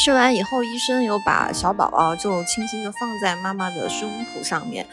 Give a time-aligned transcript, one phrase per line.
[0.00, 4.86] 吃完以后，医生有把小宝宝就轻轻地放在妈妈的胸脯上面，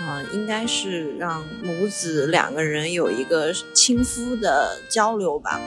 [0.00, 5.60] 嗯，应该是让母子两个人有一个亲肤的交流吧。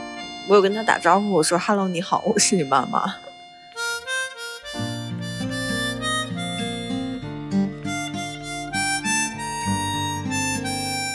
[0.49, 3.15] 我有跟他打招呼，我说：“Hello，你好，我是你妈妈。”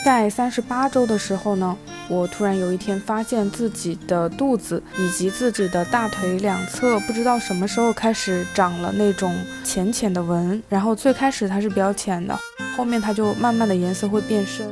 [0.05, 1.77] 在三十八周的时候呢。
[2.11, 12.37] 我突然有一天发现自己的肚子以及自己的大腿两侧，不知道什么时候开始长了那种浅浅的纹，然后最开始它是比较浅的，
[12.75, 14.67] 后面它就慢慢的颜色会变深。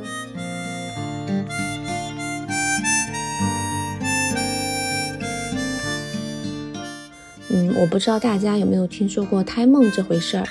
[7.48, 10.44] 嗯，我不知道大家有没有听说过胎梦这回事儿，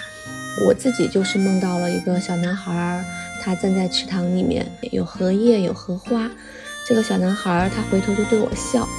[0.66, 3.06] 我自己就是梦到了一个小男孩，
[3.44, 6.28] 他站在池塘里面，有荷叶，有荷花。
[6.90, 8.90] 这个小男孩，他回头就对我笑。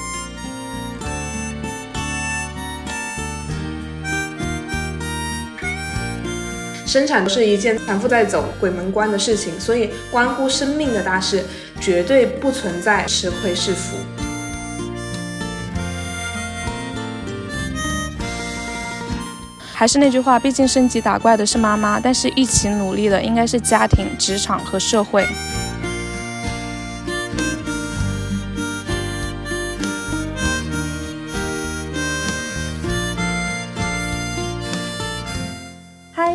[6.86, 11.44] 生产是一件产妇在走鬼门关的事情，所以关乎生命的大事，
[11.80, 13.96] 绝对不存在吃亏是福。
[19.74, 25.26] 还是那句话，毕竟升级打怪的是妈妈，但是一起努力的应该是家庭、职场和社会。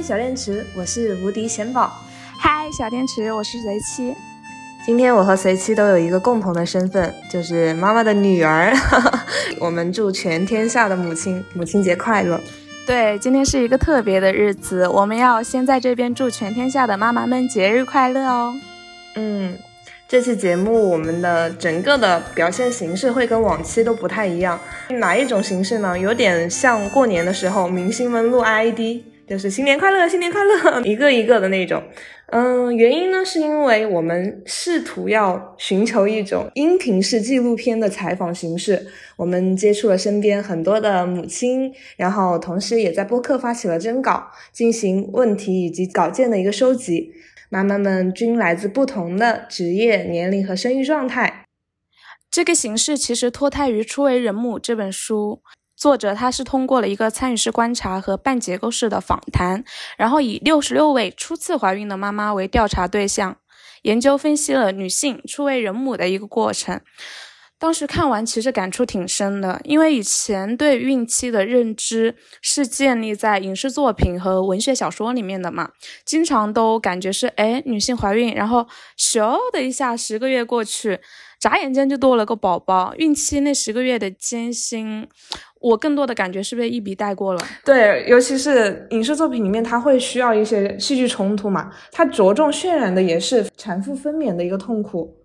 [0.05, 1.91] 小电池，我是无敌贤宝。
[2.37, 4.13] 嗨，小电池，我是随七。
[4.85, 8.71] 今天我和随七都有一个共同的身份，就是妈妈的女儿。
[9.59, 12.39] 我们祝全天下的母亲母亲节快乐。
[12.85, 18.53] 对，今天是一个特别的日子，我们要先在这边祝全天下的妈妈们节日快乐哦。
[19.15, 19.57] 嗯，
[20.07, 24.59] 这期节目我们的整个的表现形式会跟往期都不太一样。
[24.99, 25.97] 哪一种形式呢？
[25.97, 29.01] 有点像过年的时候明星们录 ID。
[29.27, 31.81] 就是新年快乐，新年快乐， 一个一个的那种。
[32.27, 38.87] 嗯，原因呢，是因为我们试图要寻求一种音频式纪录片的采访形式。
[39.15, 47.13] 我们接触了身边很多的母亲，然后同时也在播客发起了征稿，进行问题以及稿件的一个收集。
[47.49, 51.45] 妈妈们均来自不同的职业、年龄和生育状态。
[52.31, 55.41] 这个形式其实脱胎于《初为人母》这本书。
[55.85, 59.63] 作者他是通过了一个参与式观察和半结构式的访谈，
[59.99, 63.37] 然后以六十六位初次怀孕的妈妈为调查对象，
[63.83, 66.81] 研究分析了女性初为人母的一个过程。
[67.59, 75.69] 当时看完其实感触挺深的，因为以前对孕期的认知是建立在影视作品和文学小说里面的嘛，
[76.03, 80.99] 经常都感觉是哎女性怀孕，然后咻的一下十个月过去。
[81.37, 85.07] 眨眼间就多了个宝宝，孕期那十个月的艰辛，
[85.61, 87.39] 我更多的感觉是被一笔带过了。
[87.63, 95.15] 对，尤其是影视作品里面，它会需要一些戏剧冲突嘛，它着重渲染的也是产妇分娩的一个痛苦。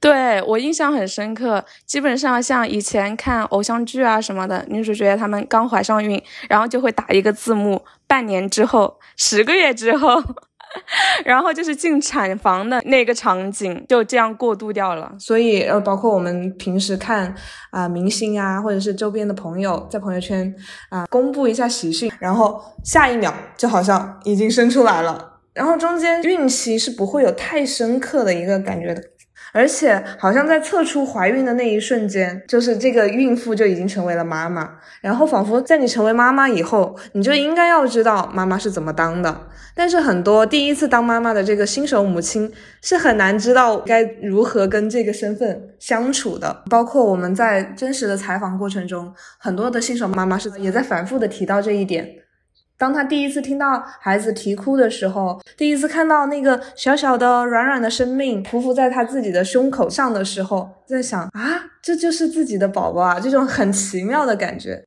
[0.00, 10.22] 对我印象很深刻，基本上像以前看偶像剧啊什么的，女主角她们刚怀上孕，然后就会打一个字幕，半年之后，十个月之后。
[11.24, 15.14] 然后就是进产房的那个场景，就这样过渡掉了。
[15.18, 17.34] 所以，呃，包括我们平时看
[17.70, 20.54] 啊，明星啊，或者是周边的朋友在朋友圈
[20.90, 29.02] 啊，公布一下喜讯，然后下一秒就好像已经生出来了，然后中间孕期是不会有太深刻的一个感觉的。
[29.54, 34.68] 而且好像在测出怀孕的那一瞬间，就是这个孕妇就已经成为了妈妈，
[35.00, 39.42] 然后仿佛在你成为妈妈以后，你就应该要知道妈妈是怎么当的。
[39.76, 46.64] 但是很多第一次当妈妈的这个新手母亲是很难知道该如何跟这个身份相处的。
[46.68, 52.08] 包括我们在真实的采访过程中，很多的新手妈妈是也在反复的提到这一点。
[52.84, 64.84] 当他第一次听到孩子啼哭的时候，第一次看到那个小小的、软软的生命匍匐在他自己的胸口上的时候，在想啊，这就是自己的宝宝啊，这种很奇妙的感觉。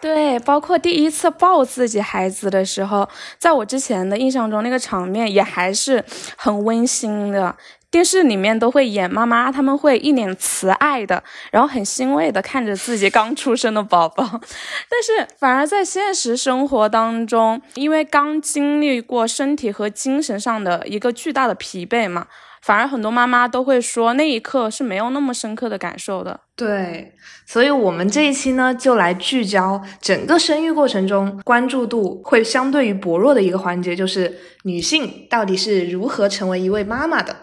[0.00, 3.08] 对，包括第一次抱自己孩子的时候，
[3.38, 6.04] 在我之前的印象中，那个场面也还是
[6.36, 7.54] 很温馨的。
[7.92, 14.24] 电视里面都会演妈妈，他们会一脸慈爱的，然后很欣慰的看着自己刚出生的宝宝。
[14.88, 22.28] 但是反而在现实生活当中，因为刚经历过身体和精神上的一个巨大的疲惫嘛，
[22.62, 26.40] 反而很多妈妈都会说那一刻是没有那么深刻的感受的。
[26.56, 27.12] 对，
[27.44, 37.36] 所以我们这一期呢，就来聚焦整个生育过程中关注度会相对于薄弱的一个环节，就是女性到底是如何成为一位妈妈的。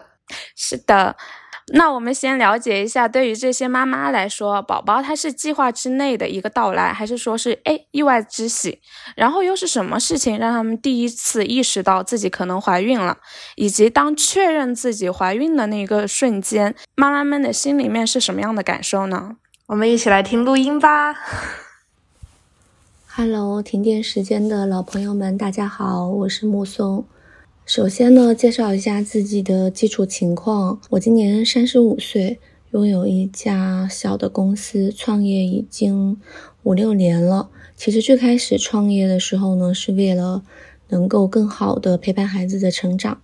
[0.55, 1.15] 是的，
[1.73, 8.81] 那我们先了解一下，对于这些妈妈来说，宝宝他是计划之内的一个到来，还是说是哎意外之喜？
[9.15, 13.17] 然后又是什么事情让他们第一次意识到自己可能怀孕了？
[13.55, 19.37] 以及当确认自己怀孕的那个瞬间，妈妈们的心里面是什么样的感受呢？
[19.67, 21.15] 我们一起来听录音吧。
[23.11, 27.05] Hello，停电时间的老朋友们，大家好，我是木松。
[27.69, 30.81] 首先呢，介绍一下自己的基础情况。
[30.89, 32.39] 我今年三十五岁，
[32.71, 36.19] 拥有一家小的公司，创业已经
[36.63, 37.51] 五六年了。
[37.75, 40.41] 其实最开始创业的时候呢，是为了
[40.87, 43.21] 能够更好的陪伴孩子的成长，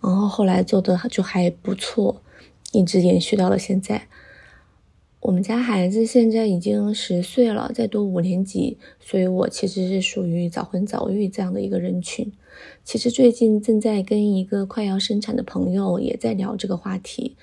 [0.00, 2.22] 然后后来做的就还不错，
[2.72, 4.08] 一直延续到了现在。
[5.24, 12.30] 我们家孩子现在已经十岁了，在读五年级，所以我其实是属于早婚早育这样的一个人群。
[12.84, 17.36] 其实最近正在跟一个快要生产的朋友也在聊这个话题。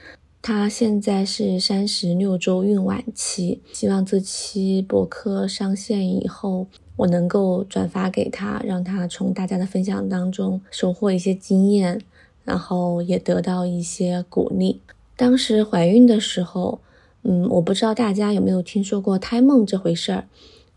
[0.43, 6.67] 他现在是三十六周孕晚期，希望这期博客上线以后，
[6.97, 11.99] 我能够转发给他，让他从大家的分享当中收获一些经验，
[12.43, 14.79] 然后也得到一些鼓励。
[15.15, 16.79] 当时怀孕的时候，
[17.23, 20.25] 嗯，我不知道大家有没有听说过胎梦这回事儿。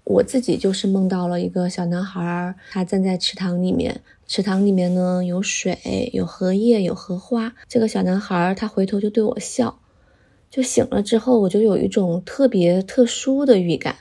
[0.04, 7.54] 我自己就是梦到了一个小男孩，他站在池塘里面，池塘里面呢有水，有荷叶，有荷花。
[7.66, 9.78] 这个小男孩他回头就对我笑，
[10.50, 13.96] 就醒了之后，我就有一种特别特殊的预感，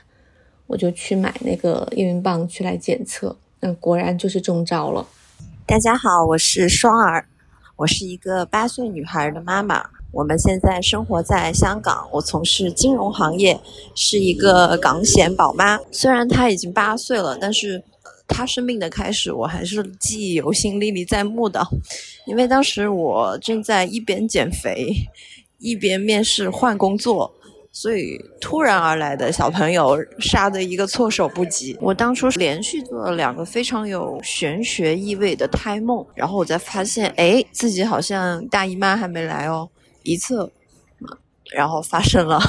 [0.66, 5.06] 我就去买那个验孕棒去来检测，那果然就是中招了。
[5.64, 7.26] 大家好，我是双儿，
[7.76, 9.88] 我是一个八岁女孩的妈妈。
[10.14, 13.58] 我们现在生活在香港，我从事金融行业，
[13.96, 15.76] 是一个港险宝妈。
[15.90, 17.82] 虽然她已经八岁了，但是
[18.28, 21.66] 她生病的开始我还是记忆犹新、历历在目的。
[22.26, 24.94] 因为当时我正在一边减肥，
[25.58, 27.34] 一边面试换工作，
[27.72, 31.76] 所以突然而来的小朋友杀得一个措手不及。
[31.80, 39.68] 我当初连续做了两个非常有玄学意味的胎梦，然后我才发现，哎，自己好像大姨妈还没来哦。
[40.04, 40.52] 一次，
[41.52, 42.40] 然后发生了。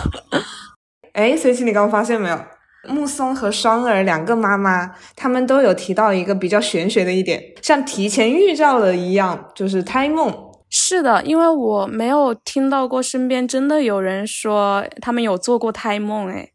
[1.14, 2.40] 哎，随琪，你刚发现没有？
[2.88, 10.32] 木松和双儿两个妈妈，他们都有提到一个比较玄学的一点，像提前预兆的一样，就是胎梦。
[10.70, 16.50] 是的，因为我没有听到过身边真的有人说他们有做过胎梦，哎。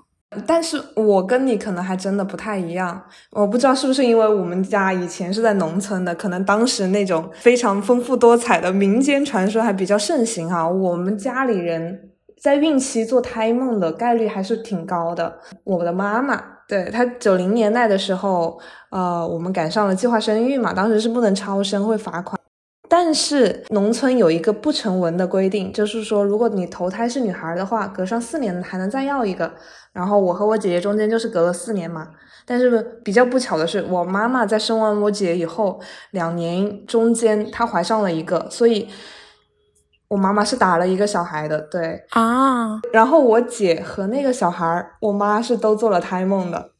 [0.47, 10.69] 但是我跟你可能还真的不太一样，我不知道是不是因为我们家以前是在农村的，可能当时那种非常丰富多彩的民间传说还比较盛行哈。
[10.69, 12.11] 我们家里人
[12.41, 15.37] 在孕期做胎梦的概率还是挺高的。
[15.65, 18.57] 我的妈妈，对她九零年代的时候，
[18.91, 22.40] 呃，我们赶上了计划生育嘛，当时是不能超生会罚款。
[22.93, 29.53] 但是农村有一个不成文的规定，就是说，如果你头胎是女孩的话，隔上四年还能再要一个。
[29.93, 32.09] 然后我和我姐姐中间就是隔了四年嘛。
[32.45, 38.89] 但是比较不巧的是，我妈妈在生完我姐以后两年中间，她怀上了一个，所以
[40.09, 41.61] 我妈妈是打了一个小孩的。
[41.61, 42.81] 对啊。
[42.93, 46.73] 然后我姐和那个小孩，我妈是都做了胎梦的。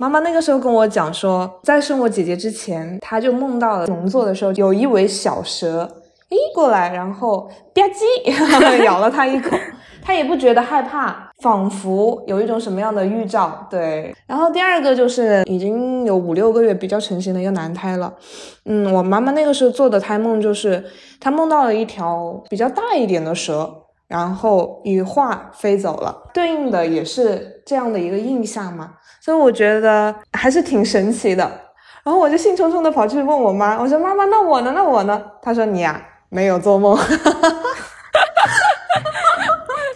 [0.00, 5.80] 妈妈那个时候跟我讲说，在生我姐姐之前，她就梦到了农作的时候，有一尾小蛇，
[6.28, 9.56] 诶过来，然后吧唧 咬了她一口，
[10.00, 13.66] 她也不觉得害怕，仿佛有一种什么样的预兆。
[13.68, 18.14] 对，然后第二个就是已经有五六个月比较成型的一个男胎了。
[18.66, 20.84] 嗯，我妈妈那个时候做的胎梦就是，
[21.18, 23.68] 她梦到了一条比较大一点的蛇，
[24.06, 28.92] 然后羽化飞走了，对应的也是这样的一个印象嘛。
[29.20, 31.42] 所以我觉得还是挺神奇的，
[32.04, 34.72] 然后我就兴冲冲的跑去问我妈，我说妈妈，那我呢？
[34.74, 35.22] 那我呢？
[35.42, 36.96] 她说你呀，没有做梦。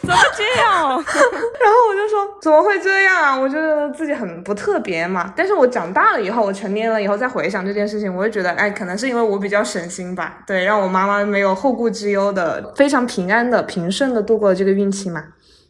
[0.02, 0.88] 怎么这样？
[0.90, 3.38] 然后我就说怎么会这样啊？
[3.38, 5.32] 我觉得自己很不特别嘛。
[5.36, 15.22] 但是我长大了以后，我成年了以后再回想这件事情，我就觉得哎，可能是因为我比较省心吧，对，让我妈妈没有后顾之忧的，非常平安的、平顺的度过了这个孕期嘛。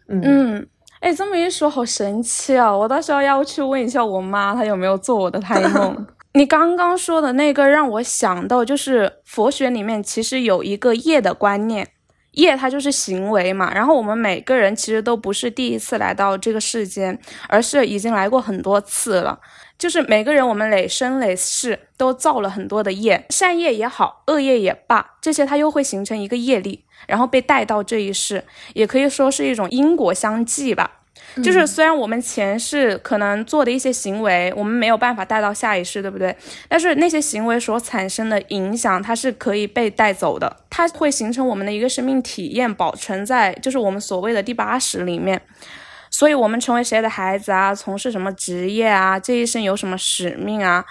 [0.08, 0.66] 嗯。
[1.02, 2.72] 哎，这么一说，好神奇啊！
[2.74, 6.06] 我到时候要去问一下我妈，她有没有做我的胎梦。
[6.34, 11.88] 你刚刚说的那个让我想到，就是佛学里面其实有一个业的观念，
[12.34, 13.74] 业它就是行为嘛。
[13.74, 17.18] 然后我们每个人其实都不是第一次来到这个世间，
[17.48, 19.40] 而是已经来过很多次了。
[19.82, 26.84] 就是每个人我们累生累世都造了很多的业，善业也好，恶业也罢，这些它又会形成一个业力。
[27.08, 31.00] 然后被带到这一世，也可以说是一种因果相继吧。
[31.42, 36.36] 就是虽然我们前世可能做的一些行为，我们没有办法带到下一世，对不对？
[36.68, 45.42] 但是那些行为所产生的影响，它是可以被带走的，它会形成我们的一个生命体验，保存在就是我们所谓的第八识里面。
[46.12, 50.84] 所以，我们成为谁的孩子啊，从事什么职业啊，这一生有什么使命啊？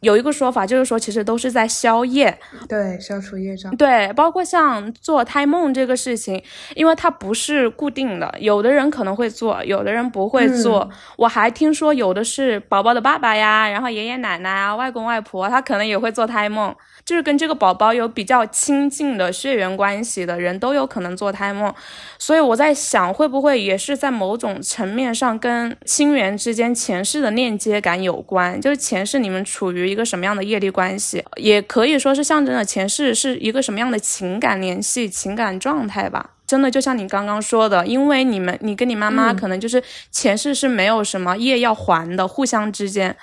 [0.00, 2.38] 有一个说法就是说，其实都是在消业，
[2.68, 3.76] 对，消除业障。
[3.76, 6.40] 对，包括像做胎梦这个事情，
[6.76, 10.88] 因为它不是固定的，有的人可能会做，有的人不会做。
[11.16, 16.72] 我还听说有的是宝宝的爸爸呀，然后爷爷奶奶啊、外公外婆，他可能也会做胎梦，
[17.04, 21.74] 就是跟这个宝宝有比较亲近的血缘关系的人都有可能做胎梦。
[22.20, 28.60] 所以我在想，会不会也是在某种层面上跟亲缘之间前世的链接感有关？
[28.60, 29.87] 就是前世你们处于。
[29.88, 36.30] 一个什么样的业力关系，也可以说是象征着前世是一个什么样的情感联系、情感状态吧。
[36.46, 43.14] 真的就像你刚刚说的，因为你们，你跟你妈妈可能就是前世是没有什么业要还的，互相之间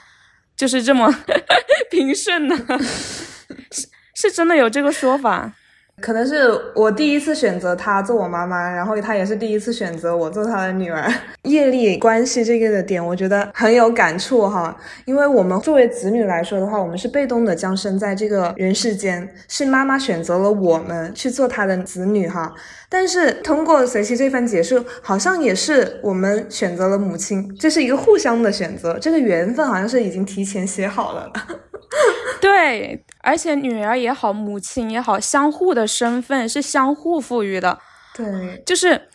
[0.55, 1.11] 就是这么
[1.89, 2.55] 平顺的，
[3.71, 5.53] 是是真的有这个说法。
[6.01, 11.11] 可能是我第一次选择她做我妈妈，然后她也是第一次选择我做她的女儿。
[11.43, 14.75] 业力关系这个的点，我觉得很有感触哈。
[15.05, 22.53] 因为我们作为子女来说的话，我们是被动的降生在这个人世间，是妈妈选择了我们去做她的子女哈。
[22.89, 31.31] 但是通过随其这番解释，好像也是我们选择了母亲，这是一个互相的选择，这个缘分好像是已经提前写好了。
[32.41, 37.79] 对，而且女儿也好，母亲也好，相互的身份是相互赋予的。
[38.15, 39.09] 对，就是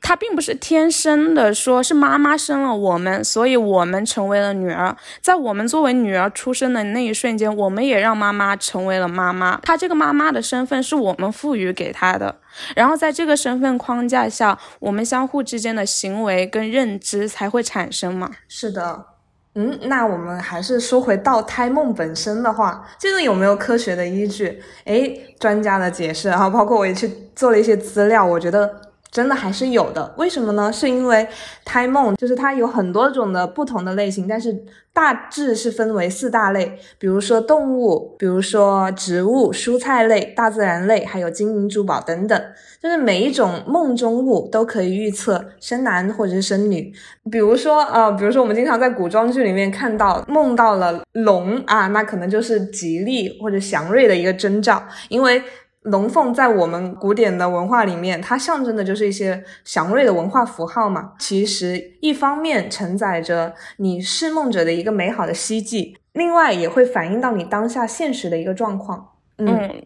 [0.00, 4.94] 她并不是天生的，说是妈妈生了我们，所以我们成为了女儿。
[5.22, 9.58] 在我们作为女儿出生的那一瞬间，我们也让妈妈成为了妈妈。
[9.62, 12.36] 她这个妈妈的身份是我们赋予给她的。
[12.76, 18.30] 然后在这个身份框架下，我们相互之间的行为跟认知才会产生嘛。
[18.46, 19.13] 是的。
[19.54, 24.60] 嗯，那我们还是说回到胎梦本身的话，这个有没有科学的依据？
[24.84, 28.93] 诶，专家的解释然后，包括我也去做了一些资料，我觉得。
[29.14, 30.72] 真的还是有的，为什么呢？
[30.72, 31.24] 是因为
[31.64, 42.42] 胎梦就是它有很多种的不同的类型，但是大致是分为四大类，比如说动物，比如说植物、蔬菜类、大自然类，还有金银珠宝等等。
[42.82, 46.92] 就是每一种梦中物都可以预测生男或者是生女。
[47.30, 55.40] 比如说呃，比如说我们经常在古装剧里面看到梦到了龙啊，那可能就是吉利或者祥瑞的一个征兆，因为。
[55.84, 61.12] 龙凤在我们古典的文化里面，它象征的就是一些祥瑞的文化符号嘛。
[61.18, 69.10] 其实一方面承载着你释梦者的一个美好的希冀，另外也会反映到你当下现实的一个状况。
[69.36, 69.82] 嗯，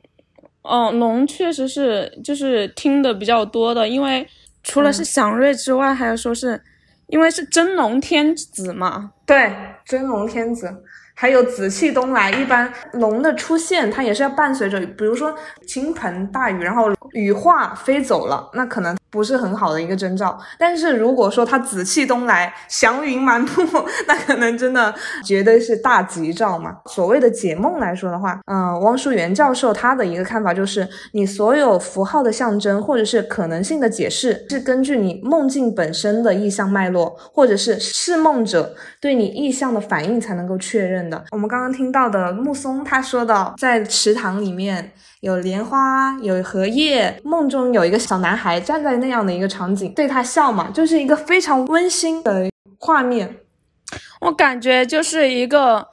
[0.63, 4.25] 哦，龙确实是就是听的比较多的，因为
[4.63, 6.63] 除了是祥瑞之外，还有说是
[7.09, 9.13] 因为是真龙天子嘛。
[9.27, 9.53] 对，
[9.85, 10.85] 真龙天子。
[11.21, 15.35] 还有紫气东来，一般龙的出现，它也是要伴随着，比如说
[15.67, 18.97] 倾盆大雨，然后羽化飞走了，那可能。
[19.11, 23.49] 不是很好的一个征兆，但是如果说他紫气东来，祥云满目，
[24.07, 26.77] 那可能真的绝对是大吉兆嘛。
[26.87, 41.25] 所谓的解梦来说的话，嗯，汪淑元教授他的一个看法就是，你所有符号的象征或者是可能性的解释，是根据你梦境本身的意象脉络，或者是释梦者对你意象的反应才能够确认的。
[41.31, 44.93] 我们刚刚听到的木松他说到，在池塘里面。
[45.21, 53.37] 有莲花，有荷叶，梦中有一个小男孩站在那样的一个场景，对他笑嘛，就是一个非常温馨的画面。
[54.21, 55.87] 我感觉就是一个，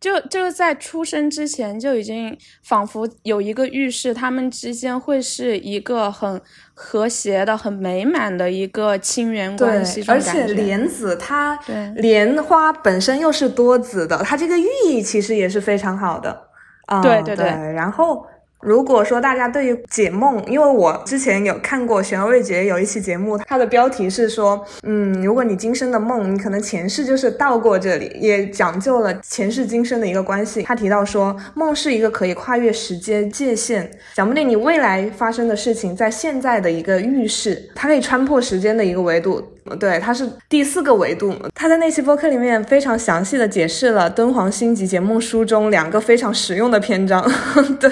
[0.00, 6.40] 就就是在出生之前就已经仿佛有一个预示，他们之间会是一个很
[6.74, 10.04] 和谐的、很美满的一个亲缘关系。
[10.08, 11.58] 而且莲子它，
[11.96, 16.48] 莲花本身又是多子的，它这个寓意其实也是非常好的。
[16.86, 18.26] 啊，对对对，然后。
[18.60, 30.62] 如果说大家对于解梦，因为我之前有看过玄儿未解有一期节目，它的标题是说，嗯，如果你今生的梦，你可能前世就是到过这里，也讲究了前世今生的一个关系。
[30.62, 39.40] 他提到说，梦是一个可以跨越时间界限，讲不定你未来发生的事情，在现在的一个预示，它可以穿破时间的一个维度。
[39.76, 41.34] 对，它是第四个维度。
[41.54, 47.22] 他在那期播客里面非常详细的解释了敦煌星级解梦书中两个非常实用的篇章。
[47.80, 47.90] 对，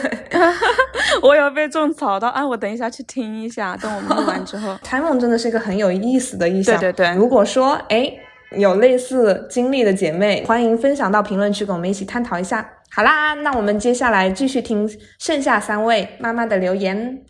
[1.23, 3.76] 我有被种草到，啊，我等一下去听一下。
[3.76, 6.78] 等我们录完之后， 胎梦真的是一个很有意思的意象。
[6.78, 8.12] 对对对，如果说哎
[8.56, 12.71] 有类似经历的姐妹，欢迎分享到评论区，跟我们一起探讨一下。
[12.90, 17.23] 好啦，那我们接下来继续听剩下三位妈妈的留言。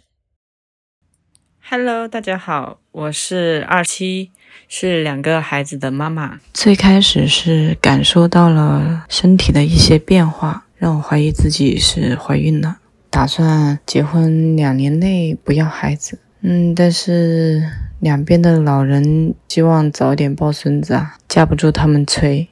[1.68, 4.30] Hello，大家好，我是二七，
[4.68, 6.38] 是两个孩子的妈妈。
[6.52, 12.78] 最开始是感受到了身体的一些变化，让我怀疑自己是怀孕了，
[13.10, 16.18] 打算结婚两年内不要孩子。
[16.42, 17.62] 嗯，但是
[18.00, 22.48] 两边的老人希望早点抱孙子啊，架不住他们催。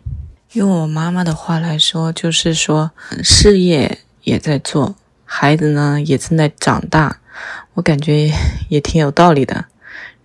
[0.52, 2.92] 用我妈妈的话来说，就是说
[3.22, 7.18] 事业也在做，孩子呢也正在长大。
[7.74, 8.30] 我感觉
[8.68, 9.64] 也挺有道理的，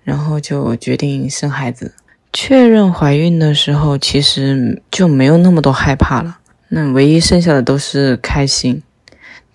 [0.10, 1.94] 然后就决定生孩子。
[2.34, 6.40] 确认怀孕的时候，其实就没有那么多害怕了。
[6.70, 8.82] 那唯一剩下的都是开心。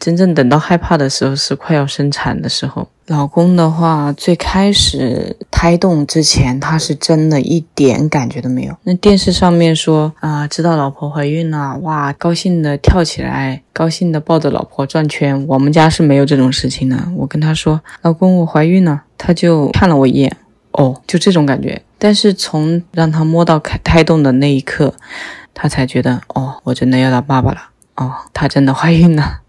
[0.00, 2.88] 真正等到害怕的时候，是快要生产的时候。
[3.06, 8.76] 老公的话，最开始胎动之前，他是真的一点感觉都没有。
[8.82, 15.46] 那电视上面说啊，知道老婆怀孕了，哇，高兴的跳起来，高兴的抱着老婆转圈。
[15.46, 16.96] 我们家是没有这种事情的。
[17.16, 20.36] 我跟他说，老公，我怀孕了，他就看了我一眼，
[20.78, 21.82] 哦，就这种感觉。
[21.98, 24.94] 但是从让他摸到开胎动的那一刻，
[25.54, 27.58] 他才觉得，哦，我真的要当爸爸了，
[27.96, 29.40] 哦，他真的怀孕了。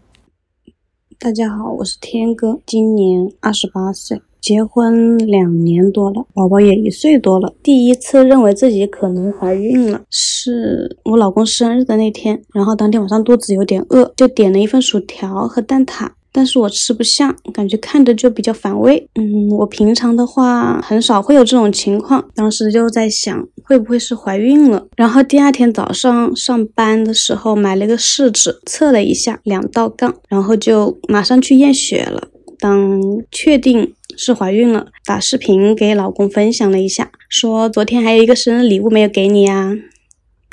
[1.20, 7.54] 大家好，我是天哥，今年二十八岁，结婚两年多了，宝宝也一岁多了。
[7.64, 16.10] 第一次认为自己可能怀孕了，是我老公生日的那天，然后当天晚上肚子有点饿，就点了一份薯条和蛋挞。
[16.36, 19.08] 但是我吃不下，感觉看着就比较反胃。
[19.16, 24.86] 嗯，我平常的话很少会有这种情况，当时就在想会不会是怀孕了。
[24.98, 32.28] 然后第二天早上上班的时候买了个试纸，测了一下两道杠，然后就马上去验血了。
[32.60, 33.02] 当
[33.32, 39.74] 确定是怀孕了，打视频给老公分享了一下，说昨天还有一个生日礼物没有给你啊。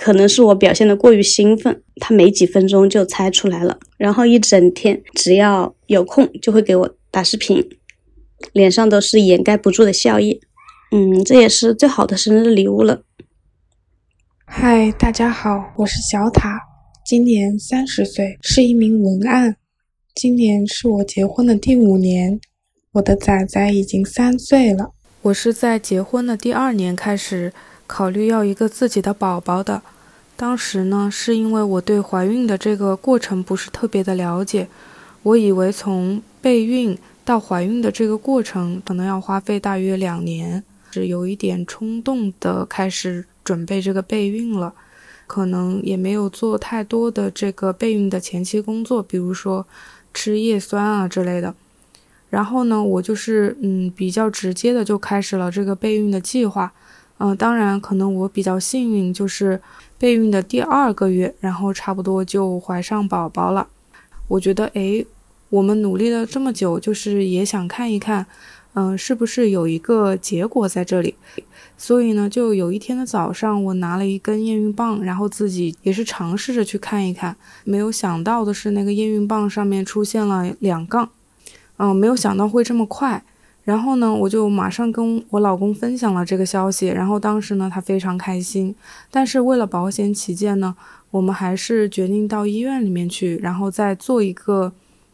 [0.02, 7.64] 可能是我表现的过于兴奋，他没几分钟就猜出来了，然后一整天只要有空就会给我打视频，
[8.52, 10.40] 脸上都是掩盖不住的笑意。
[10.90, 13.02] 嗯，这也是最好的生日礼物了。
[14.44, 16.58] 嗨，大家好，我是小塔，
[17.06, 19.54] 今年三十岁，是一名文案。
[20.16, 22.40] 今年是我结婚的第五年，
[22.94, 24.90] 我的仔仔已经三岁了。
[25.22, 27.52] 我是在结婚的第二年开始。
[27.92, 29.82] 考虑要一个自己的宝宝的，
[30.34, 34.66] 当时呢，是因为我对怀孕的这个过程不是特别的了解，
[35.22, 44.72] 我以为从备孕到怀孕的这个过程可能要花费大约两年，是有一点冲动的开始准备这个备孕了，
[45.26, 49.66] 可能也没有做太多的这个备孕的前期工作，比如说
[50.14, 51.54] 吃叶酸啊之类的，
[52.30, 56.72] 然后呢，我就是嗯比较直接的就开始了这个备孕的计划。
[57.24, 59.62] 嗯，当然，可能我比较幸运，就是
[59.96, 63.68] 备孕的第二个月，然后差不多就怀上宝宝了。
[64.26, 65.06] 我觉得，诶，
[65.48, 68.26] 我们努力了这么久，就是也想看一看，
[68.74, 71.14] 嗯，是不是有一个结果在这里。
[71.78, 77.36] 所以呢，就有一天的早上，我拿了一根验孕棒，然后自己也是尝试着去看一看。
[77.62, 81.08] 没有想到的是，那个验孕棒上面出现了两杠，
[81.76, 83.24] 嗯，没有想到会这么快。
[83.64, 86.88] 然后呢，我就马上跟我老公分享了这个消息。
[86.88, 88.74] 然后当时呢，他非常开心。
[89.10, 90.74] 但是为了保险起见呢，
[91.12, 94.72] 我们还是决定到医院里面去，然后再做一个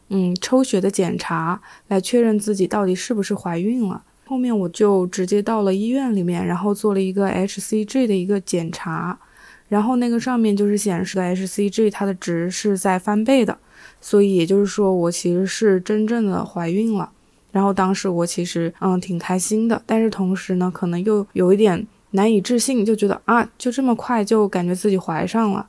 [0.09, 4.03] 嗯抽血的检查，来确认自己到底是不是怀孕了。
[4.27, 9.19] 后面我就直接到了医院里面，然后做了一个 HCG 的一个检查。
[9.69, 13.59] 然后那个上面就是显示的 HCG 它的值是在翻倍的，
[14.01, 17.11] 所以也就是说我其实是真正的怀孕了。
[17.59, 25.69] 然后当时我其实嗯挺开心的，但是同时呢，可能又有一点难以置信，就觉得啊，就这么快就感觉自己怀上了。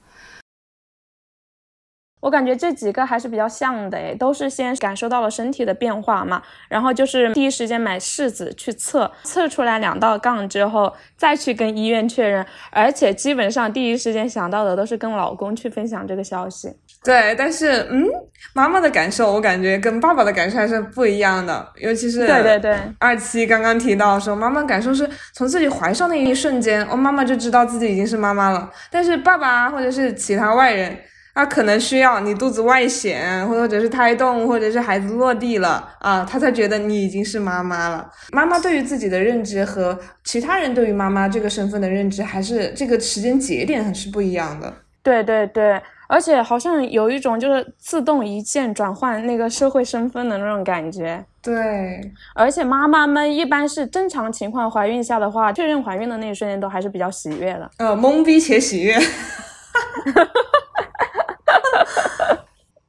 [2.21, 16.71] 我感觉这几个还是比较像的诶，都是先感受到了身体的变化嘛，然后就是第一时间买试纸去测，测出来两道杠之后，再去跟医院确认，而且基本上第一时间想到的都是跟老公去分享这个消息。
[17.03, 18.05] 对，但是嗯，
[18.53, 30.97] 妈妈的感受我感觉跟爸爸的感受还是不一样的，尤其是对对对，二七刚刚提到说，妈妈感受是从自己怀上那一瞬间，我妈妈就知道自己已经是妈妈了，但是爸爸或者是其他外人。
[31.35, 38.05] 他可能需要你肚子外显，或者是胎动，或者是孩子落地了啊，他才觉得你已经是妈妈了。
[38.33, 44.73] 妈妈对于自己的认知和其他人对于妈妈这个身份的认知，还是这个时间节点是不一样的。
[45.01, 51.23] 对对对，而且好像有一种就是自动一键转换那个社会身份的那种感觉。
[51.39, 52.01] 对，
[52.33, 57.69] 而且妈妈们一般是正常情况怀孕下的话，确认怀孕的那一瞬间都还是比较喜悦的。
[57.77, 58.97] 呃，懵逼且喜悦。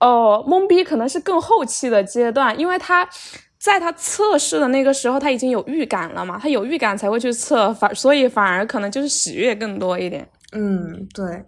[0.01, 3.07] 哦，懵逼可能是更后期的阶段，因为他
[3.59, 6.39] 在他测试的那个时候，他已经有预感了嘛？
[6.43, 10.27] 他有预感才会去测，反所以反而可能就是喜悦更多一点。
[10.53, 11.45] 嗯，对。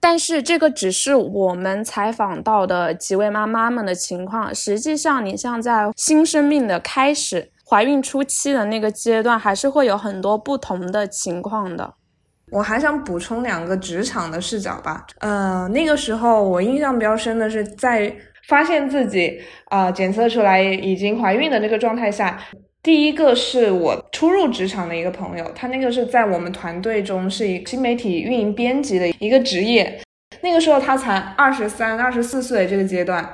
[0.00, 11.94] 但是这个只是我们采访到的几位妈妈们的情况，实际上你像在新生命的开始、怀孕初期的那个阶段，还是会有很多不同的情况的。
[12.50, 15.06] 我还想补充两个职场的视角吧。
[15.18, 18.12] 呃，那个时候我印象比较深的是在。
[18.48, 22.36] 发现自己啊检测出来已经怀孕的那个状态下，
[22.82, 29.98] 第一个是我初入职场的一个朋友，他那个是在我们团队中是一新媒体运营编辑的一个职业，
[30.42, 33.26] 那个时候他才二十三、二十四岁这个阶段。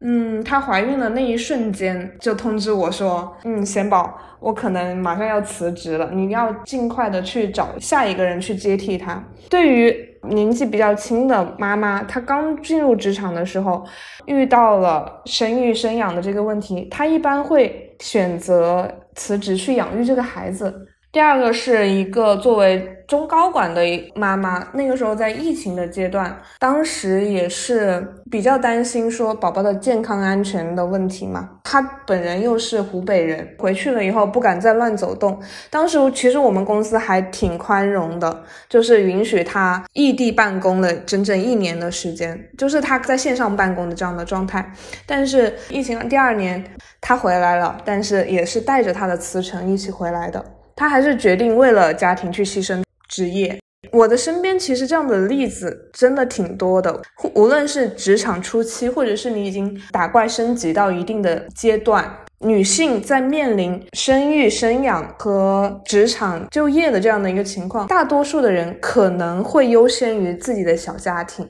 [0.00, 9.22] 嗯，她怀孕的那一瞬间就通知我说，嗯，贤宝，我可能马上要辞职了，你要尽快的去找下一个人去接替她。
[9.50, 9.94] 对于
[10.30, 13.84] 年纪比较轻的妈妈，她刚进入职场的时候，
[14.24, 20.91] 遇到了生育生养的这个问题，她一般会选择辞职去养育这个孩子。
[21.12, 23.82] 第二个是一个作为中高管的
[24.14, 31.50] 妈妈，那个时候在疫情的阶段，当时也是比较担心说宝宝的健康安全的问题嘛。
[31.64, 35.38] 她本人又是湖北人，回去了以后不敢再乱走动。
[35.68, 44.72] 当时其实我们公司还挺宽容的，就是允许她异地办公了整整一年的时间，就是她在线上办公的这样的状态。
[45.04, 46.64] 但是疫情第二年
[47.02, 50.42] 她回来了，但是也是带着她的辞呈一起回来的。
[50.76, 53.58] 他还是决定为了家庭去牺牲职业。
[53.90, 57.02] 我的身边其实这样的例子真的挺多的，
[57.34, 71.44] 无论是职场初期，或者是你已经打怪升级到一定的阶段，女性在面临生育、生养和职场就业的这样的一个情况，大多数的人可能会优先于自己的小家庭。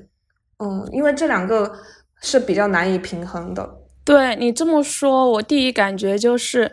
[0.58, 1.70] 嗯，因为这两个
[2.22, 3.68] 是比较难以平衡的。
[4.04, 6.72] 对你这么说，我第一感觉就是。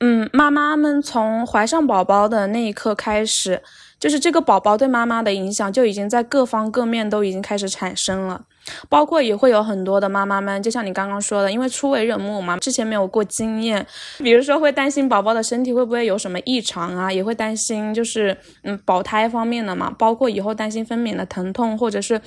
[0.00, 3.62] 嗯，妈妈们从怀上宝宝的那一刻开始，
[3.98, 8.44] 就是这个宝宝对妈妈的影响就已经在各方各面都已经开始产生了。
[8.88, 13.86] 包括也会有很多的妈妈们，就像你刚刚说的，因为初为人母嘛，之前没有过经验，
[14.18, 22.20] 比如说会担心宝宝的身体会不会有什么异常啊，也会担心就是嗯保胎方面的嘛，包括以后担心分娩的疼痛，或者是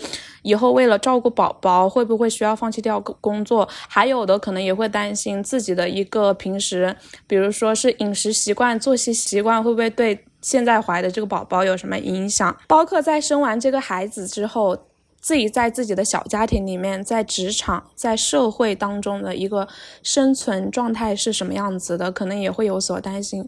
[0.43, 6.95] 以后为了照顾宝宝会不会需要放弃掉工作，还有的可能也会担心自己的一个平时，
[7.27, 14.77] 比如说是饮食习惯、作息习惯会不会对现在怀的这个宝宝有什么影响，包括在生完这个孩子之后。
[15.21, 19.67] 自己在自己的小家庭里面，在职场、在社会当中的一个
[20.01, 23.47] 生存状态是什么样子的，可能也会有所担心。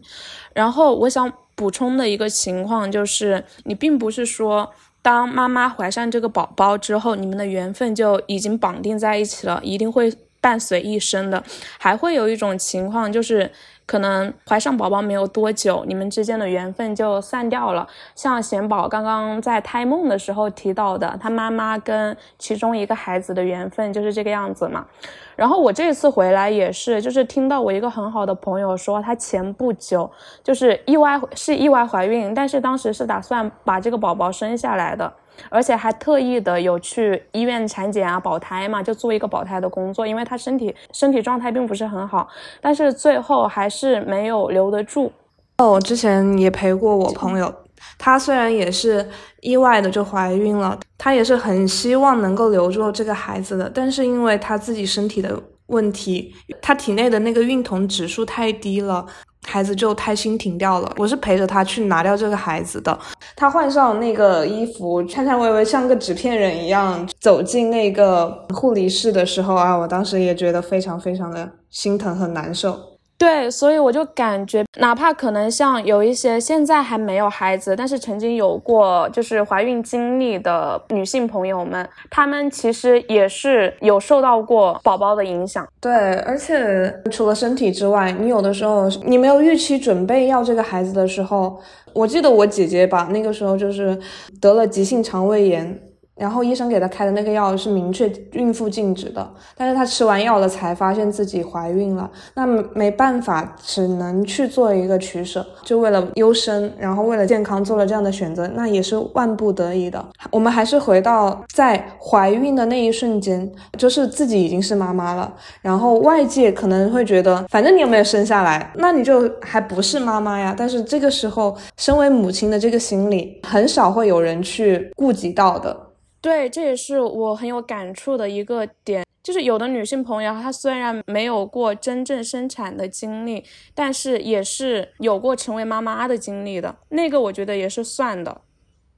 [0.52, 11.42] 然后我想补充的一个情况就是，你并不是说当妈妈怀上这个宝宝之后，你们的缘分就已经绑定在一起了，一定会伴随一生的。
[11.78, 13.50] 还会有一种情况就是。
[13.84, 17.86] 可能怀上宝宝没有多久，你们之间的缘分就散掉了。
[18.14, 24.86] 像贤宝刚刚在胎梦的时候提到的，他妈妈跟其中一个孩子的缘分就是这个样子嘛。
[25.34, 30.10] 然后我这次回来也是，就是听到我一个很好的朋友说，他前不久
[30.42, 35.12] 就是意外是意外怀孕，但是当时是打算把这个宝宝生下来的。
[35.48, 42.28] 而且还特意的有去医院产检啊，保胎嘛，就做一个保胎的工作，因为他身体身体状态并不是很好，
[42.60, 45.12] 但是最后还是没有留得住。
[45.58, 47.54] 哦，我之前也陪过我朋友，
[47.98, 49.06] 她虽然也是
[49.40, 59.06] 意外的就怀孕了，她也是很希望能够留住这个孩子的，但是因为她自己身体的问题，她体内的那个孕酮指数太低了。
[59.46, 62.98] 孩子就胎心停掉了，我是陪着他去拿掉这个孩子的。
[63.36, 72.78] 他换上那个衣服，颤颤巍巍像个纸片人一样走进那个护理室的时候啊，我当时也觉得非常非常的心疼和难受。
[73.22, 85.64] 对，所以我就感觉，哪怕可能像有一些现在还没有孩子，但是曾经有过就是怀孕经历的女性朋友们，她们其实也是有受到过宝宝的影响。
[85.80, 91.60] 对，而且除了身体之外，你有的时候你没有预期准备要这个孩子的时候，
[91.92, 93.96] 我记得我姐姐吧，那个时候就是
[94.40, 95.80] 得了急性肠胃炎。
[96.14, 110.04] 然后医生给她开的那个药是明确孕妇禁止的，但是她吃完药了才发现自己怀孕了，那没办法，只能去做一个取舍，就为了优生，然后为了健康做了这样的选择，那也是万不得已的。
[110.30, 120.54] 我们还是回到在怀孕的那一瞬间，就是自己已经是妈妈了，然后外界可能会觉得，反正你有没有生下来，那你就还不是妈妈呀。
[120.56, 125.91] 但是这个时候，身为母亲的这个心理，很少会有人去顾及到的。
[126.22, 129.04] 对，这也是我很有感触的一个点。
[129.22, 136.74] 就是有的女性朋友，她虽然没有过真正生产的经历，但是也是有过成为妈妈的经历的。
[136.88, 138.40] 那个我觉得也是算的，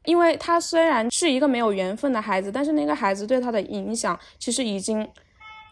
[0.07, 5.07] 因为她虽然是一个没有缘分的孩子，但是那个孩子对她的影响其实已经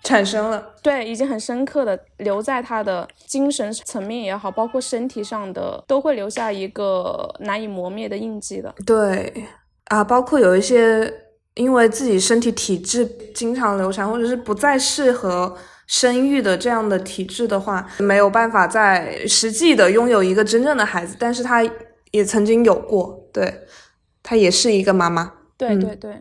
[0.05, 8.75] 产生了，对，已经很深刻的留在她的精神层面也好，包括身体上的，都会留下一个难以磨灭的印记的。
[8.85, 9.47] 对
[9.87, 11.22] 啊，包括有一些。
[11.55, 21.15] 因为自己身体体质经常流产，或者是不再适合生育的这样的体质的话，没有办法在实际的拥有一个真正的孩子。
[21.19, 21.63] 但是她
[22.11, 23.67] 也曾经有过，对，
[24.23, 25.33] 她也是一个妈妈。
[25.59, 26.21] 对对对，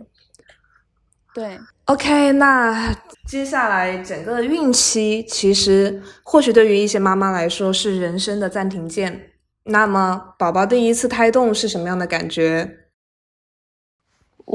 [1.34, 1.60] 对。
[1.86, 2.96] OK，那
[3.28, 9.32] 接下来整个孕期其实或许对于一些妈妈来说是人生的暂停键。
[9.64, 12.81] 那么宝宝第一次胎动是什么样的感觉？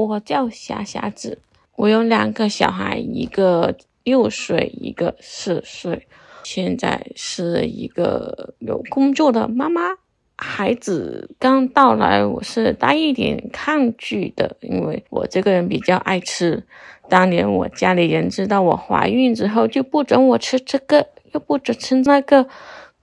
[0.05, 1.39] 我叫霞霞子，
[1.75, 6.07] 我有两个小孩，一个六岁，一个四岁，
[6.43, 9.95] 现在是一个有工作的妈妈。
[10.37, 16.63] 孩子刚到来，我是带一点抗拒的，因为我这个人比较爱吃。
[17.09, 22.47] 当年我家里人知道我怀孕之后，就不准我吃这个，又不准吃那个。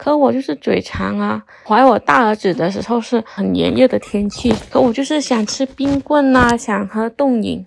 [0.05, 1.43] 可我就是嘴馋啊！
[1.67, 7.65] 怀我大儿子的时候是很炎热的天气，可我就是想吃冰棍啊，想喝冻饮，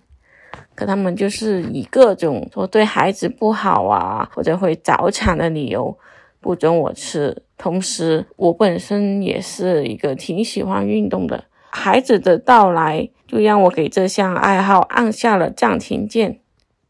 [0.76, 5.98] 可他们就是以各种说对孩子不好啊，或者会早产的理由
[6.40, 7.42] 不准我吃。
[7.58, 16.42] 同时，我本身也是一个挺喜欢运动的，孩子的到来就让我给这项爱好按下了暂停键。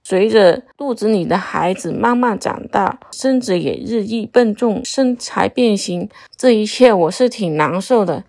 [0.10, 8.24] 随着肚子里的孩子慢慢长大，身子也日益笨重，身材变形，这一切我是挺难受的。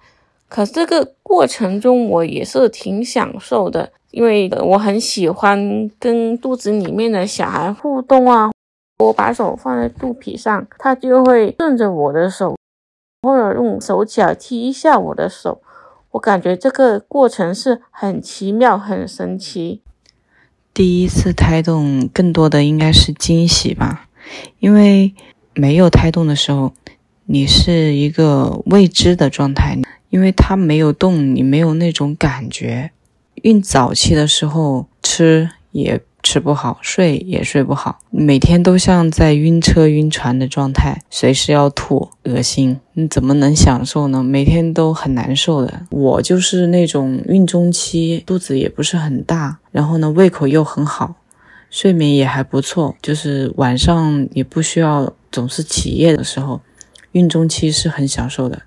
[0.48, 8.50] 可这个过程中我也是挺享受的，因为我很喜欢跟肚子里面的小孩互动啊。
[8.98, 12.56] 我把手放在肚皮上，他就会顺着我的手，
[13.22, 15.62] 或者用手脚踢一下我的手。
[16.10, 19.82] 我感觉这个过程是很奇妙、很神奇。
[20.78, 24.08] 第一次胎动，更多的应该是惊喜吧，
[24.60, 25.12] 因为
[25.52, 26.72] 没有胎动的时候，
[27.26, 29.76] 你是一个未知的状态，
[30.08, 32.92] 因为它没有动，你没有那种感觉。
[33.42, 36.00] 孕早期的时候吃也。
[36.22, 44.22] 吃不好，睡也睡不好，每天都像在晕车晕船的状态，随时要吐，恶心，你怎么能享受呢？
[44.22, 45.86] 每天都很难受的。
[45.90, 51.14] 我就是那种孕中期肚子也不是很大，然后呢胃口又很好，
[51.70, 56.60] 睡眠也还不错，就是晚上也不需要总是起夜的时候，
[57.12, 58.62] 孕中期是很享受的。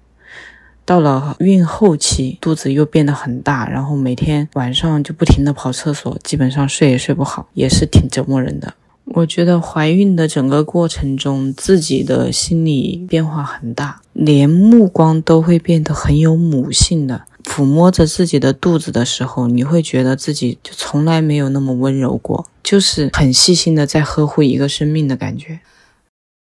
[0.84, 8.74] 到了孕后期，肚子又变得很大，然后每天晚上就不停的跑厕所，基本上睡也睡不好，也是挺折磨人的。
[9.06, 17.24] 我觉得怀孕的整个过程中，自己的心理变化很大，连目光都会变得很有母性的。
[17.44, 25.60] 抚摸着自己的肚子的时候，你会觉得自己就从来没有那么温柔过，就是很细心的在呵护一个生命的感觉。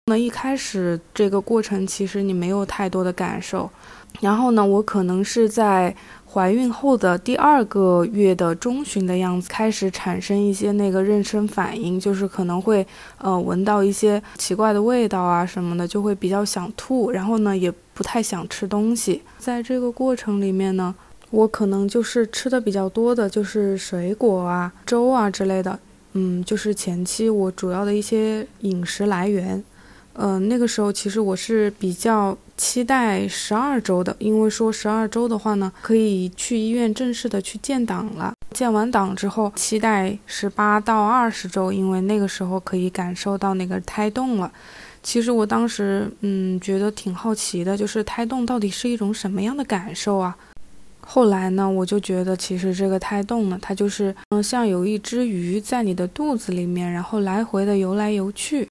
[0.06, 3.70] 那一开始这个过程，其实你没有太多的感受。
[4.20, 5.94] 然后呢，我可能是在
[6.32, 12.86] 怀孕后的第二个月的中旬的样子，开始产生一些那个妊娠反应，就是可能会
[13.18, 19.22] 呃闻到一些奇怪的味道啊什么的，就会比较想吐，然后呢也不太想吃东西。
[19.38, 20.94] 在这个过程里面呢，
[21.30, 25.78] 我可能就是吃的比较多的就是水果啊、粥啊之类的，
[26.12, 29.62] 嗯，就是前期我主要的一些饮食来源。
[30.14, 38.32] 嗯，那个时候其实我是比较期待十二周的，因为说十二周的话呢，可以去医院正式的去建档了。
[38.52, 44.48] 建完档之后，期待十八到二十周，因为那个时候可以感受到那个胎动了。
[45.02, 50.36] 其实我当时嗯觉得挺好奇的，就是胎动到底是一种什么样的感受啊？
[51.00, 58.68] 后来呢，我就觉得其实这个胎动呢，它就是嗯像有一只鱼在你的肚子里面，然后来回的游来游去。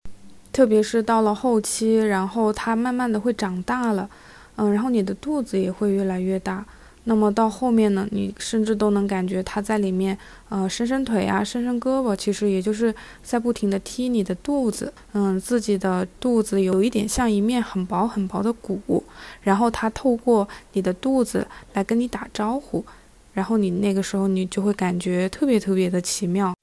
[0.52, 4.10] 特别是到了后期，然后它慢慢的会长大了，
[4.58, 6.66] 嗯，然后你的肚子也会越来越大。
[7.06, 10.16] 那么到后面呢，你甚至都能感觉它在里面，
[10.50, 14.94] 呃，伸伸腿啊，伸伸胳膊，其实也就是在不停的踢你的肚子。
[15.14, 19.04] 嗯，自己的肚子有一点像一面很薄很薄的鼓，
[19.42, 22.86] 然后它透过你的肚子来跟你打招呼，
[23.34, 26.54] 然后你那个时候你就会感觉特别特别的奇妙。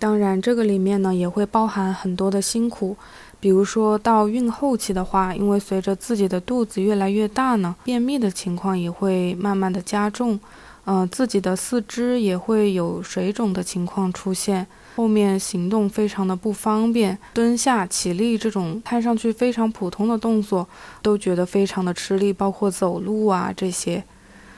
[0.00, 2.96] 当然，这个里面呢也会包含很多的辛苦。
[3.46, 10.40] 比如说到孕后期的话，因为随着自己的肚子越来越大呢，便秘的情况也会慢慢的加重。
[10.84, 14.66] 嗯，自己的四肢也会有水肿的情况出现。
[14.96, 20.66] 后面行动非常的不方便，蹲下、起立这种看上去非常普通的动作，
[21.00, 24.02] 都觉得非常的吃力，包括走路啊这些。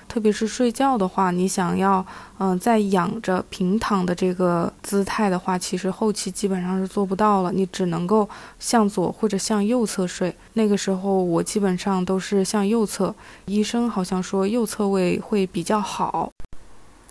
[0.09, 2.05] 特别是睡觉的话，你想要
[2.38, 10.35] 嗯在仰着平躺的这个姿态的话，其实后期基本上是做不到了，你只能够向左或者向右侧睡。
[10.55, 16.33] 那个时候我基本上都是向右侧，医生好像说右侧位会比较好。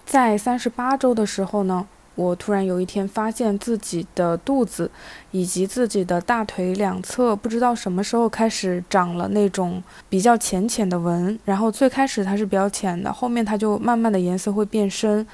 [0.06, 1.88] 在三十八周的时候呢。
[2.18, 4.90] 我突然有一天发现自己的肚子
[5.30, 11.38] 以及自己的大腿两侧，不知道什么时候开始长了那种比较浅浅的纹。
[11.46, 15.26] 然后最开始它是比较浅的，后面它就慢慢的颜色会变深，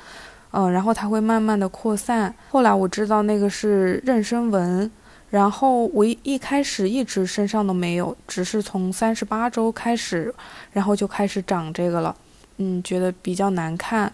[0.51, 2.35] 嗯，然后它会慢慢的扩散。
[2.49, 4.91] 后来我知道那个是妊娠纹，
[5.29, 10.35] 然后我一一开始一直身上都没有，只是从三十八周开始，
[10.73, 12.13] 然后就开始长这个了，
[12.57, 14.11] 嗯，觉得比较难看。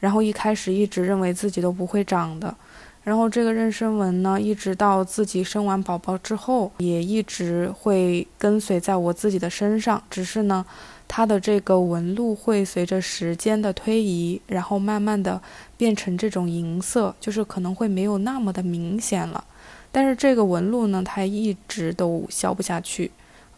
[0.00, 2.54] 然后一开始一直认为自己都不会长的，
[3.04, 10.02] 然后这个妊娠纹呢，一直到自己生完宝宝之后，也一直会跟随在我自己的身上。
[10.10, 10.64] 只是呢，
[11.06, 15.40] 它的这个纹路会随着时间的推移，然后慢慢的
[15.76, 19.44] 变成这种银色，就是可能会没有那么的明显了。
[19.92, 23.10] 但是这个纹路呢，它一直都消不下去。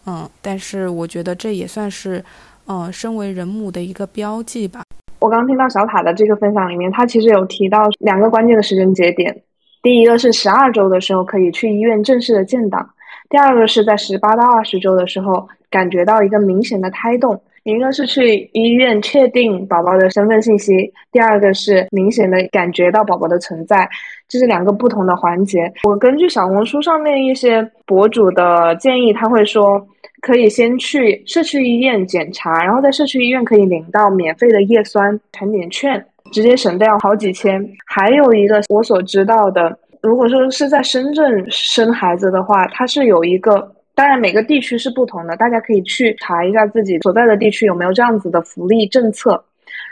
[0.06, 2.24] 嗯，但是我觉得这也算是，
[2.66, 4.82] 嗯，身为人母的一个标记吧。
[5.22, 9.32] 我刚听到小塔的这个分享里面，他其实有提到两个关键的时间节点。
[9.80, 12.84] 第一个是十二周的时候可以去医院正式的建档，
[13.30, 17.40] 第二个是在十八到二十周的时候感觉到一个明显的胎动。
[17.62, 23.88] 一个是去医院确定宝宝的身份信息，第二个是明显的感觉到宝宝的存在，
[24.26, 25.72] 这是两个不同的环节。
[25.84, 29.86] 我根据小红书上面一些博主的建议，他会说。
[30.22, 37.60] 可以先去社区医院检查，然后在社区医院可以领到免费的叶酸产检券，直接省掉好几千。
[37.86, 49.44] 还有一个我所知道的，如果说是在深圳生孩子的话，它是有一个，当然每个地区是不同的，大家可以去查一下自己所在的地区有没有这样子的福利政策。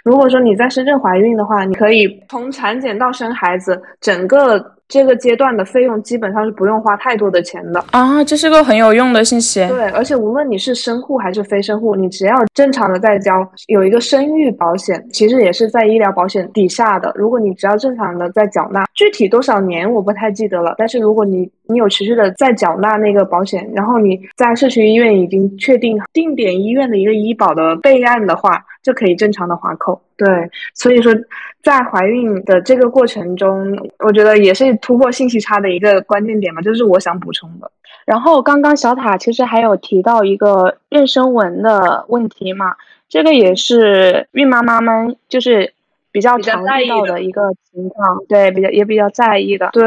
[0.05, 4.77] 如果说你在深圳怀孕的话，你可以从产检到生孩子整个。
[4.91, 9.67] 这个阶段的费用基本上是不用花太多的钱的啊，这是个很有用的信息。
[9.69, 17.13] 对，而且无论你是生户还是非生户，你只要正常的在交，有一个生育保险，其实也是在医疗保险底下的。
[17.15, 30.01] 如果你只要正常的在缴纳，具体多少年我不太记得了，但是如果你你有持续的在缴纳那个保险，然后你在社区医院已经确定定点医院的一个医保的备案的话，就可以正常的划扣。
[30.25, 31.11] 对，所以说。
[31.63, 37.71] 在怀孕的这个过程中，我觉得也是突破信息差的一个关键点嘛，这是我想补充的。
[38.07, 42.75] 然后刚刚小塔其实还有提到一个妊娠纹的问题嘛，
[43.11, 45.71] 这个也是孕妈妈们就是
[46.11, 49.69] 比较常遇到的一个情况，对，比较也比较在意的。
[49.75, 49.87] 对，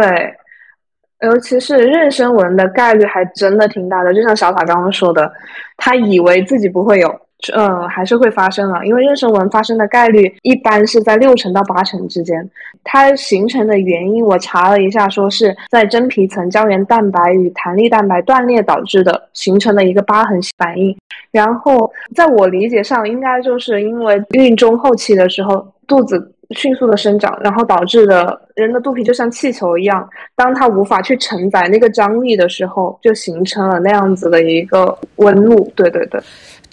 [1.21, 5.33] 尤其是妊娠纹的概率还真的挺大的，就像小塔刚刚说的，
[5.77, 7.19] 她以为自己不会有。
[7.53, 12.49] 嗯，还是会发生了，因为妊娠纹发生的概率一般是在六成到八成之间。
[12.85, 20.95] 它形成的原因，我查了一下，说是在真皮层胶原蛋白与弹力蛋白断裂导致的，形成了一个疤痕反应。
[21.31, 35.71] 然后，在我理解上，应该就是因为孕中后期的时候，肚子迅速的生长，然后导致的人的肚皮就像气球一样，当它无法去承载那个张力的时候，就形成了那样子的一个纹路。
[35.75, 36.21] 对对对。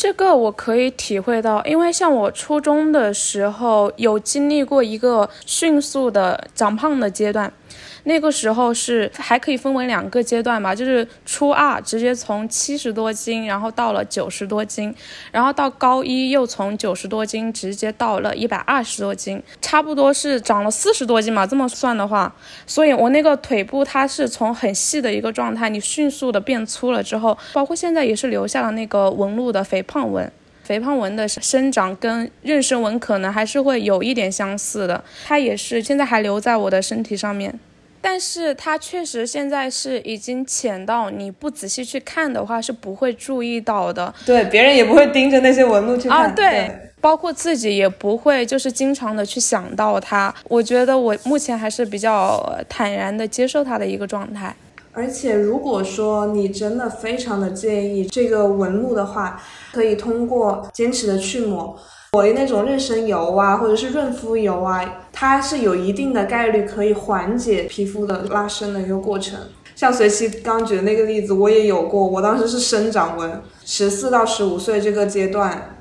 [0.01, 7.53] 这个我可以体会到，因为像我初中的时候有经历过一个迅速的长胖的阶段。
[8.05, 14.93] 那个时候是还可以分为两个阶段吧，就是初二直接从七十多斤，然后到了九十多斤，
[15.31, 21.47] 然后到高一又从九十多斤直接到了一百二十多斤，差不多是长了四十多斤嘛。
[21.47, 22.35] 这么算的话，
[22.67, 30.31] 所以我那个腿部它是从很细的一个状态，你迅速的变粗了之后，包括现在也是留下了那个纹路的肥胖纹，
[30.63, 37.59] 肥胖纹的生长跟妊娠纹可能还是会有一点相似的，它也是现在还留在我的身体上面。
[38.01, 50.33] 但是它确实现在是已经浅到你不仔细去看的话是不会注意到的，对，别人也不会盯着那些纹路去看，对，包括自己也不会就是经常的去想到它。
[50.45, 54.55] 我觉得我目前还是比较坦然的接受它的一个状态。
[54.93, 59.41] 而且如果说你真的非常的介意这个纹路的话，
[59.73, 61.77] 可以通过坚持的去抹。
[62.13, 69.39] 抹那种妊娠油啊，或者是润肤油啊，它是有一定的概率可以缓解皮肤的拉伸的一个过程。
[69.77, 75.77] 像随期刚举的那个例子，我也有过，我当时是生长纹，十四到十五岁这个阶段，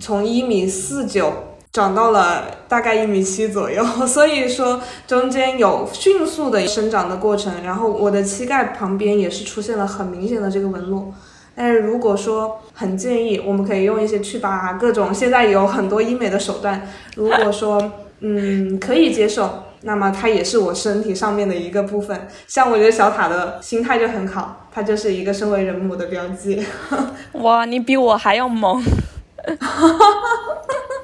[0.00, 1.32] 从一米四九。
[1.70, 11.12] 长到了大概一米七左右， 所以说中间有迅速的生长的过程，然后我的膝盖旁边也是出现了很明显的这个纹路。
[11.60, 16.88] 但是如果说很建议，我们可以用一些祛疤，各种现在有很多医美的手段。
[17.16, 17.82] 如果说
[18.20, 22.28] 嗯可以接受，那么它也是我身体上面的一个部分。
[22.46, 26.64] 像我觉得小塔的心态就很好，它就是一个身为人母的标记。
[27.42, 28.80] 哇，你比我还要猛。
[28.80, 30.97] 哈哈哈哈哈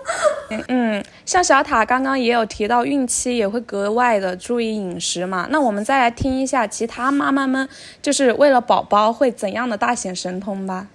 [0.69, 5.47] 嗯，像小塔刚刚也有提到，孕期也会格外的注意饮食嘛。
[5.51, 7.69] 那我们再来听一下其他妈妈们，
[8.03, 10.89] 就是为了宝宝会怎样的大显神通吧。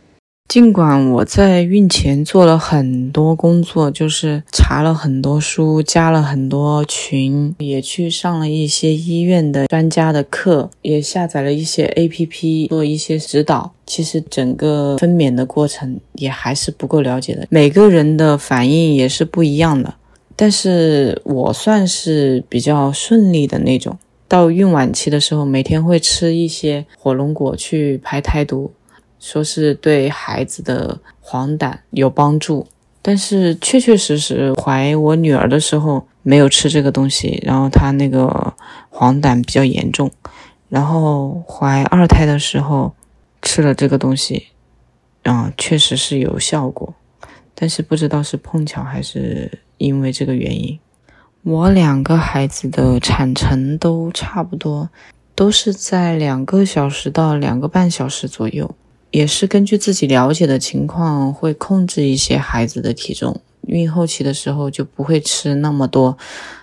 [0.50, 13.72] 尽管我在孕前做了很多工作，就是查了很多书，加了很多群，也去上了一些医院的专家的课，也下载了一些 APP 做一些指导。
[13.86, 19.94] 其实整个分娩的过程也还是不够了解的，每个人的反应也是不一样的。
[20.36, 23.96] 但是我算是比较顺利的那种。
[24.28, 28.72] 到孕晚期的时候，每天会吃一些火龙果去排胎毒。
[29.20, 32.66] 说是对孩子的黄疸有帮助，
[33.02, 38.54] 但是确确实实怀我女儿的时候没有吃这个东西，然后她那个
[38.90, 40.10] 黄疸比较严重，
[40.70, 42.94] 然后怀二胎的时候
[43.42, 44.48] 吃了这个东西，
[45.24, 46.94] 啊，确实是有效果，
[47.54, 50.80] 但是不知道是碰巧还是因为这个原因，
[51.44, 54.90] 我两个孩子的产程都差不多，
[55.36, 58.74] 都是在两个小时到两个半小时左右。
[59.12, 63.42] 也是根据自己了解的情况，会控制一些孩子的体重。
[63.68, 66.18] 孕后期的时候就不会吃那么多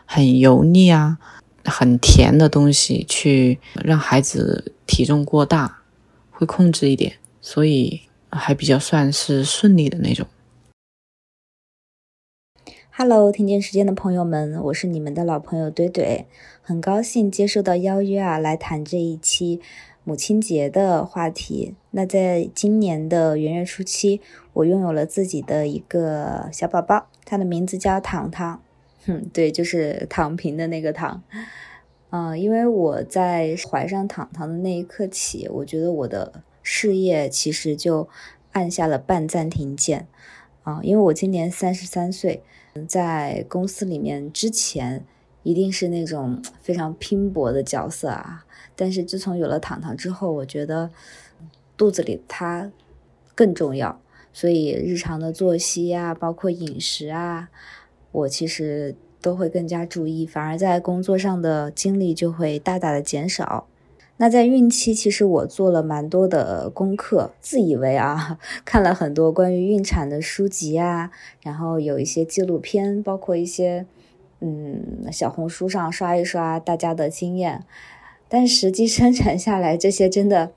[0.05, 1.18] 很油腻啊、
[1.64, 5.82] 很甜的东西，去让孩子体重过大，
[6.30, 10.26] 会控制一点，所以还比较算是顺利的那种。
[12.90, 16.24] Hello，听见时间的朋友们，我是你们的老朋友怼怼，
[16.62, 19.61] 很高兴接受到邀约啊，来谈这一期。
[20.09, 24.20] 母亲节的话题，那在今年的元月初七，
[24.52, 28.62] 我拥有了自己的一个小宝宝，他的名字叫糖糖，
[29.04, 31.24] 哼， 对，就是躺平的那个糖。
[32.11, 38.09] 嗯， 因为我在怀上糖糖的那一刻起，我觉得我的事业其实就
[38.52, 40.07] 按下了半暂停键。
[40.62, 42.44] 啊，因为我今年三十三岁，
[42.86, 45.04] 在公司里面之前
[45.42, 48.45] 一定是那种非常拼搏的角色啊。
[48.76, 50.90] 但是自从有了糖糖之后，我觉得
[51.76, 52.70] 肚子里它
[53.34, 54.00] 更重要，
[54.32, 57.48] 所以日常的作息啊，包括饮食啊，
[58.12, 63.66] 我其实都会更加注意，反而在工作上的精力就会大大的减少。
[64.18, 71.10] 那在孕期，其实我做了蛮多的功课，自以为啊 看了很多关于孕产的书籍啊，
[71.42, 73.84] 然后有一些纪录片，包括一些
[74.40, 77.64] 嗯小红书上刷一刷大家的经验。
[78.28, 80.52] 但实际生产下来，这些真的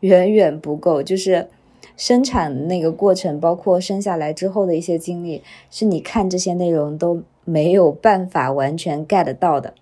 [0.00, 1.02] 远远不够。
[1.02, 1.48] 就是
[1.96, 9.74] 生产那个过程，包括生下来之后的一些经历，是你看这些内容都没有办法完全 get 到的。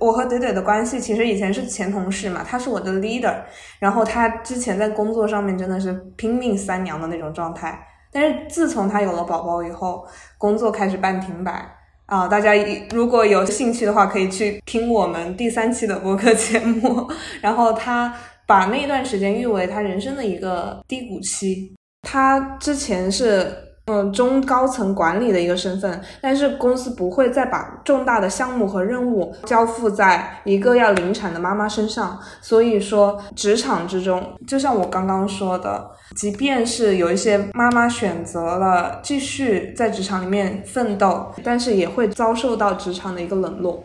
[0.00, 3.34] 我和怼怼的关系其实以前是前同事嘛，他是我的 leader，
[3.80, 7.76] 然后他之前在工作上面真的是拼命三娘的那种状态，
[8.12, 10.06] 但是自从他有了宝宝以后，
[10.38, 11.77] 工作开始半停摆。
[12.08, 12.52] 啊，大家
[12.90, 17.08] 如果有兴趣的话，可以去听我们第三期的播客节目。
[17.40, 18.12] 然后他
[18.46, 21.72] 把那段时间誉为他人生的一个低谷期。
[22.02, 23.67] 他之前是。
[23.90, 32.18] 嗯，中高层管理的一个身份，但是公司不会再把重大的项目和任务交付在一个要临产的妈妈身上。
[32.42, 43.82] 所以说，职场之中，就像我刚刚说的，即便是有一些妈妈选择了继续在职场里面奋斗，但是也会遭受到职场的一个冷落。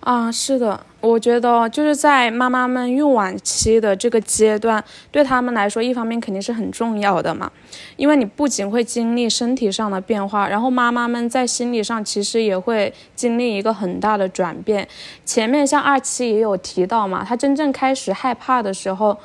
[0.00, 7.50] 啊，是的，我觉得就是在妈妈们孕晚期的这个阶段，对他们来说，一方面肯定是很重要的嘛，
[7.96, 14.86] 因为你不仅会经历身体上的变化，然后妈妈们在心理上其实也会经历一个很大的转变。
[15.24, 19.16] 前面像二期也有提到嘛，她真正开始害怕的时候，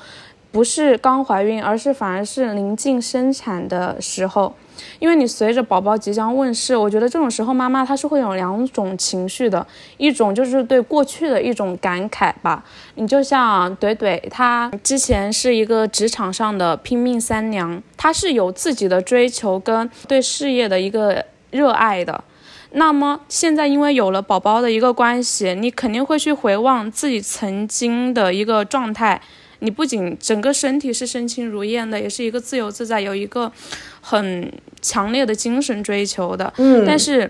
[0.52, 4.54] 不是刚怀孕，而是反而是临近生产的时候。
[4.99, 9.66] 因为你随着宝宝即将问世，我觉得这种时候妈妈她是会有两种情绪的，
[9.97, 12.64] 一种就是对过去的一种感慨吧。
[12.95, 22.24] 你就像怼怼，她之前是一个职场上的拼命三娘，她是有自己的追求跟对事业的一个热爱的。
[22.72, 29.22] 那么现在因为有了宝宝的一个关系，你肯定会去回望自己曾经的一个状态。
[29.64, 33.51] 你不仅整个身体是身轻如燕的，也是一个自由自在，有一个
[34.01, 34.51] 很
[34.82, 36.51] 强烈的精神追求的。
[36.57, 37.30] 嗯，但是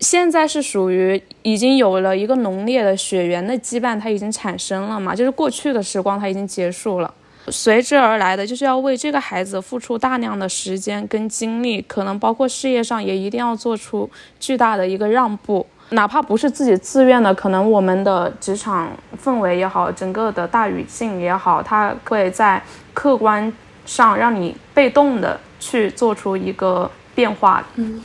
[0.00, 7.12] 现在是属于已经有了一个浓烈的血缘的羁绊，它已经产生了嘛，就是过去的时光它已经结束了。
[7.48, 14.10] 随之而来的就是要为这个孩子付出大量的时间跟精力，可能包括事业上也一定要做出
[14.40, 18.90] 巨大的一个让步，哪怕不是自己自愿的，可能我们的职场
[19.22, 22.62] 氛围也好，整个的大语境也好，它会在
[22.92, 23.52] 客观
[23.84, 27.64] 上让你被动的去做出一个变化。
[27.76, 28.02] 嗯。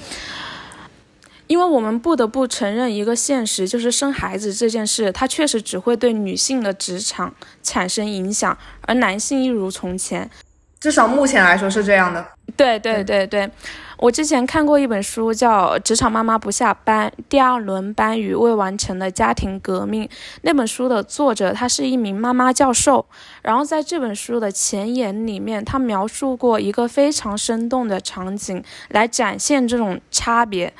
[1.47, 10.29] 因为我们不得不承认一个现实，就是生孩子这件事，它确实只会对女性的职场产生影响，而男性一如从前。
[10.79, 12.25] 至少目前来说是这样的。
[12.55, 13.49] 对对对对，
[13.97, 20.05] 我之前看过一本书，叫《职场妈妈不下班：第二轮班与未完成的家庭革命》。
[20.41, 23.05] 那本书的作者他是一名妈妈教授，
[23.41, 30.73] 然后在这本书的前言里面，他描述过一个非常生动的场景，来展现这种差别。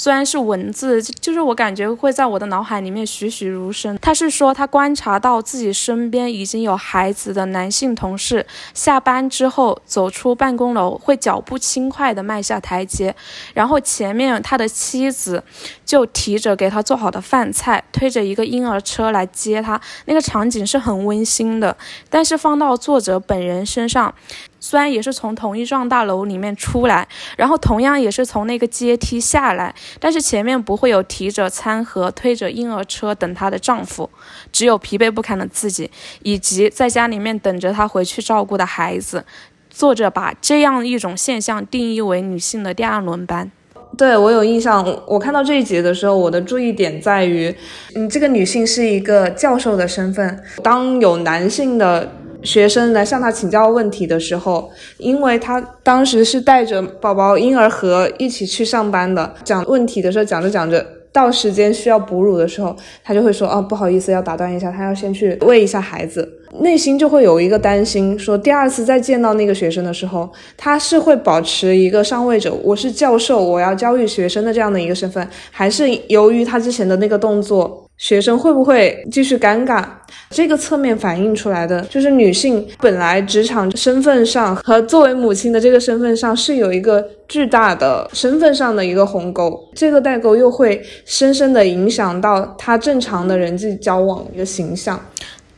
[0.00, 3.98] 虽然是文字，就是我感觉会在我的脑海里面栩栩如生。
[4.00, 13.12] 他是说，他观察到自己身边已经有孩子的男性同事，下班之后走出办公楼会脚步轻快地迈下台阶，
[13.52, 15.42] 然后前面他的妻子
[15.84, 19.80] 就提着给他做好的饭菜，推着一个婴儿车来接他。
[20.04, 21.76] 那个场景是很温馨的，
[22.08, 24.14] 但是放到作者本人身上。
[24.60, 27.06] 虽然也是从同一幢大楼里面出来，
[27.36, 34.10] 然后同样也是从那个阶梯下来，但是前面不会有提着餐盒、推着婴儿车等她的丈夫，
[34.50, 35.90] 只有疲惫不堪的自己，
[36.22, 39.24] 以及在家里面等着她回去照顾的孩子。
[39.70, 43.52] 作者把这样一种现象定义为女性的第二轮班。
[43.96, 47.54] 对我有印象，我看到这一节的时候，我的注意点在于，
[47.94, 52.12] 嗯，这个女性是一个教授的身份，当有男性的。
[52.42, 77.87] 学生来向他请教问题的时候，因为他当时是带着宝宝婴儿盒一起去上班的，讲问题的时候讲着讲着，到时间需要哺乳的时候，他就会说：“哦，不好意思，要打断一下，他要先去喂一下孩子。”内心就会有一个担心，说第二次再见到那个学生的时候，他是会保持一个上位者，我是教授，我要教育学生的这样的一个身份，还是由于他之前的那个动作？
[77.98, 79.84] 学生会不会继续尴尬？
[80.30, 95.00] 这个侧面反映出来的就是女性本来职场身份上和作为母亲的这个身份上是有一个巨大的身份上的一个鸿沟，这个代沟又会深深的影响到她正常的人际交往一个形象。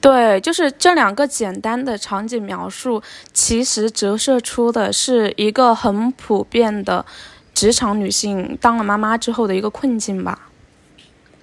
[0.01, 3.03] 对，就是这两个简单的场景描述，
[3.34, 7.05] 其实折射出的是一个很普遍的
[7.53, 10.49] 职场女性当了妈妈之后的一个困境吧。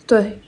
[0.07, 0.39] 对。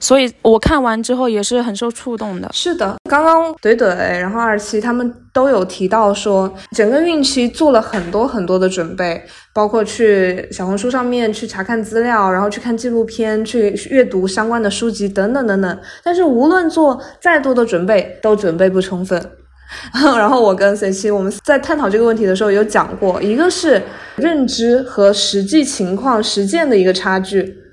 [0.00, 2.50] 所以我看完之后也是很受触动的。
[2.52, 9.22] 是的，刚刚怼怼，然后二七他们都有提到说，整个孕期做了很多很多的准备，
[9.52, 15.78] 包括去小红书上面去查看资料，然后去看纪录片，去阅读相关的书籍等等等等。
[16.02, 19.30] 但是无论做再多的准备，都准备不充分。
[19.92, 23.82] 然后我跟 C 七我们在探讨这个问题的时候有讲过，一个是
[24.16, 27.63] 认知和实际情况实践的一个差距。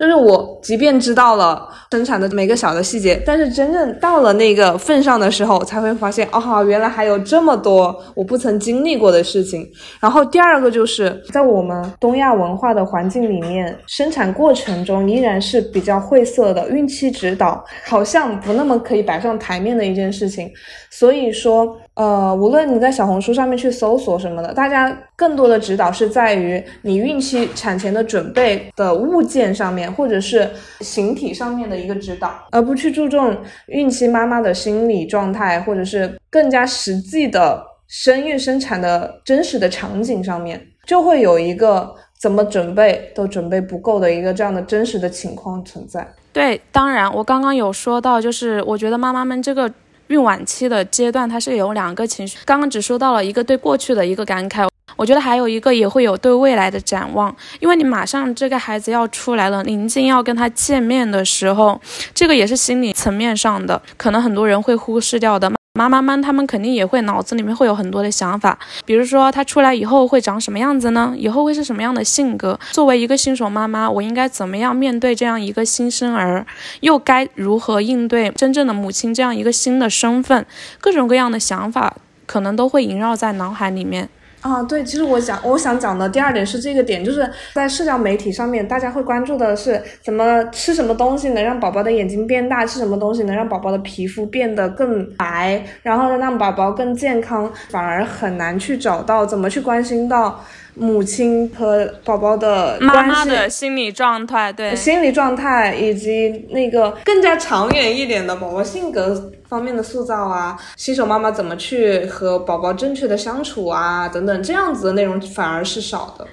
[0.00, 9.68] 就是我，即便知道了生产的每个小的细节，但是真正到了那个份上的时候，才会发现，哦，原来还有这么多我不曾经历过的事情。
[10.00, 20.50] 然后第二个就是在我们东亚文化的环境里面，生产过程中依然是比较晦涩的，孕期指导好像不那么可以摆上台面的一件事情。
[20.88, 21.76] 所以说。
[22.00, 30.48] 呃，无论你在小红书上面去搜索什么的，大家更多的指导是在于你孕期产前的准备的物件上面，或者是
[30.80, 33.36] 形体上面的一个指导，而不去注重
[33.66, 46.08] 孕期妈妈的心理状态，或者是更加实际的生育生产的真实的场景上面，就会有一个怎么准备都准备不够的一个这样的真实的情况存在。
[46.32, 49.70] 对，当然我刚刚有说到，就是我觉得妈妈们这个。
[50.10, 52.36] 孕晚期的阶段，它是有两个情绪。
[52.44, 57.34] 刚刚只说到了一个对过去的一个感慨，我觉得还有一个也会有对未来的展望。
[57.60, 61.80] 因为你马上这个孩子要出来了，临近要跟他见面的时候，
[62.12, 65.52] 这个也是心理层面上的，可能很多人会忽视掉的。
[65.74, 71.14] 妈妈们，她们肯定也会脑子里面会有很多的想法，比如说她出来以后会长什么样子呢？
[71.16, 72.58] 以后会是什么样的性格？
[72.72, 76.44] 作为一个新手妈妈，我应该怎么样面对这样一个新生儿？
[76.80, 80.44] 又该如何应对真正的母亲这样一个新的身份？
[80.80, 81.96] 各种各样的想法
[82.26, 84.08] 可能都会萦绕在脑海里面。
[84.40, 100.42] 啊，对，其实我想我想讲的第二点是这个点，就是在社交媒体上面，大家会关注的是怎么吃什么东西能让宝宝的眼睛变大，吃什么东西能让宝宝的皮肤变得更白，然后让宝宝更健康，反而很难去找到怎么去关心到。
[100.76, 116.26] 母亲和宝宝的妈妈的心理状态，对心理状态以及那个更加长远一点的宝宝性格方面的塑造啊，新手妈妈怎么去和宝宝正确的相处啊，等等这样子的内容反而是少的。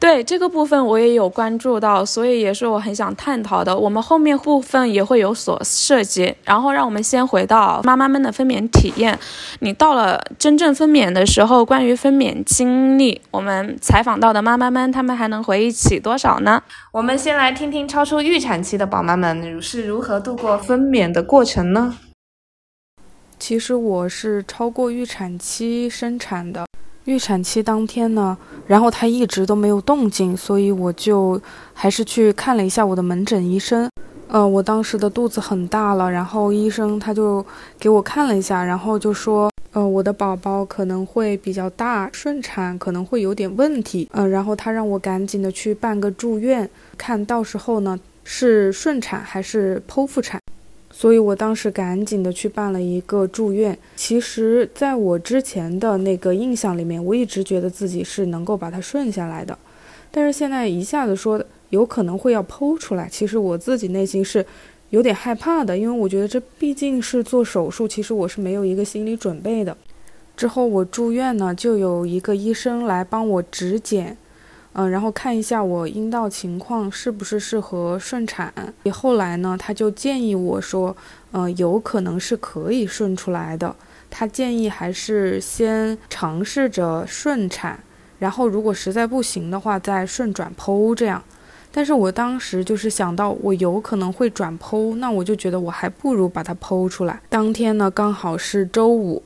[0.00, 3.74] 对这个部分我也有关注到，所以也是我很想探讨的。
[3.74, 6.34] 我们后面部分也会有所涉及。
[6.44, 9.18] 然后让我们先回到妈妈们的分娩体验。
[9.60, 16.62] 你到了真正分娩的时候，关于分娩经历，我们采访到的妈妈们，她们还能回忆起多少呢？
[16.92, 21.96] 我们先来听听超出预产期的宝妈们是如何度过分娩的过程呢？
[23.38, 26.64] 其实我是超过预产期生产的。
[27.04, 31.40] 预产期当天呢，然后他一直都没有动静，所以我就
[31.74, 33.90] 还是去看了一下我的门诊医生。
[34.28, 37.44] 呃，我当时的肚子很大了，然后医生他就
[37.78, 44.08] 给我看了一下，然后就说，呃，我的宝宝可能会比较大，顺产可能会有点问题。
[44.12, 50.40] 嗯，然后他让我赶紧的去办个住院，看到时候呢是顺产还是剖腹产。
[50.96, 53.76] 所以我当时赶紧的去办了一个住院。
[53.96, 59.58] 其实，在我之前的那个印象里面，我一直觉得自己是能够把它顺下来的。
[60.12, 64.46] 但是现在一下子说有可能会要剖出来，其实我自己内心是
[64.90, 69.76] 有点害怕的，因为我觉得这毕竟是做手术，其实我是没有一个心理准备的。
[70.36, 74.16] 之后我住院呢，就有一个医生来帮我指检。
[74.76, 78.52] 嗯，然后看一下我阴道情况是不是适合顺产。
[78.92, 80.96] 后来呢，他就建议我说，
[81.32, 83.74] 嗯，有可能是可以顺出来的。
[84.10, 87.78] 他建议还是先尝试着顺产，
[88.18, 91.22] 然后如果实在不行的话，再顺转剖这样。
[91.72, 97.20] 但是我当时就是想到我有可能会转剖，那我就觉得我还不如把它剖出来。
[97.28, 99.22] 当天呢，刚好是周五。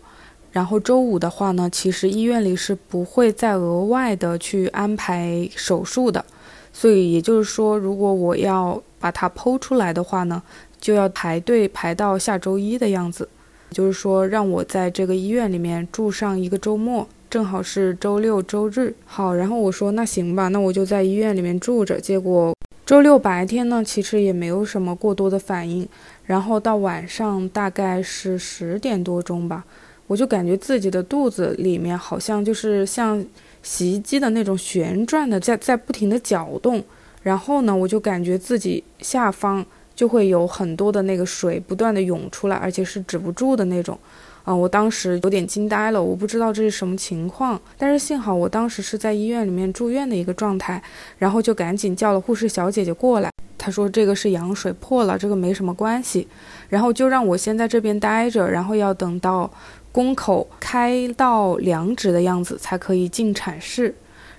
[0.59, 6.25] 然后周五的话呢，其实医院里是不会再额外的去安排手术的，
[6.73, 10.43] 所以也就是说，如果我要把它剖出来的话呢，
[10.81, 13.29] 就要排队排到下周一的样子，
[13.71, 18.93] 就是说让我在这个医院里面住上一个周末，正好是周六周日。
[19.07, 22.01] 好，然后我说那行吧，那我就在医院里面住着。
[22.01, 22.53] 结果
[22.85, 25.89] 周六白天呢，其实也没有什么过多的反应，
[26.27, 29.65] 然后到晚上大概是十点多钟吧。
[30.09, 33.25] 我就感觉自己的肚子里面好像就是像
[33.63, 36.83] 洗衣机的那种旋转的，在在不停的搅动。
[37.23, 43.99] 然后呢，我就感觉自己下方就会有很多的那个水不断的涌出来，而且是止不住的那种。
[44.45, 47.61] 啊，我当时有点惊呆了，我不知道这是什么情况。
[47.77, 50.83] 但是幸好我当时是在医院里面住院的一个状态，
[51.19, 53.31] 然后就赶紧叫了护士小姐姐过来。
[53.59, 56.27] 她说这个是羊水破了，这个没什么关系。
[56.71, 59.51] 然后就让我先在这边待着，然后要等到。
[59.99, 63.93] 宫口开到两指的样子才可以进产室，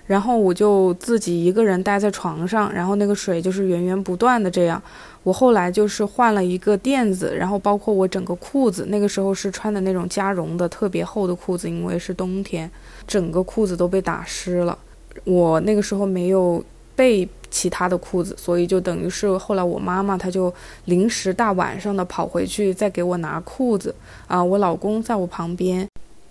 [0.06, 4.82] 然后我就自己一个人待在床上，然后那个水就是源源不断的这样。
[5.22, 12.70] 我后来就是换了一个垫子，然后包括我整个裤子，那个时候是穿的那种加绒的特别厚的裤子，因为是冬天，
[13.06, 14.78] 整个裤子都被打湿了。
[15.24, 16.64] 我那个时候没有
[16.96, 17.28] 被。
[17.50, 20.52] 其他的裤子，所以就等于是后来我妈妈她就
[20.84, 23.94] 临时大晚上的跑回去再给我拿裤子
[24.28, 25.88] 啊，我老公在我旁边，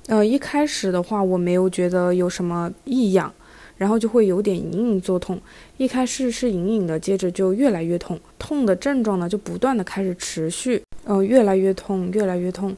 [0.08, 3.32] 呃，一开始的话我没有觉得有什么异样，
[3.78, 5.40] 然后就会有点隐隐作痛，
[5.78, 12.76] 一开始是隐隐的，接着就越来越痛，痛的症状呢就不断的开始持续，嗯，越来越痛，越来越痛，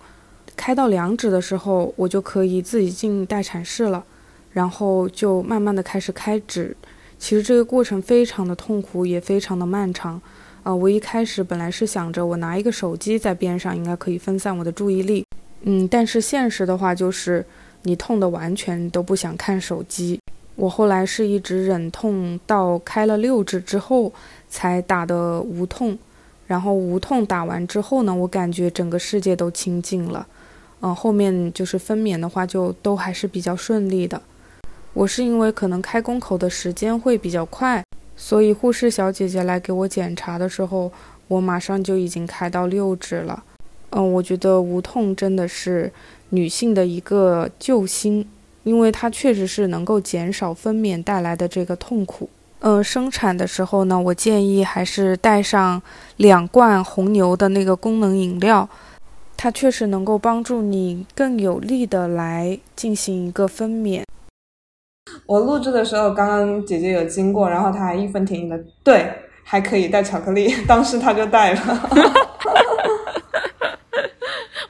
[0.56, 4.04] 开到两指的时候我就可以自己进待产室了，
[4.52, 6.76] 然后就慢慢的开始开指。
[7.22, 10.20] 其实这个过程非常的痛苦，也非常的漫长，
[10.64, 15.24] 啊，我一开始本来是想着我拿一个手机在边上，应该可以分散我的注意力，
[15.62, 17.46] 嗯，但是现实的话就是
[17.84, 20.20] 你痛的完全都不想看手机。
[20.56, 24.12] 我后来是一直忍痛到开了六指之后
[24.50, 25.96] 才打的无痛，
[26.48, 30.26] 然后无痛打完之后呢，我感觉整个世界都清静了，
[30.82, 34.20] 嗯，后面就是分娩的话就都还是比较顺利的。
[34.94, 37.84] 我是因为可能开宫口的时间会比较快，
[38.18, 40.92] 所以护士小姐姐来给我检查的时候，
[41.30, 43.42] 我马上就已经开到六指了。
[43.92, 45.92] 嗯，我觉得无痛真的是
[46.30, 48.28] 女性的一个救星，
[48.64, 52.30] 因为它确实是能够减少分娩带来的这个痛苦。
[52.60, 55.82] 嗯，生产的时候呢，我建议还是带上
[56.18, 58.70] 两罐红牛的那个功能饮料，
[59.36, 64.04] 它确实能够帮助你更有力的来进行一个分娩。
[65.26, 69.12] 我录制的时候，刚刚姐姐有经过，然后她还义愤填膺的，对，
[69.44, 71.62] 还可以带巧克力， 当时她就带了。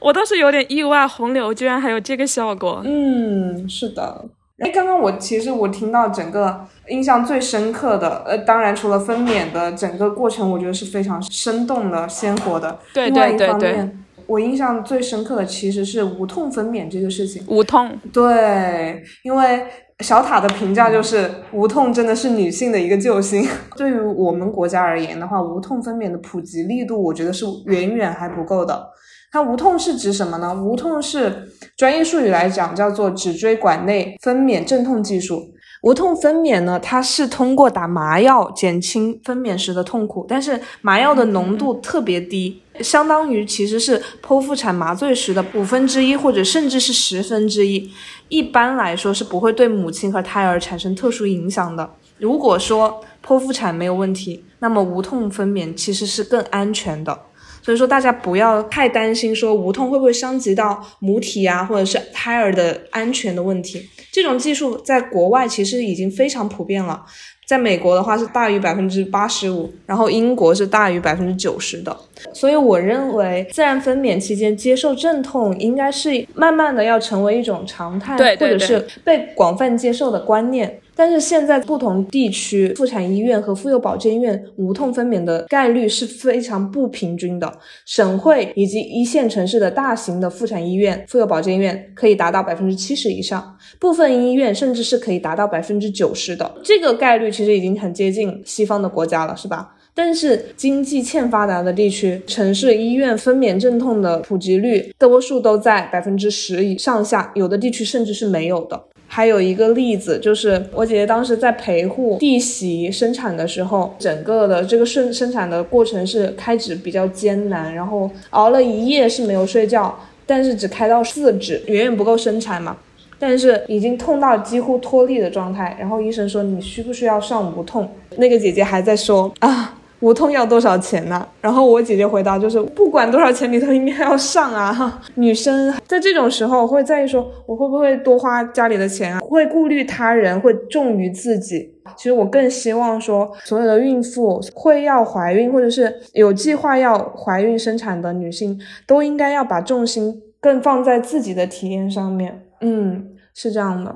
[0.00, 2.82] 我倒是有点意外，红牛居然还有这个效果。
[2.84, 4.24] 嗯，是的。
[4.58, 12.78] 哎，刚刚我其实我听到整个印象最深刻的，呃，当然除了分娩的整个过程，我觉得是非常生动的、鲜活的。
[12.92, 13.90] 对对对对。
[14.26, 17.44] 我印象最深刻的其实是无痛分娩这个事情。
[17.48, 17.90] 无痛。
[18.12, 19.66] 对，因为
[20.02, 23.46] 小塔的评价就是无痛真的是女性的一个救星。
[23.76, 28.88] 对于我们国家而言的话，无痛分娩的普及力度，我觉得是远远还不够的。
[29.30, 30.54] 它无痛是指什么呢？
[30.54, 35.54] 无痛是专业术语来讲叫做脊椎管内分娩镇痛技术。
[35.82, 47.90] 无痛分娩呢，它是通过打麻药减轻分娩时的痛苦，但是麻药的浓度特别低，相当于其实是剖腹产麻醉时的五分之一或者甚至是十分之一。
[48.28, 51.94] 一般来说是不会对母亲和胎儿产生特殊影响的。
[52.18, 57.26] 如果说剖腹产没有问题，那么无痛分娩其实是更安全的。
[57.64, 63.88] 所以说，大家不要太担心，说无痛会不会伤及到母体啊，或者是胎儿的安全的问题。
[64.10, 67.04] 这种技术在国外其实已经非常普遍了，
[67.46, 71.94] 在美国的话是大于百分之八十五，然后英国是大于百分之九十的。
[72.32, 80.78] 所以我认为，自然分娩期间接受阵痛应该是慢慢的要成为一种常态，或者是被广泛接受的观念。
[80.94, 87.52] 但是现在不同地区妇产医院和妇幼保健院无痛分娩的概率是非常不平均的。
[87.86, 96.54] 省会以及一线城市的大型的妇产医院、妇幼保健院可以达到百分之七十以上，部分医院甚至是可以达到百分之九十的。
[96.62, 99.74] 这个概率其实已经很接近西方的国家了，是吧？
[99.94, 108.82] 但是经济欠发达的地区、城市医院分娩镇痛的普及率多数都在百分之十以上下，有的地区甚至是没有的。
[109.14, 119.94] 还有一个例子，就是我姐姐当时在陪护弟媳生产的时候，整个的这个生生产的过程是开指比较艰难，然后熬了一夜是没有睡觉，
[120.24, 122.78] 但是只开到四指，远远不够生产嘛。
[123.18, 127.86] 但是已经痛到几乎脱力的状态，然后医生说你需不需要上无痛？
[128.16, 129.78] 那个姐姐还在说啊。
[130.02, 131.26] 无痛要多少钱呢？
[131.40, 135.00] 然后我姐姐回答就是不管多少钱，你都应该要上啊。
[135.14, 139.20] 女生在这种时候会在意说，我会不会多花家里的钱啊？
[139.20, 141.72] 会顾虑他人，会重于自己。
[141.96, 152.42] 其实我更希望说，所有的孕妇会要怀孕或者是有计划要怀孕生产的女性，都应该要把重心更放在自己的体验上面。
[152.60, 153.94] 嗯，是这样的。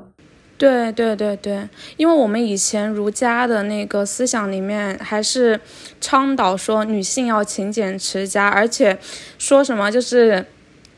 [0.58, 5.60] 对对对对，因为我们以前儒家的那个思想里面，还是
[6.00, 8.98] 倡导说女性要勤俭持家，而且
[9.38, 10.46] 说什么就是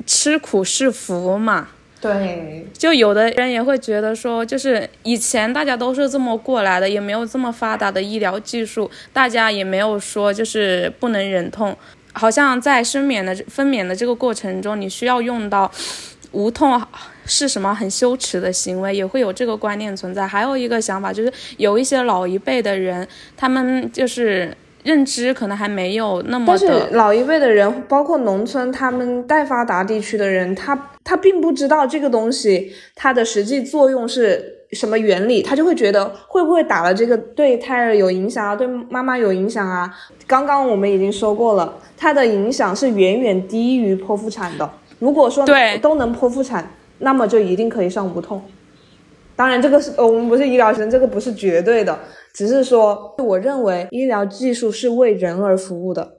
[0.06, 1.68] 吃苦是福嘛。
[2.00, 11.76] 对，就有的人也会觉得说，就是以前大家都是这么过来的，也没有这么发达的医疗技术，大家也没有说就是不能忍痛，
[12.12, 15.68] 好像在生娩的分娩的这个过程中，你需要用到
[16.30, 16.80] 无痛。
[17.28, 20.26] 是什么很羞耻的行为，也会有这个观念存在。
[20.26, 23.06] 还有一个想法就是，有一些老一辈的人，
[23.36, 26.46] 他们就是认知可能还没有那么。
[26.48, 39.94] 但是老一辈的人，包括农村，他们待发达地区的人，他他并不知道这个东西它的实际作用是什么原理，他就会觉得会不会打了这个对胎儿有影响啊，对妈妈有影响啊？
[40.26, 44.70] 刚刚我们已经说过了，它的影响是远远低于剖腹产的。
[44.98, 46.70] 如果说对都能剖腹产。
[46.98, 48.42] 那么就一定可以上无痛，
[49.36, 51.98] 当然这个是我们不是医疗生，这个不是绝对的，
[52.34, 56.14] 只是说我认为医疗技术是为人而服务的。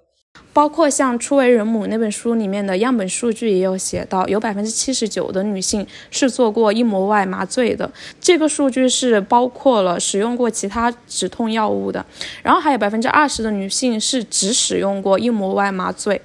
[0.53, 12.03] 包括像《初为人母》那本书里面的样本数据也有写到，有百分之七十九的女性是做过硬膜外麻醉的，这个数据是包括了使用过其他止痛药物的，
[12.41, 16.19] 然后还有百分之二十的女性是只使用过硬膜外麻醉。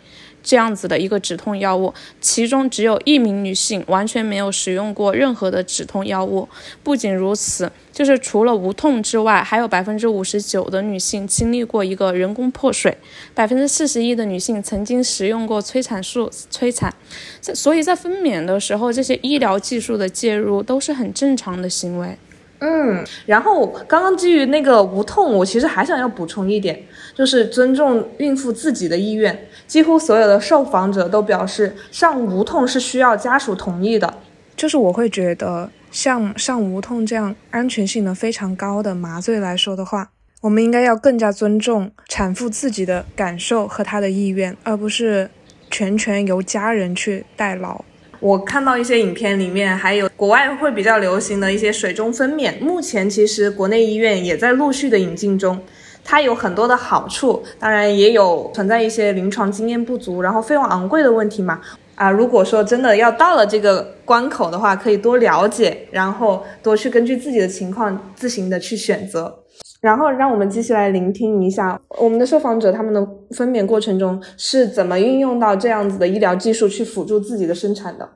[0.45, 6.47] 这样子的一个止痛药物，其中只有一名女性完全没有使用过任何的止痛药物。
[6.83, 12.97] 不仅如此，就是除了无痛之外，还有百分之五十九的女性经历过一个人工破水，
[13.35, 16.95] 百分之四十一的女性曾经使用过催产素催产。
[17.41, 22.19] 所以在分娩的时候，这些医疗技术的介入都是很正常的行为。
[22.67, 26.83] 嗯，然后刚刚基于那个无痛，我其实还想要补充一点，
[27.15, 29.47] 就是尊重孕妇自己的意愿。
[29.67, 34.15] 几乎所有的受访者都表示，上无痛是需要家属同意的。
[34.57, 40.09] 就是我会觉得，像上无痛这样安全性能非常高的麻醉来说的话，
[40.41, 45.29] 我们应该要更加尊重产妇自己的感受和她的意愿，而不是
[45.71, 47.85] 全权由家人去代劳。
[48.25, 55.61] 我看到一些影片里面，还有国外会比较流行的一些水中分娩，目前其实国内医院也在陆续的引进中。
[56.03, 61.61] 它有很多的好处，当然也有存在一些临床经验不足，然后费用昂贵的问题嘛。
[61.97, 69.41] 啊，如果说真的要到了这个关口的话，可以多了解，然后多去根据自己的情况自行的去选择。
[69.85, 78.09] 然后让我们继续来聆听一下我们的受访者他们的分娩过程中是怎么运用到这样子的医疗技术去辅助自己的生产的。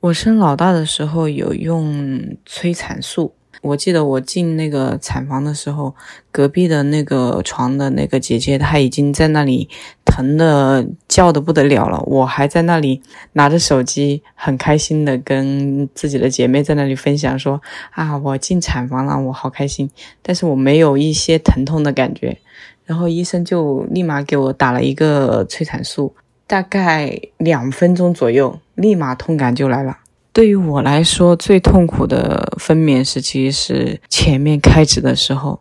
[0.00, 3.37] 我生老大的时候有用催产素。
[3.62, 5.94] 我记得我进那个产房的时候，
[6.30, 9.68] 隔壁的那个床的那个姐姐，她已经在那里
[10.04, 12.00] 疼的叫的不得了了。
[12.06, 13.02] 我还在那里
[13.32, 19.90] 拿着手机，很开心的跟自己的姐妹在那里分享说：“啊，我进产房了，我好开心。”
[20.22, 22.38] 但是我没有一些疼痛的感觉。
[22.84, 26.14] 然后医生就立马给我打了一个催产素，
[26.46, 29.98] 大概两分钟左右，立马痛感就来了。
[30.38, 35.60] 对于我来说，最痛苦的分娩时期是前面开指的时候。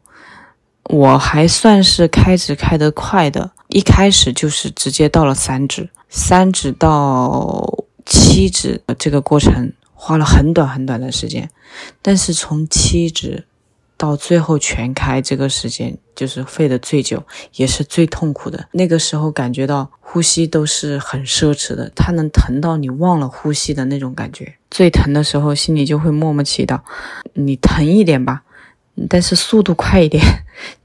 [0.83, 11.49] 我还算是开指开得快的，一开始就是直接到了三指，三指到七指这个过程花了很短很短的时间，
[12.03, 13.45] 但是从七指。
[13.97, 17.23] 到最后全开这个时间就是费的最久，
[17.55, 18.67] 也是最痛苦的。
[18.71, 24.55] 那个时候感觉到呼吸都是很奢侈的，它能疼到你忘了呼吸的那种感觉。
[24.69, 26.79] 最疼的时候，心里就会默默祈祷，
[27.33, 28.43] 你疼一点吧，
[29.09, 30.23] 但是速度快一点，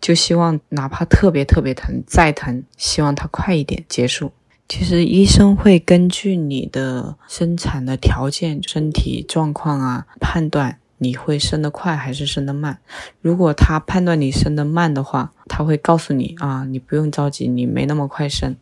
[0.01, 4.33] 就希望哪怕特别特别疼，再疼，希望它快一点结束。
[4.69, 10.79] 其实医生会根据你的生产的条件、身体状况啊判断。
[11.03, 12.79] 你会生得快还是生得慢？
[13.21, 18.55] 如果他判断你生得慢的话，他会告诉你啊，你不用着急，你没那么快生，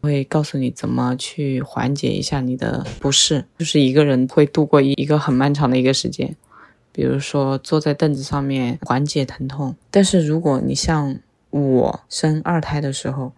[0.00, 3.44] 会告诉你怎么去缓解一下你的不适。
[3.58, 6.34] 就是一个人会度过一一个很漫长的一个时间，
[6.90, 9.76] 比如说坐在凳子上面缓解疼痛。
[9.90, 11.16] 但是如果你像
[11.50, 13.32] 我生二胎的时候，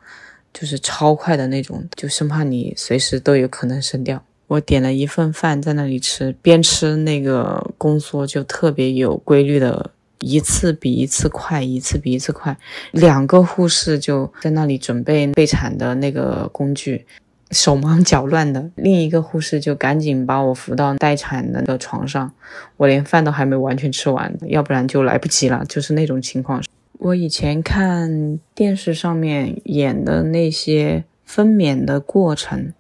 [0.53, 4.25] 就是超快的那种，就生怕你随时都有可能生掉。
[4.51, 12.57] 我点了一份饭在那里吃，边吃那个宫缩就特别有规律的，一次比一次快，一次比一次快。
[12.91, 17.07] 两个护士就在那里准备备产的那个工具，
[17.53, 18.69] 手忙脚乱的。
[18.75, 22.33] 另一个护士就赶紧把我扶到待产的那个床上，
[22.77, 26.61] 我连饭都还没完全吃完，要不然就来不及了，就是那种情况。
[26.99, 32.73] 我以前看电视上面演的那些分娩的过程。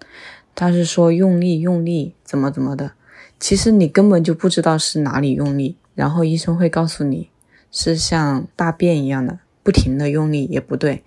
[0.60, 2.92] 他是说用力用力怎么怎么的，
[3.38, 7.30] 其实你根本就不知道是哪里用力，然后医生会告诉你
[7.70, 11.02] 是像大便一样的不停的用力也不对，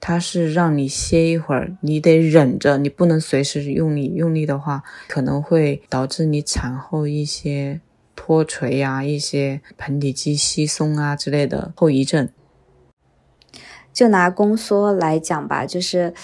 [0.00, 7.82] 他是让你歇一会儿，你得忍着，你不能随时用力，用力的话可能会导致你产后一些
[8.16, 12.26] 脱垂呀、一些盆底肌稀松啊之类的后遗症。
[13.92, 16.14] 就拿宫缩来讲吧，就是。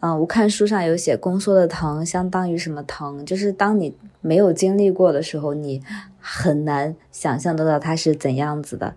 [0.00, 5.82] 嗯，我看书上有写宫缩的疼相当于什么疼，就是当你没有经历过的时候，你
[6.18, 8.94] 很难想象得到它是怎样子的。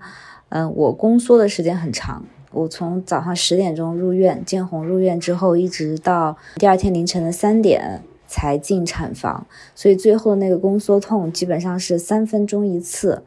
[0.48, 9.46] 嗯，我宫缩的时间很长，我从早上十点钟入院，见红入院之后，一直到第二天凌晨的三点才进产房，
[9.76, 13.24] 所以最后那个宫缩痛基本上是三分钟一次，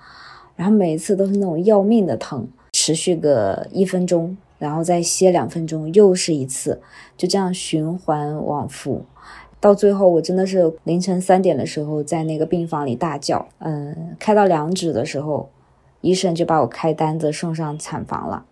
[0.54, 4.34] 然后每一次都是那种要命的疼，持续个一分钟。
[4.58, 6.80] 然后再歇两分钟，又是一次，
[7.16, 9.04] 就这样循环往复，
[9.60, 15.50] 到最后我真的是凌晨三点的时候在那个病房里大叫，嗯，开到两指的时候，
[16.00, 18.44] 医生就把我开单子送上产房了。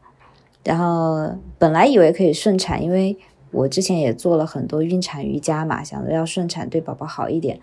[0.62, 3.16] 然后本来以为可以顺产，因为
[3.50, 7.61] 我之前也做了很多孕产瑜伽嘛，想着要顺产对宝宝好一点，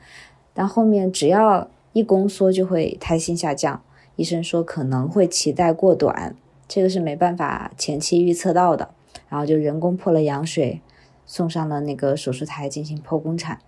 [0.54, 3.82] 但后面只要一宫缩就会胎心下降，
[4.16, 6.36] 医生说可能会脐带过短。
[6.74, 8.92] 这个是没办法前期预测到的，
[9.28, 10.80] 然后就人工破了羊水，
[11.26, 13.60] 送上了那个手术台进行剖宫产。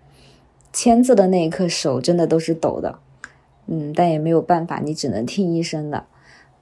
[0.71, 2.99] 签字的那一刻，手真的都是抖的，
[3.67, 6.05] 嗯，但也没有办法，你只能听医生的。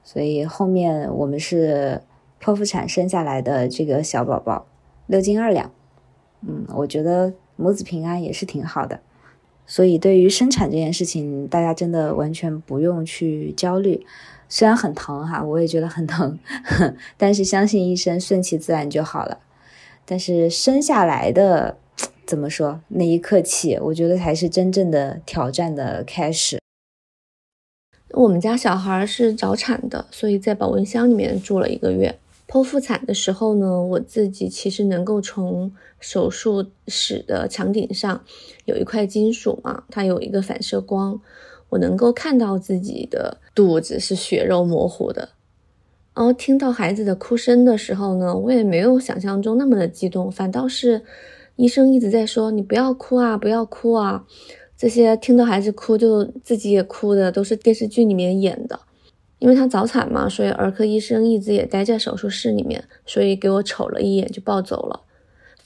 [0.03, 2.01] 所以后面我们是
[2.41, 4.65] 剖腹产生下来的这个小宝宝，
[5.05, 5.71] 六斤二两，
[6.41, 8.99] 嗯，我觉得母子平安也是挺好的。
[9.67, 14.03] 所以对于生产这件事情，大家真的完全不用去焦虑。
[14.51, 16.37] 虽然很疼哈，我也觉得很疼，
[17.15, 19.39] 但是相信医生，顺其自然就好了。
[20.05, 21.77] 但是生下来的，
[22.27, 26.59] 怎么说那一刻起，我觉得才是真正的挑战的开始。
[28.09, 32.19] 我们家小孩是早产的，所以在保温箱里面住了一个月。
[32.45, 35.71] 剖腹产的时候呢，我自己其实能够从
[36.01, 38.25] 手术室的墙顶上
[38.65, 41.21] 有一块金属嘛，它有一个反射光，
[41.71, 45.29] 我能够看到自己的肚子是血肉模糊的。
[46.13, 51.01] 然后听到孩子的哭声的时候呢，我也没有想象中那么的激动，反倒是
[51.55, 54.25] 医生一直在说你不要哭啊，不要哭啊。
[54.77, 58.79] 这些听到孩子哭就自己也哭的，都是电视剧里面演的。
[59.39, 65.01] 因为他早产嘛，所以儿科医生一直也待在手术室里面，所以给我瞅了一眼就抱走了。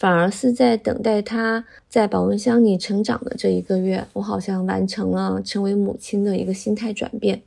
[0.05, 7.41] 反而是在等待他在保温箱里成长的这一个月，我好像完成了成为母亲的一个心态转变。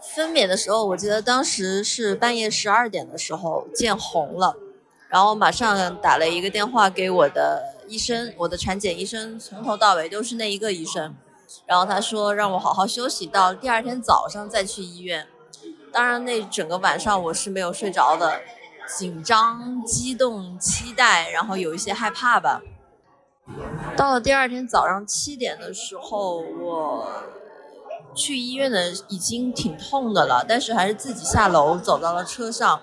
[0.00, 4.56] 分娩的时候，我记得当时是半夜十二点的时候见红了，
[5.08, 7.62] 然后马上打了一个电话给我的。
[7.86, 11.14] 医生，我的产检医生从头到尾都是那一个医生，
[11.64, 15.28] 然后他说让我好好休息，到第二天早上再去医院。
[15.92, 18.40] 当然，那整个晚上我是没有睡着的，
[18.86, 22.60] 紧张、激动、期待，然后有一些害怕吧。
[23.96, 27.24] 到了第二天早上七点的时候，我
[28.14, 32.82] 去医院的已经挺痛的了，但是还是自己下楼走到了车上。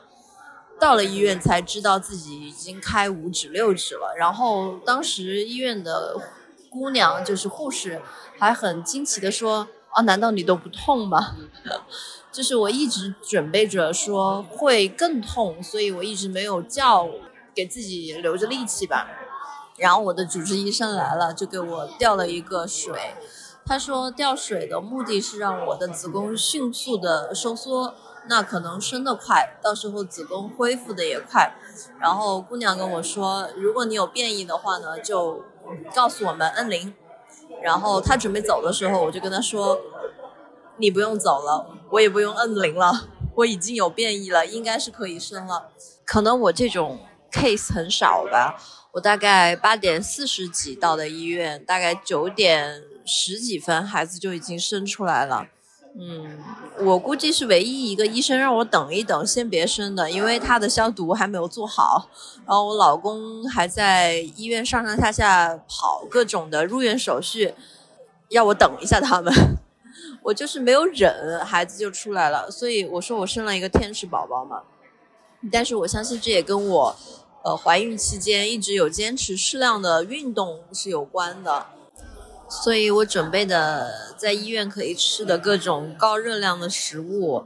[0.79, 6.15] 到了医院才知道自己已经开五指六指了，然后当时医院的
[6.69, 8.01] 姑娘就是护士，
[8.37, 11.35] 还很惊奇的说：“啊，难道你都不痛吗？”
[12.31, 17.07] 就是我一直准备着说会更痛，所以我一直没有叫，
[17.55, 19.07] 给自己留着力气吧。
[19.77, 22.93] 然后我的主治医生来了，就给我吊了一个水，
[23.65, 27.95] 他说吊水的目的是让我的子宫迅速的收缩。
[28.27, 31.55] 那可能生的快，到时候子宫恢复的也快。
[31.99, 35.43] 然后姑娘跟我说，如果你有变异的话呢，就
[35.95, 36.93] 告诉我们 N 零。
[37.63, 39.79] 然后她准备走的时候，我就跟她说，
[40.79, 45.69] 你不用走了，我也不用摁零了， 我已经有变异了，应该是可以生了。
[46.05, 46.99] 可能我这种
[47.31, 48.55] case 很少吧，
[48.93, 55.45] 我大概八点四十几到的医院，大概九点十几分孩子就已经生出来了。
[55.99, 56.37] 嗯，
[56.85, 62.09] 我估计是唯一一个医生让我等一等，先别生的，因为他的消毒还没有做好。
[62.45, 67.53] 然后我老公还在医院上上下下跑各种的入院手续，
[68.29, 69.33] 要我等一下他们。
[70.23, 72.49] 我就是没有忍，孩子就出来了。
[72.51, 74.63] 所以我说我生了一个天使宝宝嘛。
[75.51, 76.95] 但是我相信这也跟我，
[77.43, 81.65] 呃，怀孕期间一直有坚持适量的运动是有关的。
[82.49, 87.43] 所以我准备的在医院可以吃的各种高热量的食物，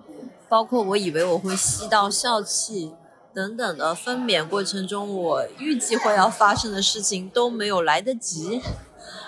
[0.48, 2.94] 包括我以为我会吸到笑气
[3.34, 8.62] 等等的分娩过程中我预计会要发生的事情都没有来得及，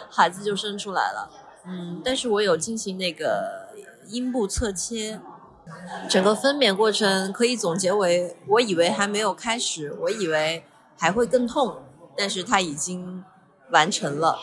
[0.10, 1.30] 孩子就生出来了。
[1.68, 3.70] 嗯，但是我有进行那个
[4.08, 5.20] 阴部侧切，
[6.10, 10.64] 整个分娩过程可以总结为：我以为还没有开始，我以为
[10.98, 11.78] 还会更痛，
[12.16, 13.24] 但是它已经
[13.72, 14.40] 完成了。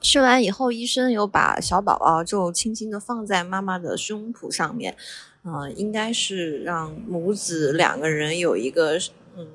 [0.00, 4.96] 吃完以后，医生有把小宝宝就轻轻的放在妈妈的胸脯上面，
[5.42, 8.96] 嗯，应该是让母子两个人有一个
[9.36, 9.48] 嗯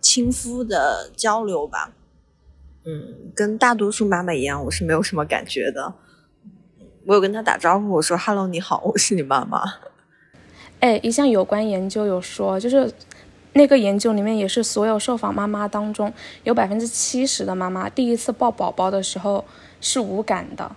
[0.00, 1.92] 亲肤的交流吧，
[2.88, 5.92] 嗯，跟大多数妈妈一样，我是没有什么感觉的。
[7.04, 9.62] 我有跟他打招呼，我说 “hello，你好，我是你妈妈。”
[10.80, 12.90] 哎，一项有关研究有说，就是
[13.52, 16.10] 那个研究里面也是所有受访妈妈当中，
[16.44, 19.44] 有百分之七十的妈妈第一次抱宝宝的时候。
[19.80, 20.74] 是无感的，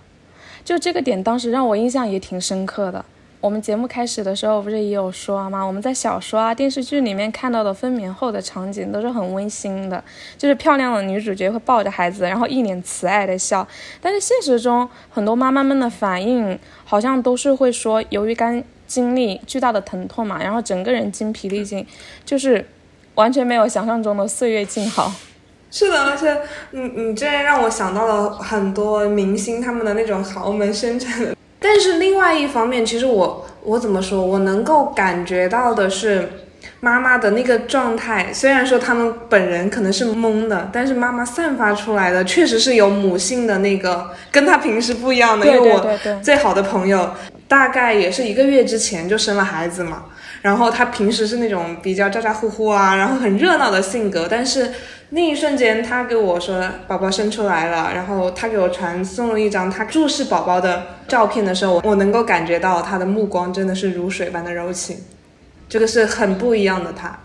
[0.64, 3.04] 就这个点，当时让我印象也挺深刻的。
[3.42, 5.64] 我们节目开始的时候不是也有说吗？
[5.64, 10.02] 我们在小说啊、电视剧里面看到的分娩后的场景都是很温馨的，
[10.38, 13.66] 就是漂亮的女主角会抱着孩子，然后一脸慈爱的笑。
[14.00, 21.84] 但是现实中，很多妈妈们的反应好像都是会说，由于刚经历巨大的疼痛嘛，然后整个人精疲力尽，
[22.24, 22.64] 就是
[23.16, 25.12] 完全没有想象中的岁月静好。
[25.68, 31.34] 是的，而且你你这让我想到了很多明星他们的那种豪门生产。
[31.62, 36.28] 但是另外一方面，其实我我怎么说，我能够感觉到的是
[36.80, 38.32] 妈妈的那个状态。
[38.32, 45.46] 虽然说他们本人可能是懵的，但是妈妈散发出来的确实是有母性的那个，跟她平时不一样的。
[45.46, 47.10] 因为我最好的朋友
[47.46, 50.04] 大概也是一个月之前就生了孩子嘛，
[50.42, 54.70] 然后她平时是那种比较咋咋呼呼啊，然后很热闹的性格，但是。
[55.14, 64.96] 那一瞬间，他给我说宝宝生出来了，然后他给我传送了一张他注视宝宝的照片的时候，我我能够感觉到他的目光真的是如水般的柔情，
[65.68, 67.18] 这个是很不一样的他。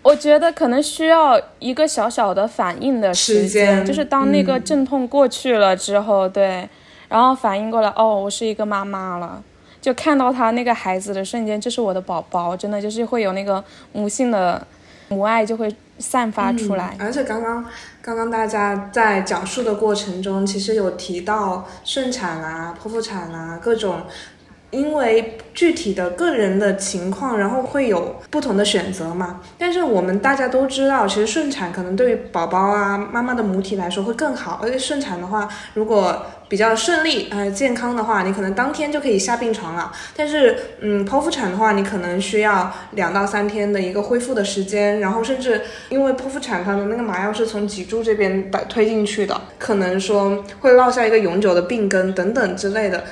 [0.00, 6.66] 我觉得可能需要一个小小的反应的时间，就是当那个阵痛过去了之后，对，
[7.08, 9.42] 然后反应过来，哦，我是一个妈妈了。
[9.82, 13.62] 就看到他那个孩子的瞬间，这是我的宝宝，真的就是会有那个
[13.92, 14.66] 母性的
[15.08, 15.72] 母爱就会
[16.02, 16.94] 散发出来。
[16.98, 17.64] 而且刚刚
[18.02, 24.02] 刚刚大家在讲述的过程中，其实有提到顺产啊、剖腹产啊各种。
[24.72, 29.38] 因为具体的个人的情况，然后会有不同的选择嘛。
[29.58, 34.60] 但是我们大家都知道，其实顺产可能对于宝宝啊、妈妈的母体来说会更好。
[34.62, 39.90] 而且顺产的话，如果比较顺利、呃健康的话，你可能当天就可以下病床了。
[40.14, 53.02] 但是，嗯，剖腹产的话，你可能需要两到三天的一个恢复的时间，然后甚至因为剖腹产它的那个麻药是从脊柱这边打推进去的，可能说会落下一个永久的病根等等之类的。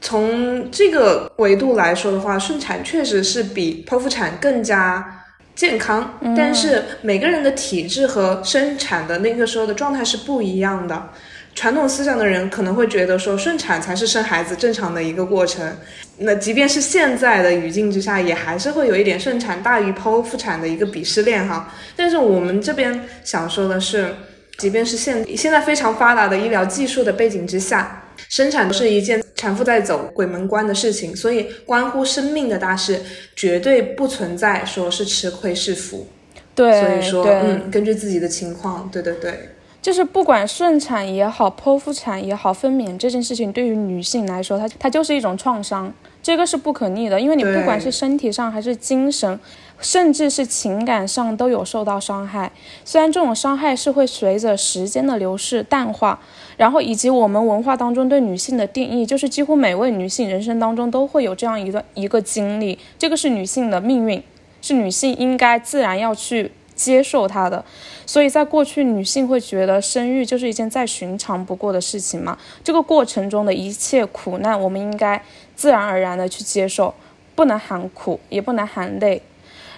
[0.00, 5.22] 从这个维度来说的话，顺产确实是比剖腹产更加
[5.54, 11.10] 健康，但是每个人的体质和生产的那个时候的状态是不一样的。
[11.54, 15.76] 传统思想的人可能会觉得说顺产才是生孩子正常的一个过程，
[16.18, 21.72] 那即便是现在的语境之下，也还是会有一点顺产大于剖腹产的一个鄙视链哈。
[21.96, 24.14] 但是我们这边想说的是，
[24.56, 28.04] 即便是现现在非常发达的医疗技术的背景之下。
[28.28, 33.00] 生产是一件产妇在走鬼门关的事情，所以关乎生命的大事，
[33.34, 36.06] 绝对不存在说是吃亏是福。
[36.54, 39.50] 对，所以说，嗯，根据自己的情况，对对对，
[39.80, 49.38] 就是不管顺产也好，剖腹产也好，分娩这件事情对于女性来说，它它就是一种创伤，这个是不可逆的，因为你不管是身体上还是精神。
[49.80, 52.50] 甚至是情感上都有受到伤害，
[52.84, 56.18] 虽然这种伤害是会随着时间的流逝淡化，
[56.56, 64.20] 然后以及我们文化当中对女性的定义，就是几乎每位女性人生当中都会有这样一段一个经历，这个是女性的命运，
[64.60, 67.62] 是女性应该自然要去接受它的。
[68.06, 75.20] 所以在过去，女性会觉得生育就是一件再寻常不过的事情嘛，这个过程中的一切苦难，我们应该
[75.54, 76.94] 自然而然的去接受，
[77.34, 79.20] 不能喊苦，也不能喊累。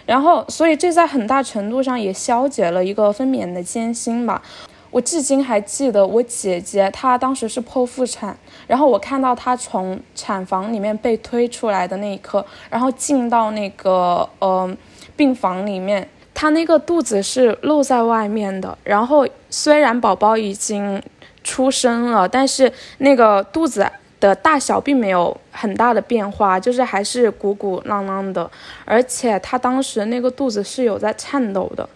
[0.07, 4.43] 然后，所以这在很大程度上也消解了一个分娩的艰辛吧。
[4.91, 8.37] 我至今还记得我姐姐，她当时是剖腹产，
[8.67, 14.77] 然后我看到她从产房里面被推出来的那一刻，然后进到那个呃
[15.17, 16.09] 病房里面，
[16.41, 18.79] 他那个肚子是露在外面的。
[18.83, 21.03] 然后虽然宝宝已经
[21.45, 23.87] 出生了，但是那个肚子。
[24.21, 28.51] 的大小并没有很大的变化，就是还是鼓鼓囊囊的，
[28.85, 31.89] 而且他当时那个肚子是有在颤抖的，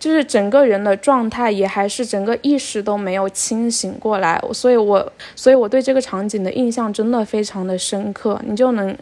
[0.00, 8.98] 就是整个人的状态也还是整个意识都没有清醒过来，所以我所以我对这个场景的印象真的非常的深刻，你就能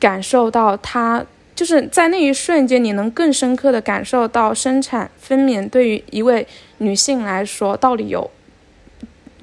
[0.00, 1.22] 感受到他
[1.56, 6.46] 就是在那一瞬间，你能更深刻的感受到生产分娩对于一位
[6.78, 8.30] 女性来说到底有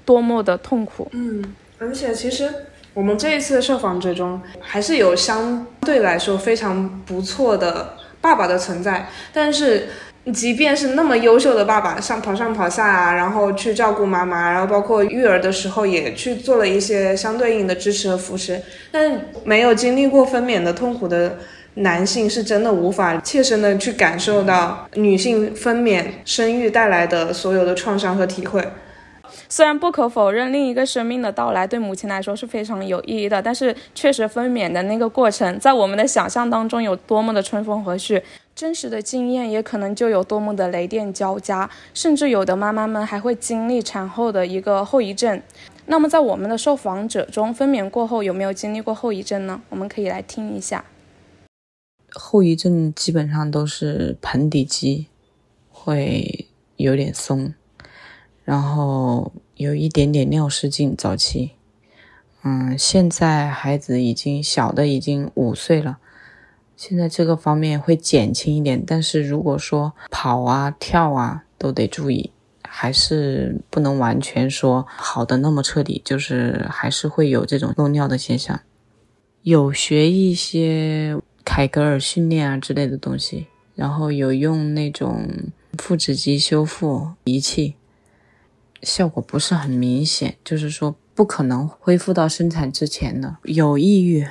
[0.06, 1.10] 多么的痛苦。
[1.12, 1.44] 嗯。
[1.80, 2.50] 而且其实
[2.94, 9.10] 我们这一次的受访者中，还是有相对来说非常不错的爸爸的存在。
[9.34, 9.90] 但是，
[10.34, 18.62] 即便是那么优秀的爸爸，上跑上跑下啊，然后去照顾妈妈，然后包括育儿的时候也去做了一些相对应的支持和扶持。
[18.90, 21.38] 但没有经历过分娩的痛苦的
[21.76, 28.64] 男性，是真的无法切身的去感受到女性分娩生育带来的所有的创伤和体会。
[29.50, 38.22] 虽然不可否认，另一个生命的到来对母亲来说是非常有意义的，但是确实分娩的那个过程，在我们的想象当中有多么的春风和煦，
[38.56, 45.42] 真实的经验也可能就有多么的雷电交加，甚至有的妈妈们还会经历产后的一个后遗症。
[45.88, 49.62] 那么在我们的受访者中，分娩过后有没有经历过后遗症呢？
[49.70, 50.84] 我们可以来听一下。
[52.14, 55.08] 后遗症基本上都是盆底肌
[55.70, 56.48] 会
[56.78, 57.54] 有点松。
[58.44, 61.52] 然后有一点点尿失禁，早期，
[62.44, 66.00] 嗯，现在孩子已经小的已经五岁了，
[66.76, 72.32] 现在这个方面会减轻一点，但是如果说跑啊跳啊都得注意，
[72.64, 78.60] 还是不能完全说好的那么彻底，就是还是会有这种漏尿的现象。
[79.44, 85.28] 有学一些凯格尔训练啊之类的东西，然后有用那种
[85.78, 87.76] 腹直肌修复仪器。
[88.82, 93.38] 效果不是很明显，就是说不可能恢复到生产之前的。
[93.44, 94.28] 有抑郁，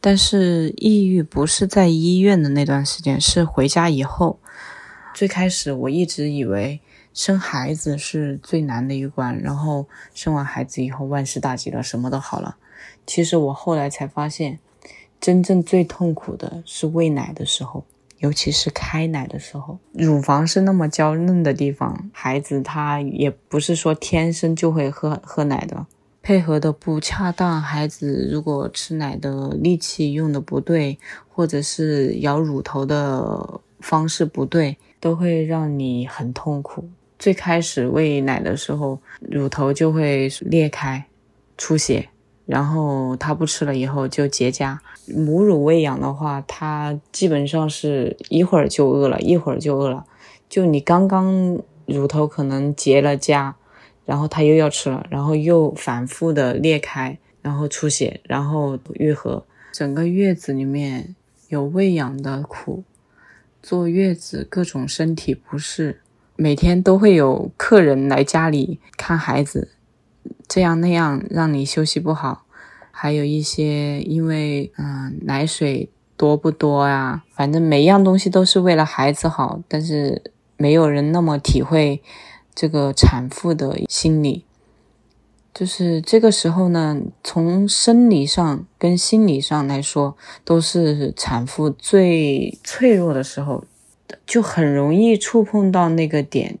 [0.00, 4.40] 但是抑郁不是在医院的那段时间，是回家以后。
[5.14, 6.80] 最开始我一直以为
[7.12, 12.56] 生孩子是最难的一关，然后生完孩子以后万事大吉了，什么都好了。
[13.06, 14.58] 其实我后来才发现，
[15.24, 17.82] 真正最痛苦的是喂奶的时候。
[18.18, 25.86] 尤其是开奶的时候，乳房是那么娇嫩的地方，孩子他也不是说天生就会喝喝奶的，
[26.22, 30.98] 配合的不恰当，孩子如果吃奶的力气用的不对，
[31.28, 36.86] 或者是咬乳头的方式不对，都会让你很痛苦。
[37.18, 41.04] 最开始喂奶的时候，乳头就会裂开、
[41.56, 42.08] 出血，
[42.46, 44.78] 然后他不吃了以后就结痂。
[45.06, 50.04] 母乳喂养的话，它基本上是一会儿就饿了，一会儿就饿了。
[50.48, 53.52] 就你刚刚乳头可能结了痂，
[54.04, 59.44] 然后他又要吃了，然后又反复的裂开，然后出血，然后愈合。
[59.72, 61.14] 整个月子里面
[61.48, 62.84] 有喂养的苦，
[63.62, 66.00] 坐月子各种身体不适。
[66.36, 69.72] 每天都会有客人来家里看孩子，
[70.54, 72.44] 这样那样让你休息不好，
[72.92, 80.22] 还有一些因为嗯奶水多不多呀，反正每样东西都是为了孩子好，但是
[80.56, 82.00] 没有人那么体会
[82.54, 84.44] 这个产妇的心理，
[85.52, 93.64] 就是这个时候呢，从生理上跟心理上来说，都是产妇最脆弱的时候。
[94.24, 96.58] 就很容易触碰到那个点。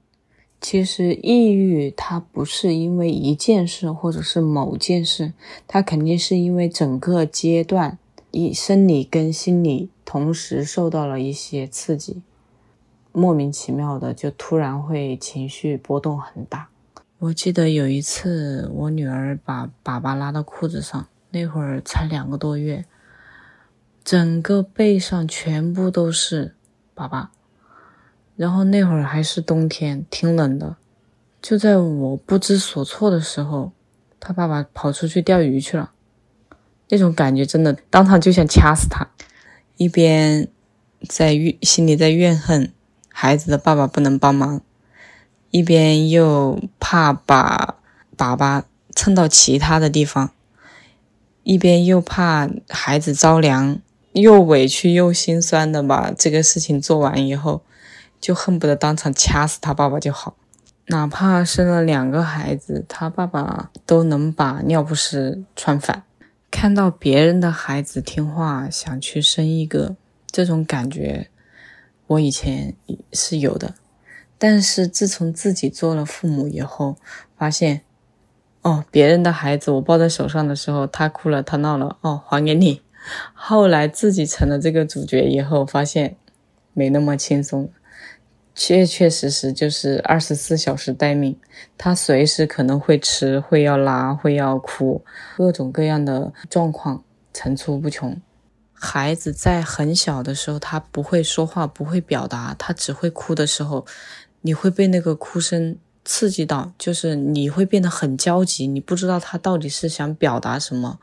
[0.64, 5.34] 其实抑郁它不是因为一件事或者是某件事，
[5.68, 7.98] 它肯定是因为整个阶段，
[8.30, 12.22] 以生理跟心理同时受到了一些刺激，
[13.12, 16.70] 莫名其妙的就突然会情绪波动很大。
[17.18, 22.86] 我记得有一次，我女儿把粑粑拉到裤子上，那会儿才两个多月，
[24.02, 26.54] 整个背上全部都是
[26.96, 27.26] 粑粑。
[28.36, 30.76] 然后那会儿还是冬天，挺冷的。
[31.40, 33.72] 就在我不知所措的时候，
[34.18, 35.92] 他爸爸跑出去钓鱼去了。
[36.88, 39.08] 那种感觉真的，当场就想掐死他。
[39.76, 40.48] 一边
[41.08, 42.72] 在怨，心里在怨恨
[43.08, 44.60] 孩子的爸爸不能帮忙，
[45.50, 47.76] 一边又怕把
[48.16, 50.30] 粑粑蹭到其他的地方，
[51.42, 53.78] 一边又怕孩子着凉，
[54.12, 57.62] 又委屈又心酸的把这个事情做完以后。
[58.24, 60.34] 就恨不得当场掐死他爸爸就好，
[60.86, 66.04] 哪怕生了两个孩子，他爸爸都能把尿不湿穿反。
[66.50, 69.96] 看到别人的孩子听话，想去生一个，
[70.30, 71.28] 这种感觉
[72.06, 72.74] 我以前
[73.12, 73.74] 是有的。
[74.38, 76.96] 但是自从自己做了父母以后，
[77.36, 77.82] 发现，
[78.62, 82.80] 哦，别人的孩子我抱在手上的时候，他哭了，他闹了，哦，还给你。
[83.34, 86.16] 后来自己成了这个主角以后，发现
[86.72, 87.70] 没那么轻松。
[88.54, 91.36] 确确实实就是二十四小时待命，
[91.76, 95.04] 他随时可能会吃，会要拉，会要哭，
[95.36, 97.02] 各种各样的状况
[97.32, 98.20] 层出不穷。
[98.72, 103.84] 孩子在很小的时候，他不会说话，不会表达，他只会哭的时候，
[104.42, 111.00] 你会被那个哭声刺激到，就是你会变得很焦急，你不知道他到底是想表达什么。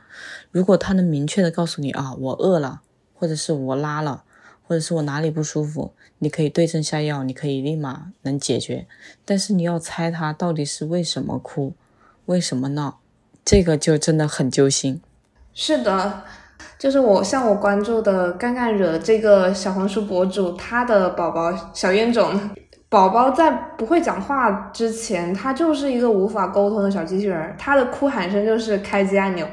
[0.52, 2.82] 如果他能明确的告诉你啊，我饿了，
[3.14, 4.24] 或者是我拉了。
[4.64, 5.94] 或者是我哪里不舒服，
[6.24, 8.86] 你可以对症下药，你可以立马能解决。
[9.26, 11.74] 但是你要猜他到底是为什么哭，
[12.28, 13.00] 为什么闹，
[13.44, 15.02] 这个就真的很揪心。
[15.56, 16.22] 是的，
[16.78, 22.40] 就是我像我关注的干干惹这个小红书博主，他的宝宝小冤种，
[22.88, 29.48] 宝宝在不会讲话之前，他就是一个无法沟通的小机器人，他的哭喊声就是开机按钮。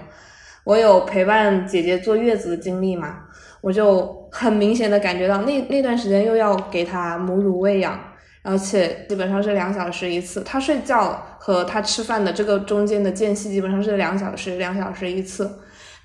[0.64, 3.20] 我有陪伴姐姐坐月子的经历嘛？
[3.60, 7.98] 我就很明显的感觉到，那那段时间又要给他母乳喂养，
[8.42, 10.42] 而且基本上是两小时一次。
[10.42, 15.50] 他睡觉和他吃饭的这个中间的间隙基本上是两小时，两小时一次。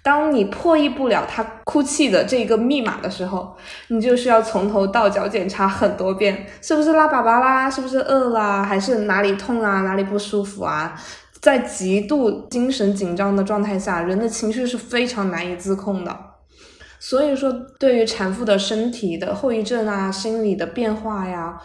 [0.02, 3.56] 当你破译不了他哭泣的这个密码的时候，
[3.88, 10.94] 你就需要从头到脚检查很多遍，是不是拉粑粑啦，是不是饿啦，还是哪里痛啊，哪里不舒服啊？
[11.40, 16.33] 在极度精神紧张的状态下，人的情绪是非常难以自控的。
[17.14, 21.62] 所以说，对于产妇的身体的后遗症啊、心理的变化呀，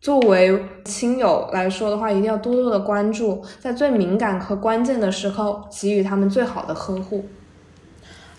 [0.00, 7.24] 作为亲友来说的话，一定要多多的关注，在最敏感和关键的时候给予他们最好的呵护。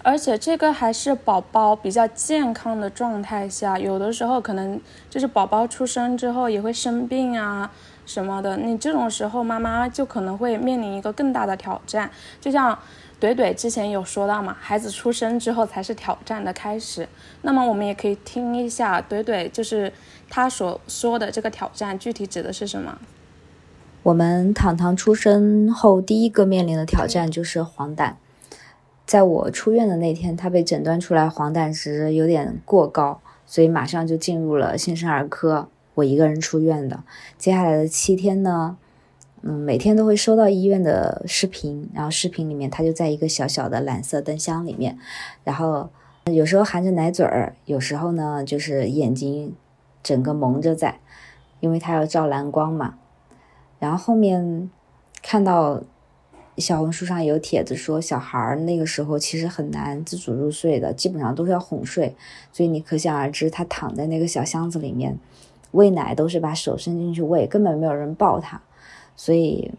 [0.04, 7.72] 而且这个还是宝宝比较健康的状态下，有的时候可能就是宝宝出生之后也会生病啊
[8.10, 12.10] 什么的，你这种时候妈妈就可能会面临一个更大的挑战，
[12.42, 12.78] 就像。
[13.20, 17.06] 怼怼之前有说到嘛，孩子出生之后才是挑战的开始。
[17.42, 19.92] 那么我们也可以听一下怼怼，就是
[20.30, 22.98] 他所说的这个挑战具体指的是什么？
[24.04, 28.14] 我们糖糖出生后第一个面临的挑战就是黄疸。
[29.06, 35.68] 在我出院的那天，他被诊断出来黄疸值有点过高，所以马上就进入了新生儿科。
[36.00, 37.04] 我一个人出院的，
[37.38, 38.78] 接下来的七天呢，
[39.42, 44.98] 嗯，每天都会收到医院的视频，然后视频里面他就在一个小小的蓝色灯箱里面，
[45.44, 45.90] 然后
[46.26, 49.54] 有时候含着奶嘴儿，有时候呢就是眼睛
[50.02, 51.00] 整个蒙着在，
[51.60, 52.96] 因为他要照蓝光嘛。
[53.80, 54.70] 然后后面
[55.22, 55.82] 看到
[56.58, 62.14] 小红书上有帖子说，小孩那个时候其实很难自主入睡的，基本上都是要哄睡，
[62.52, 65.18] 所以你可想而知，他躺在那个小箱子里面
[65.72, 68.62] 喂奶都是把手伸进去喂，根本没有人抱他。
[69.16, 69.72] 所以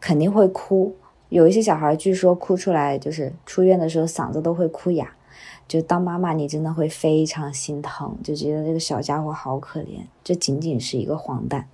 [0.00, 0.94] 肯定会哭，
[1.28, 5.12] 有一些小孩据说哭出来就是出院的时候嗓子都会哭哑，
[5.66, 11.64] 就当妈妈你真的会非常心疼，就觉得这个小家伙好可怜，这仅仅是一个黄疸。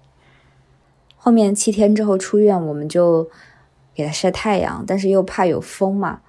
[1.16, 3.28] 后面七天之后出院，我们就
[3.94, 6.20] 给他晒太阳，但是又怕有风嘛，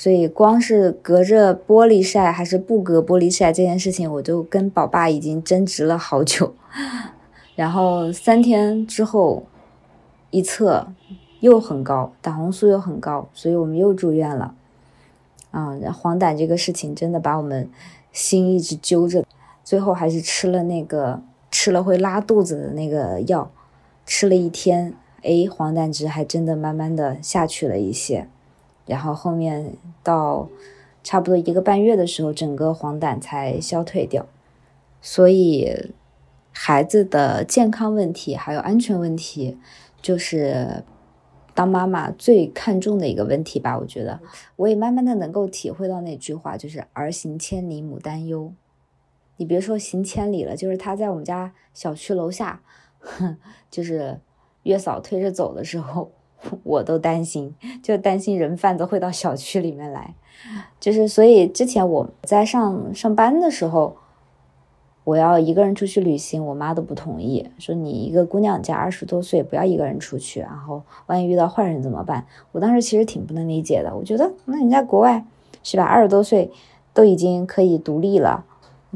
[0.00, 6.54] 所以光是隔着玻璃晒还是不隔玻璃晒这件事情，我就跟宝爸已经争执了好久。
[7.54, 9.44] 然后三天之后。
[10.32, 10.86] 一测
[11.40, 14.54] 又很高，胆红素又很高，所以我们又住院了。
[15.50, 17.68] 啊，黄疸这个事情真的把我们
[18.12, 19.24] 心一直揪着，
[19.64, 21.20] 最后还是吃了那个
[21.50, 23.50] 吃了会拉肚子的那个药，
[24.06, 28.28] 吃了一天，哎，黄疸值还真的慢慢的下去了一些，
[28.90, 30.48] 然后后面到
[31.02, 34.26] 差不多一个半月的时候，整个黄疸才消退掉。
[35.00, 35.94] 所以
[36.52, 39.56] 孩子的健康问题还有安全问题。
[40.02, 40.82] 就是
[41.52, 44.18] 当妈妈最看重的一个问题吧，我觉得
[44.56, 48.50] 我也慢慢的能够体会到那句话，就是儿行千里母担忧。
[49.36, 52.62] 你别说行千里了，就是他在我们家小区楼下，
[53.70, 54.18] 就是
[54.62, 56.10] 月嫂推着走的时候，
[56.64, 60.14] 我都担心，就担心人贩子会到小区里面来。
[60.78, 63.96] 就是所以之前我在上上班的时候。
[65.02, 72.26] 我要一个人出去旅行，我妈都不同意，说你一个姑娘家二十多岁，不要一个人出去，然后万一遇到坏人怎么办？
[72.52, 75.24] 我当时其实挺不能理解的，我觉得那人家国外
[75.64, 76.50] 是吧，二十多岁
[76.92, 78.44] 都已经可以独立了，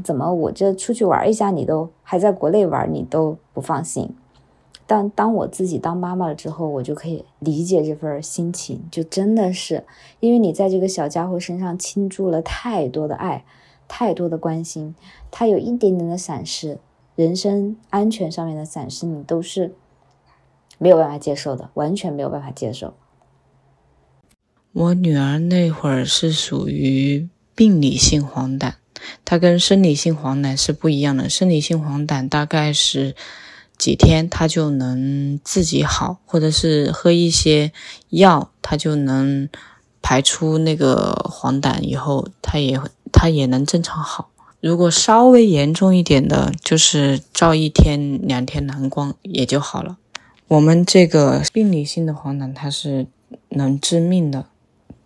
[0.03, 4.15] 怎么我这出去玩一下你都还在国内玩，你都不放心？
[4.87, 9.83] 但当我自己当妈妈了之后，我就可以理解这份心情，就真的是
[10.19, 13.43] 因为你在这个小家伙身上倾注了太多的爱。
[13.87, 14.95] 太多的关心，
[15.29, 16.79] 他有一点点的闪失，
[17.15, 19.75] 人身安全上面的闪失，你都是
[20.79, 22.95] 没有办法接受的，完全没有办法接受。
[24.73, 28.73] 我女儿那会儿是属于病理性黄疸，
[29.23, 31.29] 它跟生理性黄疸是不一样的。
[31.29, 33.15] 生理性黄疸大概是
[33.77, 37.71] 几天它就能自己好，或者是喝一些
[38.09, 39.47] 药，它就能
[40.01, 42.79] 排出那个黄疸，以后它也
[43.11, 43.29] 他。
[43.29, 44.29] 也能正常好。
[44.61, 49.97] 如果稍微严重一点的，就是照一天两天蓝光也就好了。
[50.47, 53.07] 我们这个病理性的黄疸，它是
[53.49, 54.45] 能致命的。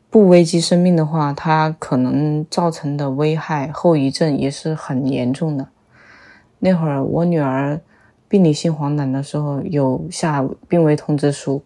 [0.09, 5.69] 不危及生命的话，它可能造成的危害后遗症也是很严重的。
[6.59, 7.79] 那会儿我女儿
[8.29, 11.61] 病理性黄疸的时候，有下病危通知书，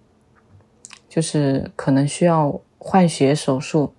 [1.08, 3.94] 就是可能需要换血手术。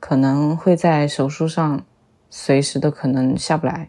[0.00, 1.84] 可能会在手术上
[2.30, 3.88] 随时都可能下不来。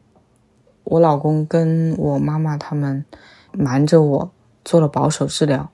[0.84, 3.06] 我老公跟我妈妈他们
[3.52, 4.32] 瞒着我
[4.66, 5.70] 做了保守治疗，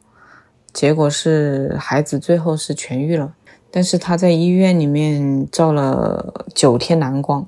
[0.74, 3.34] 结果是孩子最后是痊愈了。
[3.72, 7.48] 但是他在医院里面照了九天蓝光。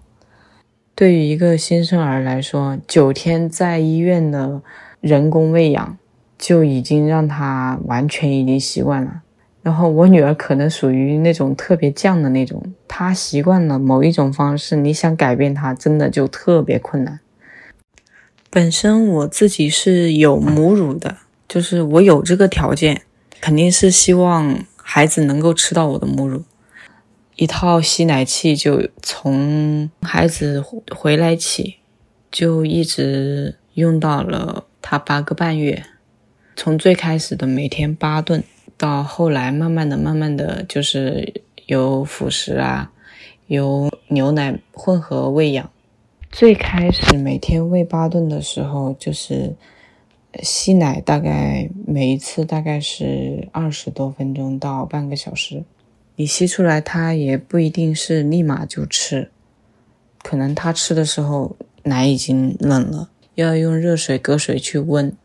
[0.96, 4.62] 对于一个新生儿来说，九天在医院的
[5.02, 5.98] 人工喂养
[6.38, 9.22] 就已经让他完全已经习惯了。
[9.62, 17.20] 然后我女儿可能属于那种特别犟的那种，她习惯了某一种方式，你想改变她，真的就特别困难。
[18.50, 21.18] 本身我自己是有母乳的，
[21.50, 23.02] 就是我有这个条件，
[23.42, 26.44] 肯定是希望孩子能够吃到我的母乳。
[27.36, 30.64] 一套吸奶器就从孩子
[30.96, 31.76] 回来起，
[32.32, 35.84] 就一直用到了他八个半月，
[36.56, 38.42] 从最开始的每天八顿。
[38.78, 42.90] 到后来，慢慢的、慢慢的就是有辅食啊，
[43.48, 45.70] 有牛奶混合喂养。
[46.32, 49.58] 最开始每天喂八顿的时候，就是
[50.42, 55.66] 吸奶，大概每一次大概是二十多分钟到半个小时。
[56.16, 59.32] 你吸出来，它也不一定是立马就吃，
[60.24, 65.16] 可能他吃的时候奶已经冷了，要用热水隔水去温。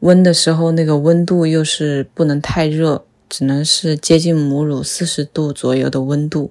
[0.00, 6.50] 温的时候，那个温度又是不能太热，只能是接近母乳四十度左右的温度。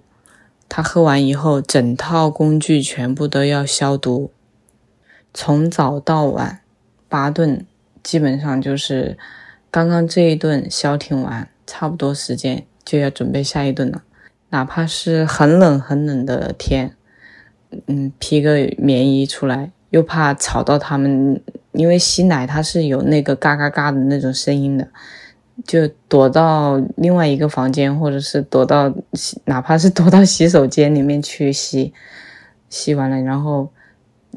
[0.70, 4.32] 他喝完以后，整套工具全部都要消毒。
[5.34, 6.60] 从早到晚
[7.10, 7.66] 八顿，
[8.04, 9.18] 基本上就是
[9.72, 14.04] 刚刚这一顿消停完，差不多时间就要准备下一顿了。
[14.50, 16.96] 哪怕是很冷很冷的天，
[17.88, 21.42] 嗯，披个棉衣出来，又怕吵到他们，
[21.72, 24.88] 因为吸奶它是有那个嘎嘎嘎的那种声音的，
[25.66, 28.94] 就躲到另外一个房间，或者是躲到
[29.46, 31.94] 哪怕是躲到洗手间里面去吸，
[32.70, 33.70] 吸完了，然后。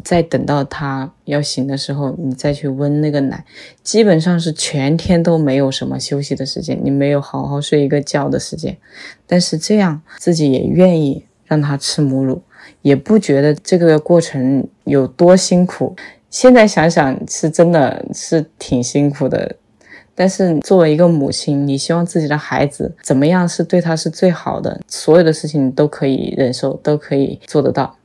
[0.02, 3.44] 再等到他要醒的时候，你再去温那个奶，
[3.82, 8.78] 基本上是全天都没有什么休息的时间，你没有好好睡一个觉的时间。
[9.26, 12.40] 但是这样自己也愿意让他吃母乳，
[12.82, 15.94] 也不觉得这个过程有多辛苦。
[16.30, 19.56] 现在想想是真的是挺辛苦的，
[20.14, 27.96] 但是作为一个母亲，你希望自己的孩子怎么样是对他是最好的，所有的事情都可以忍受，都可以做得到。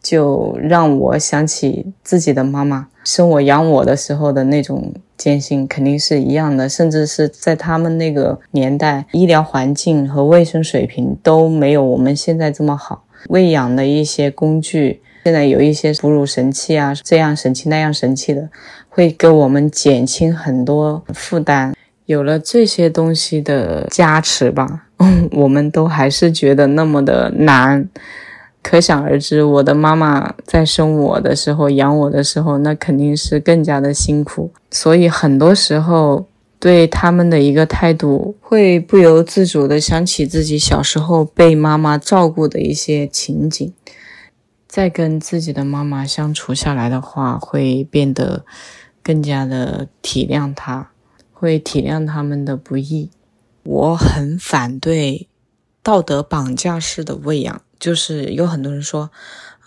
[0.00, 6.68] 就让我想起自己的妈妈生我养我的时候的那种艰辛，肯定是一样的。
[6.68, 13.04] 甚至是在他们那个年代，医疗环境和卫生水平都没有我们现在这么好。
[13.28, 18.48] 喂养的一些工具，现在有一些哺乳神器啊，这样神器那样神器的，
[18.88, 21.74] 会给我们减轻很多负担。
[22.06, 24.86] 有了这些东西的加持吧，
[25.32, 27.88] 我们都还是觉得那么的难。
[28.60, 34.52] 可想而知，我的妈妈在生我的时候、养我的时候，那肯定是更加的辛苦。
[34.70, 36.26] 所以很多时候，
[36.62, 43.74] 对他们的一个态度，会不由自主的想起自己小时候被妈妈照顾的一些情景。
[44.68, 48.44] 再跟自己的妈妈相处下来的话，会变得
[49.02, 50.92] 更加的体谅她，
[51.32, 53.10] 会体谅他们的不易。
[53.64, 55.26] 我很反对
[55.82, 57.60] 道德绑架式的喂养。
[57.80, 59.10] 就是有很多人说，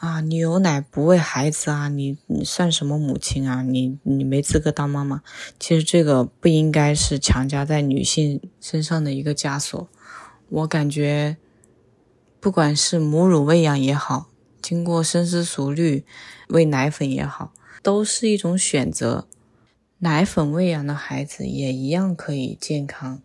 [0.05, 3.63] 啊，你有奶不喂孩子啊，你你算什么母亲啊？
[3.63, 5.23] 你你没资格当妈妈。
[5.59, 9.89] 其实这个不应该是强加在女性身上的一个枷锁。
[10.49, 11.37] 我感觉，
[12.39, 14.29] 不管是母乳喂养也好，
[14.61, 16.05] 经过深思熟虑
[16.49, 17.51] 喂奶粉也好，
[17.81, 19.27] 都是一种选择。
[19.97, 23.23] 奶粉喂养的孩子也一样可以健康。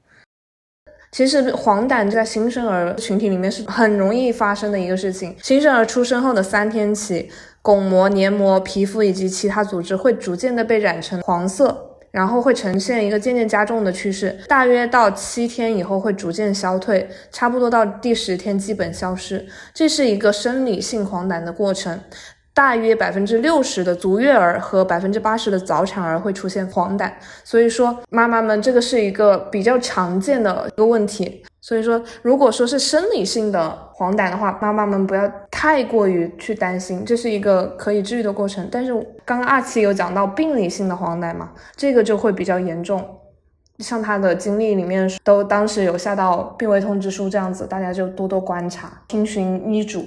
[1.12, 5.35] 其实黄疸在新生儿群体里面是很容易发生的一个事情。
[5.43, 7.28] 新生儿出生后的三天起，
[7.62, 14.39] 巩膜、黏膜、皮肤以及其他组织会逐渐的被染成黄色，然后会呈现一个渐渐加重的趋势。
[14.47, 19.47] 大约到七天以后会逐渐消退，差不多到第十天基本消失。
[19.74, 22.01] 这是一个生理性黄疸的过程。
[22.61, 27.11] 大约百分之六十的足月儿和百分之八十的早产儿会出现黄疸，
[27.43, 31.43] 所以说妈妈们这个是一个比较常见的一个问题。
[31.62, 38.69] 所以说，如果说是生理性的黄疸的话，妈妈们不要太过于去担心，这是一个可以治愈的过程。
[38.70, 38.93] 但是
[39.24, 43.03] 刚刚二期有讲到病理性的黄疸嘛，这个就会比较严重，
[43.78, 50.05] 像他的经历里面都当时有下到病危通知书这样子，大家就多多观察，听循医嘱。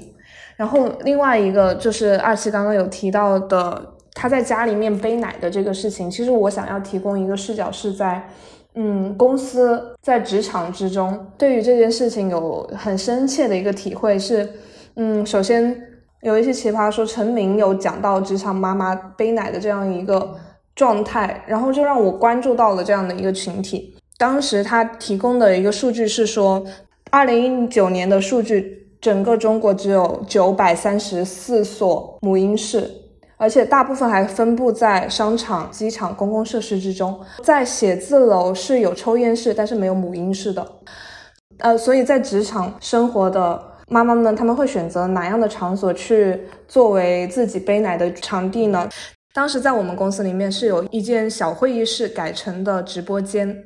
[0.64, 8.30] 然后另外一个就是二七刚刚有提到的，他在家里面背奶的这个事情，其实我想要提供一个视角是在，
[8.76, 14.50] 嗯，公司在职场之中，对于这件事情有很深切的一个体会是，
[14.96, 15.78] 嗯，首先
[16.22, 20.34] 有一些奇葩说陈明有讲到职场妈妈背奶的这样一个
[20.74, 23.94] 状态，然后就让我关注到了这样的一个群体。
[24.18, 26.64] 当时他提供的一个数据是说，
[27.12, 28.82] 二零一九年的数据。
[29.04, 32.90] 整个中国只有九百三十四所母婴室，
[33.36, 37.20] 而且大部分还分布在商场、机场、公共设施之中。
[37.44, 40.66] 在写字楼是有抽烟室，但是没有母婴室的。
[41.58, 46.40] 呃，所以在职场生活的妈妈们，他们会选择哪样的场所去
[46.70, 48.88] 作为自己背奶的场地呢？
[49.34, 53.66] 当时在我们公司里面是有一间小会议室改成的直播间。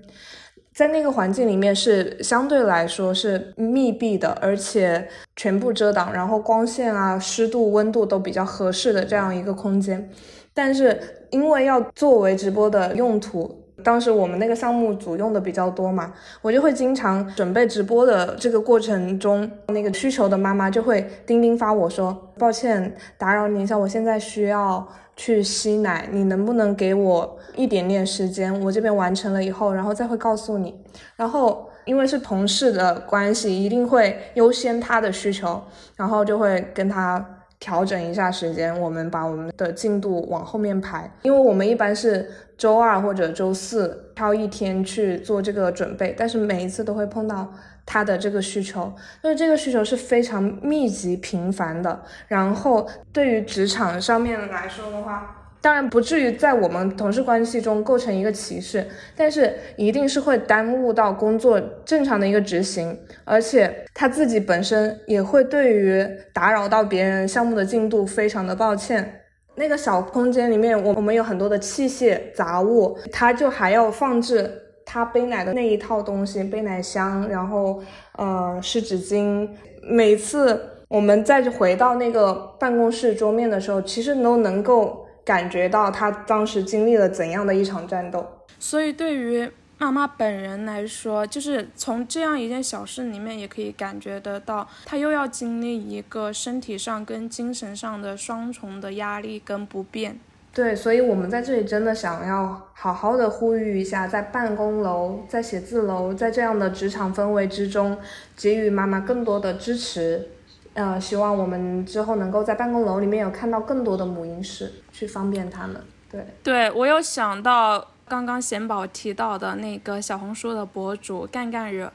[0.78, 10.08] 在那个环境里面是相对来说是密闭的，而且全部遮挡，然后光线啊、湿度、温度都比较合适的这样一个空间。
[10.54, 10.99] 但是
[11.32, 16.14] 因为要作为直播的用途，当时我们那个项目组用的比较多嘛，
[16.44, 24.88] 我就会经常准备直播的这个过程中，那个需求的妈妈就会钉钉发我说：“抱歉打扰你一下，我现在需要。”
[25.18, 28.57] 去吸奶，你能不能给我一点点时间？
[28.64, 30.73] 我这边完成了以后，然后再会告诉你。
[31.15, 35.61] 然后因为是同事的关系，一定会优先他的需求，
[35.95, 37.26] 然后就会跟他
[37.60, 41.11] 调整一下时间，我们把我们的进度往后面排。
[41.23, 47.52] 因为我们一般是周二或者周四挑一天去做这个准备，但是每一次都会碰到。
[47.88, 48.94] 他的这个需求，
[49.24, 52.04] 因为这个需求是非常密集频繁的。
[52.28, 58.86] 然后对于职场上面来说的话，当然不至于在我们同事关系中构成一个歧视，
[59.16, 69.22] 但是一定是会耽误到工作正常的一个执行，而且他自己本身也会对于打扰到别人项目的进度非常的抱歉。
[69.56, 74.66] 那个小空间里面，我我们有很多的器械杂物，他就还要放置
[74.98, 77.82] 他背奶的那一套东西，背奶箱，然后
[78.14, 79.48] 呃湿纸巾。
[79.82, 85.03] 每次我们再回到那个办公室桌面的时候，其实都能够。
[85.28, 88.26] 感觉到他当时经历了怎样的一场战斗，
[88.57, 100.18] 所以对于妈妈本人来说，就是从这样一件小事里面也可以感觉得到，她又要经历一个身体上跟精神上的双重的压力跟不便。
[100.58, 107.96] 对，所以我们在这里真的想要好好的呼吁一下，在办公楼、在写字楼、在这样的职场氛围之中，
[108.36, 110.30] 给予妈妈更多的支持。
[110.74, 115.80] 呃，希望我们之后能够在办公楼里面有看到更多的母婴室，去方便他们。
[116.10, 121.94] 对，对我有想到刚刚贤宝提到的那个小红书的博主干干惹，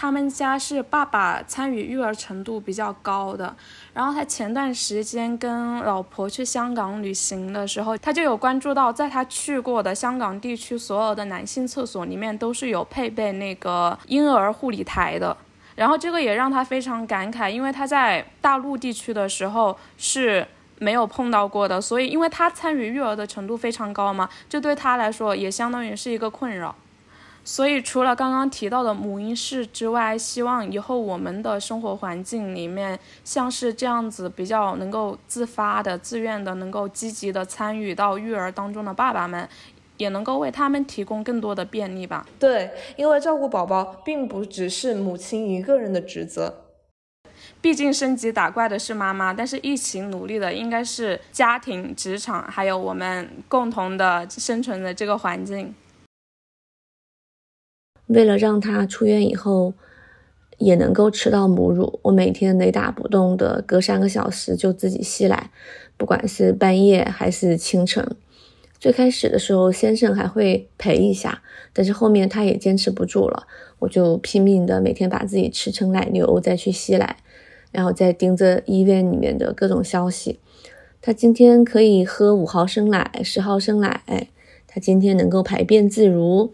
[0.00, 3.52] 他们家是爸爸参与育儿程度比较高的，
[3.92, 15.36] 然后他前段时间跟老婆去香港旅行的时候，他就有关注到，在他去过的香港地区所有的男性厕所里面都是有配备那个婴儿护理台的。
[15.74, 20.46] 然后这个也让他非常感慨，因为他在大陆地区的时候是
[20.78, 26.72] 没有碰到过的，所以因为他参与育儿的程度非常高嘛，这对他来说也相当于是一个困扰。
[27.48, 39.48] 所以除了刚刚提到的母婴室之外，希望以后我们的生活环境里面，像是这样子比较能够自发的、自愿的、能够积极的参与到育儿当中的爸爸们。
[39.96, 42.24] 也能够为他们提供更多的便利吧。
[42.38, 46.54] 对，因为照顾宝宝并不只是母亲一个人的职责，
[47.60, 55.74] 毕竟升级打怪的是妈妈，但是一起努力的应该是家庭、职场，还有我们共同的生存的这个环境。
[58.08, 59.72] 为了让他出院以后
[60.58, 65.50] 也能够吃到母乳，我每天雷打不动的隔三个小时就自己吸奶，
[65.96, 68.16] 不管是半夜还是清晨。
[68.80, 73.46] 最开始的时候，先生还会陪一下，但是后面他也坚持不住了，
[73.80, 77.16] 我就拼命的每天把自己吃成奶牛，再去吸奶，
[77.72, 80.38] 然后再盯着医院里面的各种消息。
[81.02, 84.28] 他今天可以喝五毫升奶、十毫升奶，
[84.66, 86.52] 他今天能够排便自如，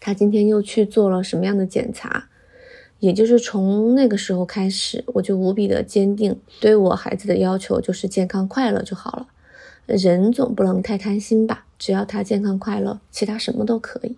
[0.00, 2.28] 他今天又去做了什么样的检查？
[2.98, 9.26] 也就是从那个时候开始，我就无比的坚定，对我孩子的要求就是健康快乐就好了。
[9.86, 11.66] 人总不能太贪心吧？
[11.78, 14.16] 只要他健康快乐，其他什么都可以。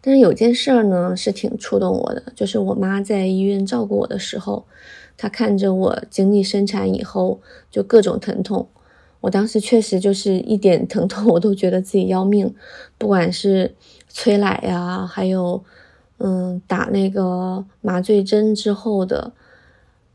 [0.00, 4.64] 但是有件事儿呢，是挺触动我的，就是我妈在医院照顾我的时候，
[5.16, 8.68] 她看着我经历生产以后就各种疼痛，
[9.20, 12.54] 我当时确实就是一点疼痛我都觉得自己要命，
[12.96, 13.74] 不管是
[14.08, 15.62] 催奶呀，还有
[16.18, 19.32] 嗯打那个麻醉针之后的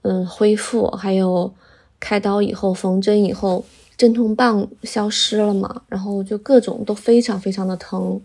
[0.02, 1.53] 嗯恢复，还有
[1.99, 3.64] 开刀以后缝针以后。
[3.95, 8.20] 镇痛棒消失了嘛，然后就各种都非常非常的疼，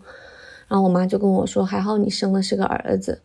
[0.67, 3.21] 然后我妈就跟我说：“还好你生的是个儿子，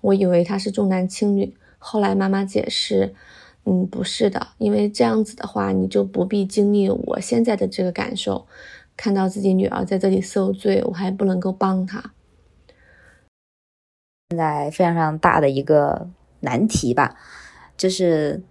[0.00, 3.14] 我以为他是重男轻女。”后来妈妈解释
[3.64, 8.44] ：“嗯，不是的，因为这样子的话，你就不必经历我现在的这个感受，
[8.96, 12.12] 看到自己女儿在这里受罪，我还不能够帮她。”
[14.30, 16.08] 现在非常非常大的一个
[16.40, 17.16] 难题吧，
[17.76, 18.42] 就是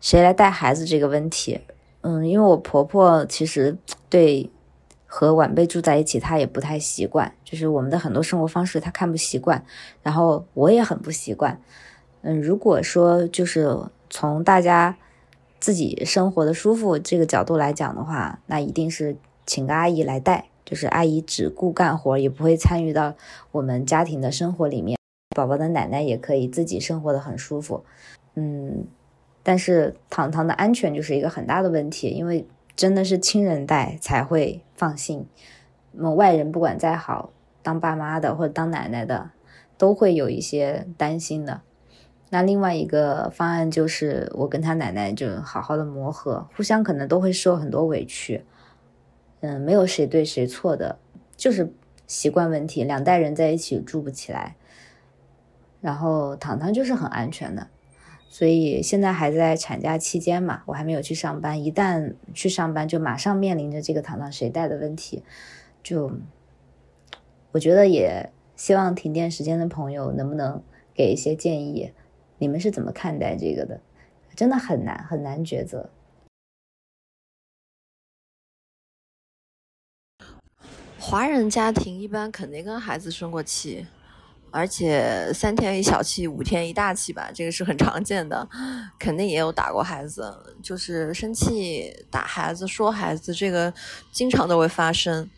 [0.00, 1.60] 谁来带孩子这个问题。
[2.00, 3.76] 嗯，因为我婆婆其实
[4.08, 4.50] 对
[5.06, 9.64] 和晚辈住在一起，她也不太习惯，就是我们的很多生活方式她看不习惯，
[10.02, 11.60] 然后我也很不习惯。
[12.22, 13.78] 嗯，如果说就是
[14.10, 14.96] 从大家
[15.60, 19.16] 自己生活的舒服这个角度来讲的话，那一定是
[19.46, 23.14] 请个阿姨来带，就是阿姨只顾干活，也不会参与到
[23.52, 24.98] 我们家庭的生活里面，
[25.34, 27.84] 宝宝的奶奶也可以自己生活的很舒服。
[28.34, 28.86] 嗯。
[29.44, 32.46] 但是糖糖的安全就是一个很大的问题，因为
[32.76, 35.26] 真的是亲人带才会放心。
[35.90, 39.32] 那外人不管再好，当爸妈的或者当奶奶的，
[39.76, 41.62] 都会有一些担心的。
[42.30, 48.44] 那另外一个方案就是我跟他奶奶就好好的磨合，互相可能都会受很多委屈。
[49.42, 50.98] 嗯，没有谁对谁错的，
[51.36, 51.72] 就是
[52.06, 54.56] 习惯问题，两代人在一起住不起来。
[55.80, 57.66] 然后糖糖就是很安全的。
[58.30, 61.62] 所以现在还在产假期间嘛，我还没有去上班。
[61.62, 65.22] 一旦去上班，就马上面临着这个糖糖谁带的问题。
[65.82, 66.12] 就
[67.50, 70.62] 我觉得也希望停电时间的朋友能不能
[70.94, 71.92] 给一些建议？
[72.38, 73.80] 你们是怎么看待这个的？
[74.34, 75.90] 真的很难很难抉择。
[81.04, 83.84] 华人家庭一般肯定跟孩子生过气，
[84.52, 88.48] 而且三天一小气，五天一大气吧，这个是很常见的，
[89.00, 93.74] 肯定也有打过孩子，就是生气打孩子、说孩子，这个
[94.12, 95.28] 经常都会发生。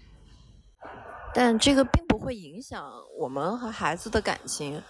[1.33, 2.85] 但这个并不会影响
[3.19, 4.83] 我们和孩子的感情。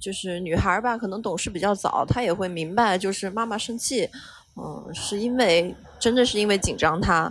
[0.00, 4.08] 就是女孩吧，可能懂事比较早，她也会明白，就是妈妈生气，
[4.56, 7.30] 嗯，是因为真的是因为紧张她。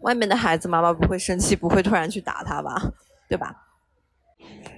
[0.00, 2.92] 外面的孩子，妈妈不会生气，不会突然去打他吧，
[3.28, 3.54] 对吧？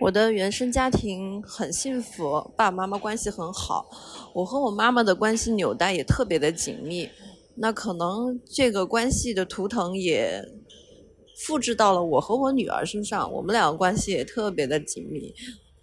[0.00, 3.90] 我的原生家庭很幸福，爸爸妈妈关系很好，
[4.32, 7.10] 我和我妈妈的关系纽带也特别的紧密。
[7.56, 10.40] 那可能这个关系的图腾也
[11.44, 15.34] 复制到了我和我女儿身上，我们两个关系也特别的紧密。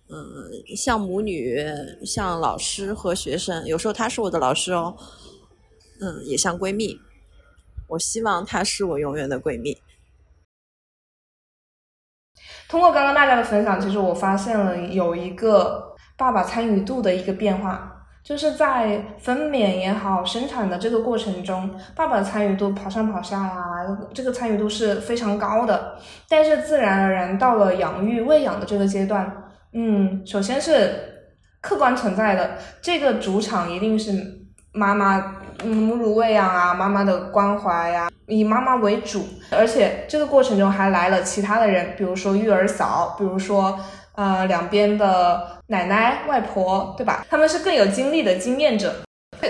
[0.08, 1.60] 嗯，像母女，
[2.06, 4.96] 像老师和学生，有时候她是我的老师哦。
[6.00, 6.98] 嗯，也像闺蜜。
[7.88, 9.78] 我希望她是我永远的闺蜜。
[12.68, 23.56] 通过刚刚大家的分享，其实我发现了有一个爸爸参与度的一个变化，就是在分娩也好、生产的这个过程中，爸爸参与度跑上跑下呀，
[24.14, 25.98] 这个参与度是非常高的。
[26.28, 31.30] 但是自然而然到了养育、喂养的这个阶段，嗯，首先是
[31.62, 34.12] 客观存在的这个主场一定是
[34.74, 35.45] 妈妈。
[35.66, 43.80] 母乳喂养啊，妈妈的关怀呀，以妈妈为主，而且这个过程中还来了其他的人，比如说育儿嫂，比如说
[44.16, 47.26] 呃两边的奶奶、外婆，对吧？
[47.30, 48.94] 他们是更有经历的经验者，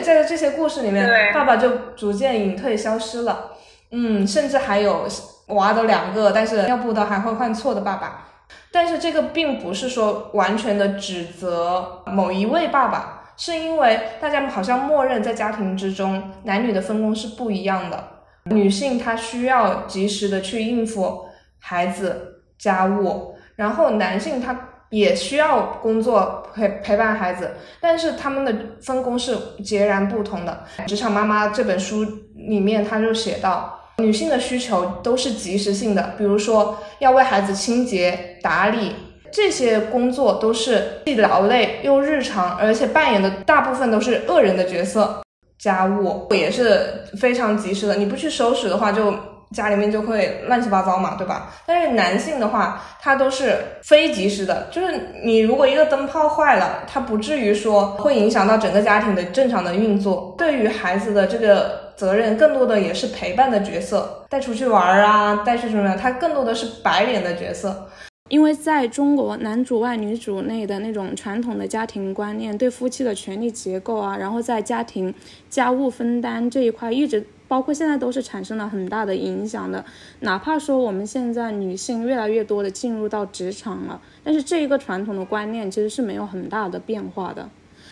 [0.03, 3.51] 在这些故事里面，爸爸就逐渐隐退消失了。
[3.91, 5.07] 嗯，甚至还有
[5.47, 8.25] 娃都两个，但是尿布都还会换错的爸爸。
[8.71, 13.21] 但是这个并不是说完全的指责某一位爸爸。
[13.37, 18.01] 是因为大家好像默认在家庭之中，男女的分工是不一样的。
[18.45, 21.25] 女性她需要及时的去应付
[21.59, 30.63] 孩子、家务，然后男性他也需要工作陪陪伴孩子，但是他们的分工是截然不同的。
[30.85, 32.05] 《职场妈妈》这本书
[32.35, 38.93] 里面他就写到，女性的需求都是及时性的，比如说要为孩子清洁、打理。
[39.35, 45.21] 这些工作都是既劳累又日常，而且扮演的大部分都是恶人的角色。
[45.59, 49.13] 家务也是非常及时的，你不去收拾的话，就
[49.51, 51.51] 家里面就会乱七八糟嘛，对吧？
[51.65, 60.33] 但是男性的话，他都是非及时的，就是你如果一个灯泡坏了，它不至于说会影响到整个家庭的正常的运作。
[60.37, 67.89] 对于孩子的这个责任，更多的也是陪伴的角色，带出去玩啊，带去什么，他更多的是白脸的角色。
[68.29, 75.13] 因为在中国男主外女主内的那种传统的家庭观念，对夫妻的权利结构啊，然后在家庭
[75.47, 79.85] 家务分担这一块，一直包括现在都是产生了很大的影响的。
[80.21, 87.47] 哪怕说我们现在女性越来越多的进入到职场了，但是这一个传统的观念其实是没有很大的变化的。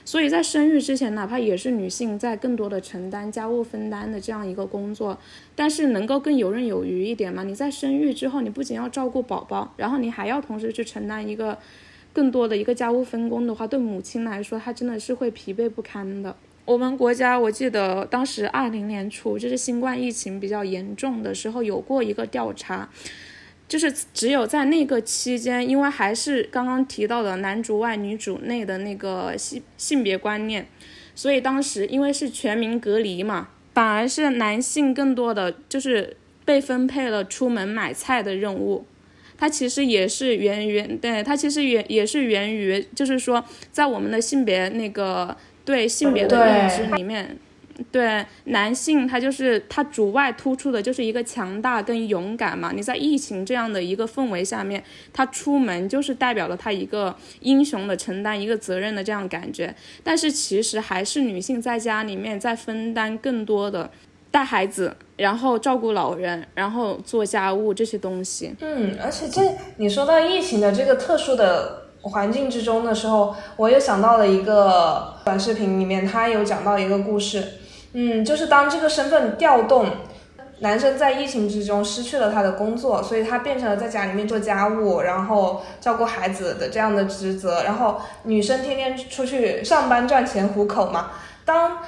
[0.05, 5.17] 所以在生育之前，哪怕也是女性在更多的承担家务分担的这样一个工作，
[5.55, 7.43] 但是能够更游刃有余一点嘛？
[7.43, 11.57] 你在生育之后，你不仅要照顾宝宝，然后你还要同时去承担一个
[12.11, 16.35] 更多的一个家务分工的话，对母亲来说，她真的是会疲惫不堪的。
[16.65, 22.89] 我们国家，我记得当时二零年初，就是新冠疫情比较严重的时候，有过一个调查。
[23.73, 30.67] 就是只有在那个期间，因为还是刚刚提到的男主外女主内的那个性性别观念，
[31.15, 38.85] 所以当时因为是全民隔离嘛，反而是男性更多的就是被分配了出门买菜的任务。
[39.39, 45.35] 它其实也是源于，对它其实也也是源于，就是说在我们的性别那个
[45.65, 47.39] 对性别的认知里面。
[47.91, 52.71] 对男性，他就是他主外突出的就是一个强大跟勇敢嘛。
[52.73, 59.73] 你在疫情这样的一个氛围下面，他出门就是代表了他一个英雄的承担一个责任的这样感觉。
[60.03, 63.89] 但是其实还是女性在家里面在分担更多的
[64.31, 68.55] 带孩子，然后照顾老人，然后做家务这些东西。
[68.61, 69.41] 嗯，而且这
[69.77, 77.43] 你说到疫情的这个特殊的环境之中的时候，我又想到了一个短视频里面，他有讲到一个故事。
[77.93, 79.85] 嗯，就是当这个身份调动，
[80.59, 91.11] 男生在疫情之中失去了他的工作，所以他变成了在家里面做家务，然后照顾孩子的这样的职责，然后女生天天出去上班赚钱糊口嘛。
[91.45, 91.79] 当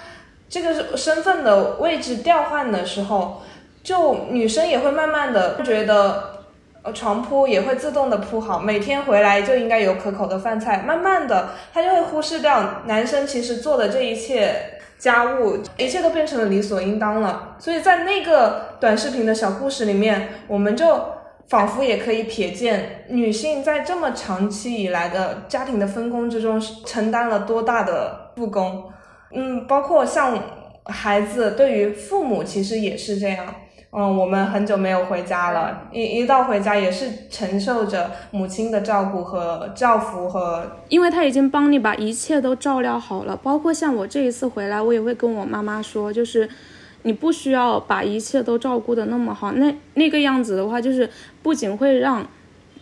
[0.47, 3.41] 这个身份的位置调换的时候，
[3.81, 6.41] 就女生也会慢慢的觉得，
[6.83, 14.73] 呃，床铺也会自动的铺好，每天回来就应该有可口的饭菜，慢慢的，她就会忽视掉男生其实做的这一切。
[15.05, 20.99] 家务一切都变成了理所应当了，所以在那个短视频的小故事里面，我们就
[21.47, 28.83] 仿佛也可以瞥见女性在这么长期以来的家庭的分工之中承担了多大的不公。
[29.31, 30.39] 嗯，包括像
[30.85, 33.45] 孩子对于父母其实也是这样。
[33.97, 46.49] 嗯，我们很久没有回家了，一一到回家也是承受着母亲的照顾和照拂和，因为他已经帮你把一切都照料好了，包括像我这一次回来，我也会跟我妈妈说，就是
[47.03, 51.09] 你不需要把一切都照顾的那么好，那那个样子的话，就是
[51.41, 52.27] 不仅会让。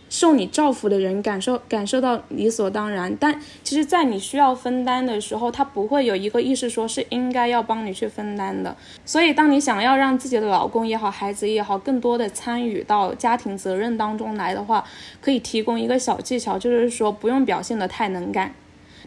[0.08, 8.76] 受你照拂的人感受感受到理所当然，但其实，在你需要分担的时候，他不会有一个意识说是应该要帮你去分担的。
[9.04, 14.84] 所以，当你想要让自己的老公也好，孩子也好，更多的参与到家庭责任当中来的话，
[15.20, 18.54] 可以提供一个小技巧，就是说不用表现的太能干。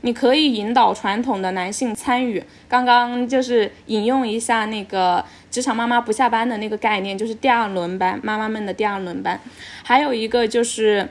[0.02, 9.40] 你可以引导传统的男性参与，刚刚就是引用一下那个职场妈妈不下班的那个概念，就是第二轮班，妈妈们的第二轮班。
[9.84, 11.10] 还有一个就是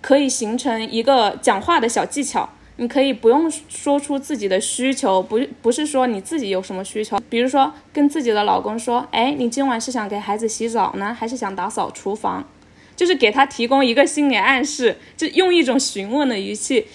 [0.00, 12.46] 可以形成一个讲话的小技巧，你可以不用说出自己的需求，不不是说你自己有什么需求，比如说跟自己的老公说，哎，你今晚是想给孩子洗澡呢，还是想打扫厨房？
[12.94, 16.86] 就是给他提供一个心理暗示，就用一种询问的语气。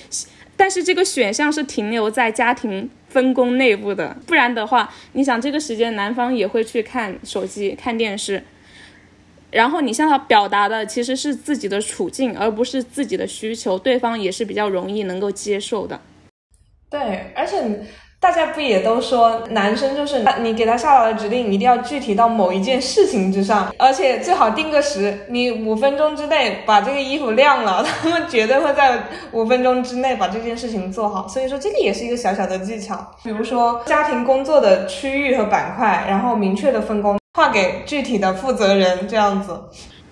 [0.57, 8.44] 但是这个选项是停留在家庭分工内部的，不然的话，你想这个时间男方也会去看手机、看电视，
[9.52, 15.99] 然后你向他表达的其实是自己的处境，而不是自己的需求，对方也是比较容易能够接受的。
[16.90, 17.86] 对，而且。
[18.19, 31.27] 大家不也都说，男生就是你给他下达的指令一定要具体到某一件事情之上，而且最好定个时，你五分钟之内把这个衣服晾了， 他们绝对会在五分钟之内把这件事情做好。
[31.27, 39.61] 所以说，这个也是一个小小的技巧，比如说家庭工作的区域和板块，然后明确的分工，划给具体的负责人，这样子。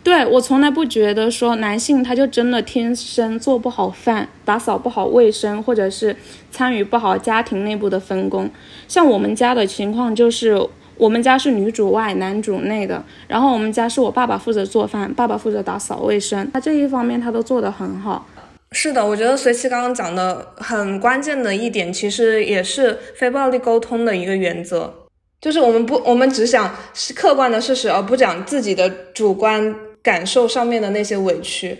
[0.03, 6.13] 对我从来不觉得说男性他就真的天生做不好饭、打扫不好卫生，或者是
[6.51, 8.49] 参与不好家庭内部的分工。
[8.85, 10.61] 像我们家的情况就是，
[10.97, 18.27] 我们家是女主外男主内的，然后我们家是我爸爸负责做饭，爸爸负责打扫卫生，他这一方面他都做得很好。
[18.73, 24.93] 是的，我觉得随其刚刚讲的很关键的一点，其实也是非暴力沟通的一个原则，
[25.39, 29.73] 就是我们不，我们只想是客观的事实，而不讲自己的主观。
[30.03, 31.77] 感受上面的那些委屈，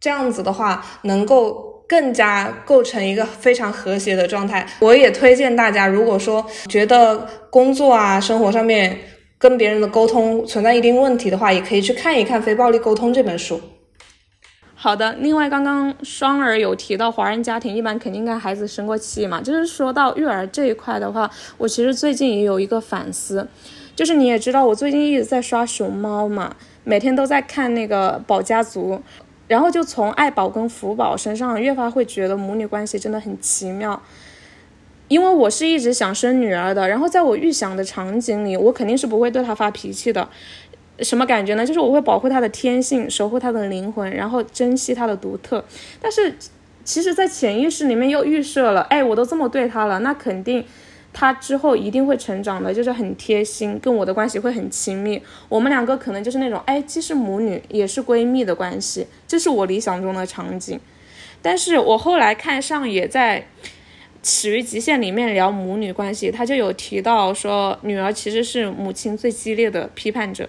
[0.00, 4.64] 这样子的话，能够更加构成一个非常和谐的状态。
[4.78, 8.96] 我也推荐大家，如果说觉得工作啊、生活上面
[9.36, 13.60] 跟别人的沟通存在一定问题的话，也可以去看一看《非暴力沟通》这本书。
[14.74, 23.46] 好的，另外刚刚双儿有提到，华人家庭一般肯定跟孩子生过气嘛，就是说到育儿这一块的话，我其实最近也有一个反思，
[24.00, 26.56] 就是你也知道，我最近一直在刷熊猫嘛。
[26.84, 28.98] 每天都在看那个宝家族，
[29.46, 34.02] 然后就从爱宝跟福宝身上越发会觉得母女关系真的很奇妙。
[35.08, 40.26] 因为我是一直想生女儿的，然后在我预想的场景里，我肯定是不会对她发脾气的。
[41.00, 41.66] 什么感觉呢？
[41.66, 45.62] 就是我会保护她的天性，守护她的灵魂，然后珍惜她的独特。
[46.00, 46.34] 但是，
[46.84, 50.64] 其实，在潜意识里面又预设了，哎，我都这么对她了，那肯定。
[51.20, 55.20] 他之后一定会成长的，就是很贴心，跟我的关系会很亲密。
[55.50, 60.80] 我们两个可能就是那种，哎，既是母女也是闺蜜的关系，这是我理想中的场景。
[61.42, 63.38] 但是我后来看上也在
[64.22, 70.48] 《始于极限》里面聊母女关系，他就有提到说，女儿其实是母亲最激烈的批判者。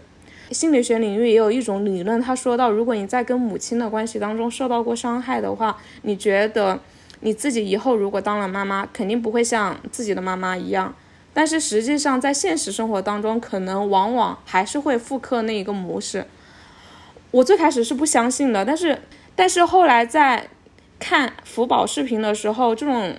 [0.52, 6.80] 心理学领域也有一种理论，他说到，如果你在跟母亲的关系当中受到过伤害的话，你觉得？
[7.22, 10.94] 你自己以后如果当了妈妈，肯定不会像自己的妈妈一样，
[11.34, 16.26] 但是实际上在现实生活当中，可能往往还是会复刻那一个模式。
[17.32, 19.02] 我最开始是不相信的，但是
[19.36, 20.50] 但是后来在
[21.00, 23.16] 看福宝视频的时候，这种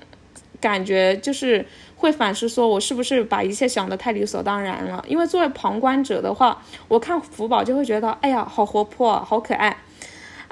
[0.61, 1.65] 感觉就是
[1.97, 5.03] 会反思，说我是不是把一切想得太理所当然了？
[5.09, 9.77] 因为作为旁观者的话，我看福宝就会觉得，哎呀，好活泼，好可爱。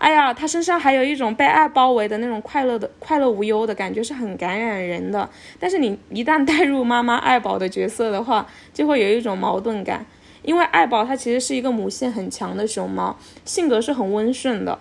[0.01, 5.29] 哎呀，他身上还有一种被爱包围的那种快乐的快乐无忧的感觉，是很感染人的。
[5.59, 10.07] 但是你一旦带入妈妈爱宝的角色的话，就会有一种矛盾感。
[10.43, 13.15] 因为爱宝它其实是一个母性很强的熊猫，
[13.45, 14.79] 性格是很温顺的，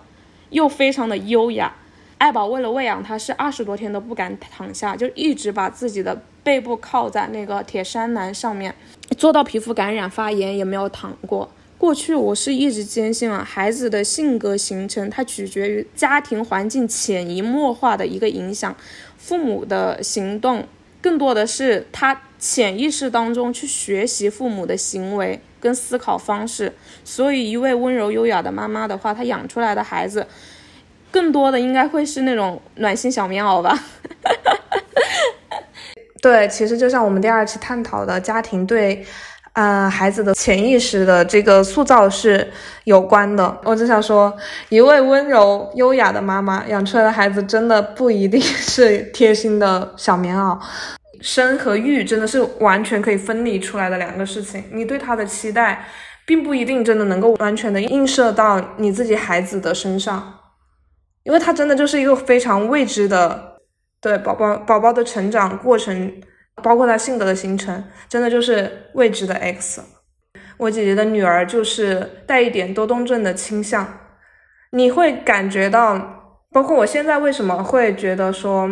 [0.48, 1.74] 又非常的优雅。
[2.16, 8.74] 爱宝为了喂养它，是二十多天都不敢躺下，就一直把自己的背部靠在那个铁栅栏上面，
[9.18, 11.50] 做到皮肤感染发炎也没有躺过。
[11.80, 18.76] 过去我是一直坚信啊，孩子的性格形成，它取决于家庭环境潜移默化的一个影响，
[19.16, 20.68] 父母的行动
[21.00, 26.70] 更多的是他潜意识当中去学习父母的行为，跟思考方式。
[27.02, 30.26] 所以，一位温柔优雅的妈妈的话，她养出来的孩子，
[31.10, 33.82] 更多的应该会是那种暖心小棉袄吧。
[36.20, 39.02] 对，其实就像我们第二期探讨的家庭对。
[39.52, 42.48] 呃，孩子的潜意识的这个塑造是
[42.84, 43.60] 有关的。
[43.64, 44.32] 我只想说，
[44.68, 50.56] 一位温柔优雅的妈妈养出来的孩子，真的不一定 是贴心的小棉袄。
[51.20, 54.64] 生和育真的是完全可以分离出来的两个事情。
[54.72, 55.84] 你对他的期待，
[56.24, 60.32] 并不一定真的能够完全的映射到你自己孩子的身上，
[61.24, 63.56] 因为他真的就是一个非常未知的，
[64.00, 66.22] 对宝宝宝宝的成长过程。
[66.62, 69.82] 包括他性格的形成，真的就是未知的 X。
[70.58, 73.98] 我姐姐的女儿就是带一点多动症的倾向，
[74.72, 78.70] 你会感觉到，包括我现在为什么会觉得说，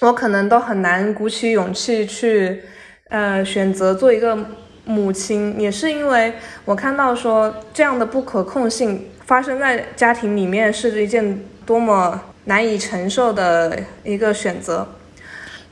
[0.00, 2.62] 我可能都很难鼓起勇气去，
[3.10, 4.38] 呃，选择做一个
[4.86, 6.32] 母亲，也是因为
[6.64, 14.95] 我看到说这样的不可控性发生在家庭里面是一件多么难以承受的一个选择。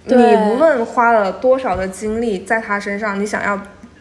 [0.04, 3.58] 你无论花了多少的精力在他身上，你想要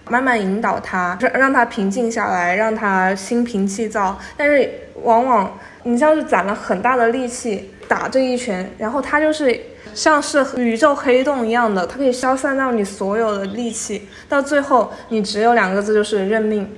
[0.10, 4.70] 慢慢引导他，让让他平静下来，让他心平气躁，但是
[5.02, 9.58] 往往你像是攒了很大的力气打这一拳，然后他就是
[9.94, 16.70] 像是宇宙黑洞一样的，它可以消散掉你所有的力气，到最后你只有两个字，就是认命。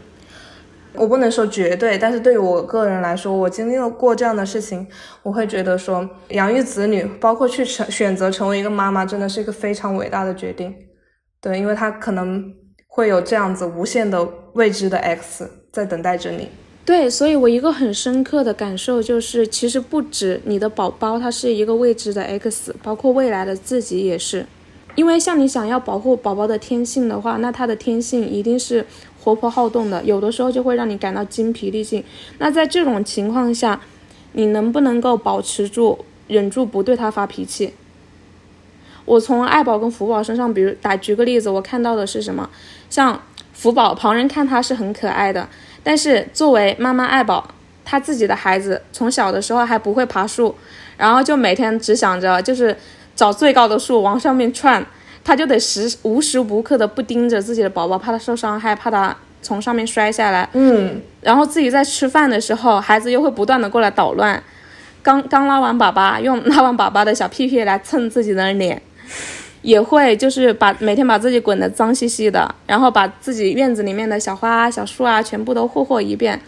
[0.97, 4.87] 我不能说绝对，但是对于我个人来说，我经历了过这样的事情，
[5.23, 10.73] 我会觉得说，养育子女，包括去成选择成为一个妈妈，真的是一个非常伟大的决定。
[11.41, 12.43] 对，因为他可能
[12.87, 16.49] 会有这样子无限的未知的 X 在等待着你。
[16.85, 24.45] 对，所以我一个很深刻的感受就是，其实不止你的宝宝，他是一个未知的 X，包括未来的自己也是。
[24.95, 28.85] 因为像你想要保护宝宝的天性的话，那他的天性一定是。
[29.25, 32.03] 活泼好动的，有的时候就会让你感到精疲力尽。
[32.37, 33.81] 那在这种情况下，
[34.33, 37.73] 你能不能够保持住、忍住不对他发脾气？
[39.03, 42.47] 我从爱宝跟福宝身上，比如打举个例子，我看到的是什么？
[42.87, 43.19] 像
[43.51, 45.49] 福宝，旁人看他是很可爱的，
[45.81, 47.49] 但是作为妈妈爱宝，
[47.83, 50.53] 他自己的孩子从小的时候还不会爬树，
[50.97, 52.77] 然后就每天只想着就是
[53.15, 54.85] 找最高的树往上面窜。
[55.25, 60.47] 他就得时无时无刻的不盯着自己的宝宝，怕他受伤害，怕他从上面摔下来。
[60.53, 64.41] 嗯，然后自己在吃饭的时候，孩子又会不断的过来捣乱。
[65.01, 68.81] 刚刚拉完粑粑，用拉完粑粑的小屁屁来蹭自己的脸，
[69.63, 76.39] 也会就是把每天把自己滚得脏兮兮的，然后把自己院子里面的小花啊、小树啊全部都霍霍一遍。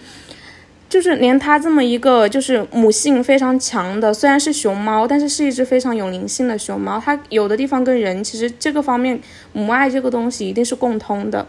[0.90, 6.98] 就是连它这么一个就是母性非常强的，虽然是熊猫，但是是一只非常有灵性的熊猫。
[6.98, 9.20] 它有的地方跟人其实这个方面
[9.52, 11.46] 母爱这个东西一定是共通的。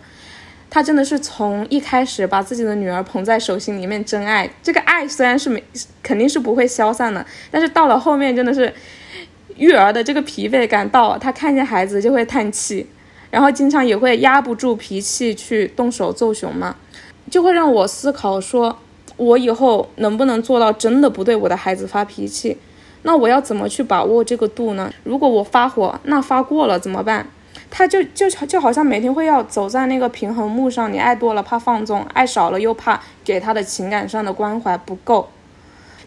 [0.69, 4.51] 它真的是从一开始把自己的女儿捧在手心里面，真爱。
[4.61, 5.63] 这个爱虽然是没
[6.03, 8.75] 肯定是不会消散的，但是到了后面真的是
[9.57, 12.85] 育儿的这个疲惫感到了，他看见孩子就会叹气，
[13.31, 16.75] 然后经常也会压不住脾气去动手揍熊嘛，
[17.31, 18.81] 就会让我思考说。
[19.19, 22.57] 我以后能不能做到真的不对我的孩子发脾气？
[23.03, 24.91] 那我要怎么去把握这个度呢？
[25.05, 27.27] 如果我发火，那发过了怎么办？
[27.71, 35.29] 他就就就好像每天会要走在那个平衡木上，你爱多了怕放纵，爱少了又怕给他的情感上的关怀不够。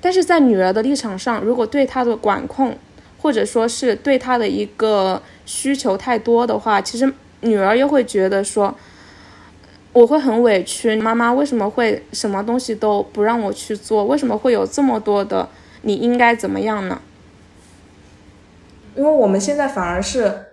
[0.01, 2.75] 但是在女儿的立场上，如果对他的管控，
[3.21, 8.73] 或者说是对他的一个需求太多的话，其实女儿又会觉得说。
[9.93, 14.05] 我会很委屈，妈妈为什么会什么东西都不让我去做？
[14.05, 15.49] 为什么会有这么多的
[15.81, 17.01] 你应该怎么样呢？
[18.95, 20.45] 因为我们现在反而是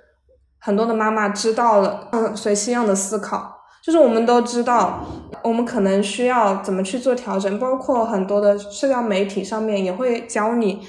[0.59, 5.07] 很多的妈妈知道了，嗯，随心样的思考，就是我们都知道，
[5.45, 10.85] 我们可能需要怎么去做调整，包括很多的社交媒体上面也会教你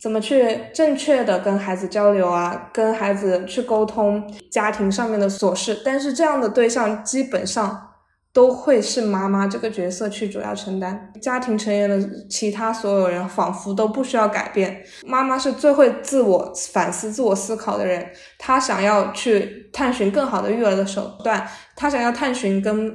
[0.00, 7.88] 怎么去正确的跟孩子交流啊，跟孩子去沟通家庭上面的琐事，但是这样的对象基本上。
[8.32, 14.84] 都会是妈妈这个角色去主要承担，家庭成员的其他所有人仿佛都不需要改变。
[15.04, 18.06] 妈妈是最会自我反思、自我思考的人，
[18.38, 21.44] 她想要去探寻更好的育儿的手段，
[21.74, 22.94] 她想要探寻跟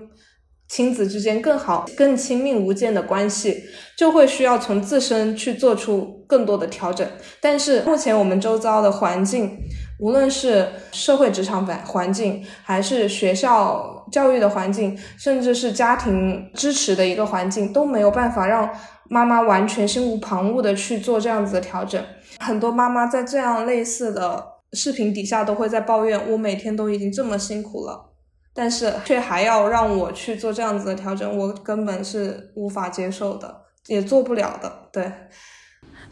[0.69, 3.65] 亲子之间更好、更亲密无间的关系，
[3.97, 7.05] 就会需要从自身去做出更多的调整。
[7.41, 9.57] 但是目前我们周遭的环境。
[9.97, 18.69] 无论是社会职场环环境，还是学校教育的环境，甚至是家庭支持的一个环境，都没有办法让
[19.09, 22.03] 妈妈完全心无旁骛的去做这样子的调整。
[22.39, 28.11] 很多妈妈在这样类似的视频底下都会在抱怨：我每天都已经这么辛苦了，
[28.53, 34.89] 但是却还要让我去做这样子的调整，我根本是无法接受的，也做不了的。
[34.91, 35.09] 对。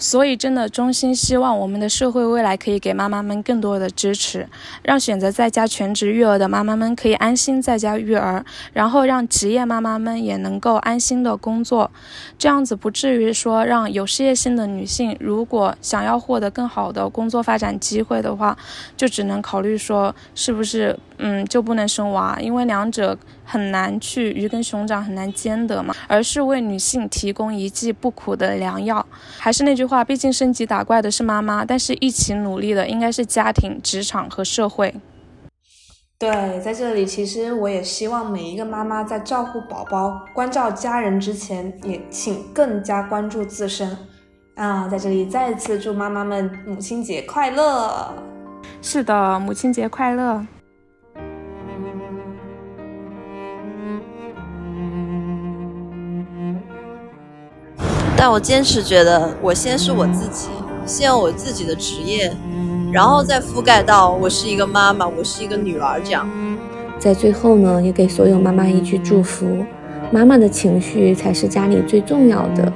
[0.03, 4.45] 所以，真的衷心希望我们的社会未来可以给妈妈们更多的支持，
[4.81, 8.43] 让选择在家全职育儿的妈妈们可以安心在家育儿，
[8.73, 11.89] 然后让职业妈妈们也能够安心的工作，
[12.37, 18.57] 这样子不至于说让有事业心的女性如果想要获得更好的工作发展机会的话，
[18.97, 23.17] 就只能考虑说是不是嗯就不能生娃，因为两者。
[23.45, 29.05] 很难去鱼跟熊掌很难兼得嘛，而是为女性提供一剂不苦的良药。
[29.37, 34.95] 还是那句话，毕竟升级打怪的是妈妈，但是一起努力的应该是家庭、职场和社会。
[36.17, 43.97] 对，在这里，其实我也希望每一个妈妈在照顾宝宝、关照家人之前，也请更加关注自身。
[44.55, 48.13] 啊，在这里再次祝妈妈们母亲节快乐！
[48.81, 50.45] 是的，母亲节快乐。
[58.25, 60.47] 但我坚持觉得，我先是我自己，
[60.85, 62.31] 先有我自己的职业，
[62.89, 66.25] 然后再覆盖到我是一个妈妈，我是一个女儿这样。
[66.97, 69.65] 在最后呢，也给所有妈妈一句祝福：
[70.09, 72.71] 妈妈的情绪才是家里最重要的，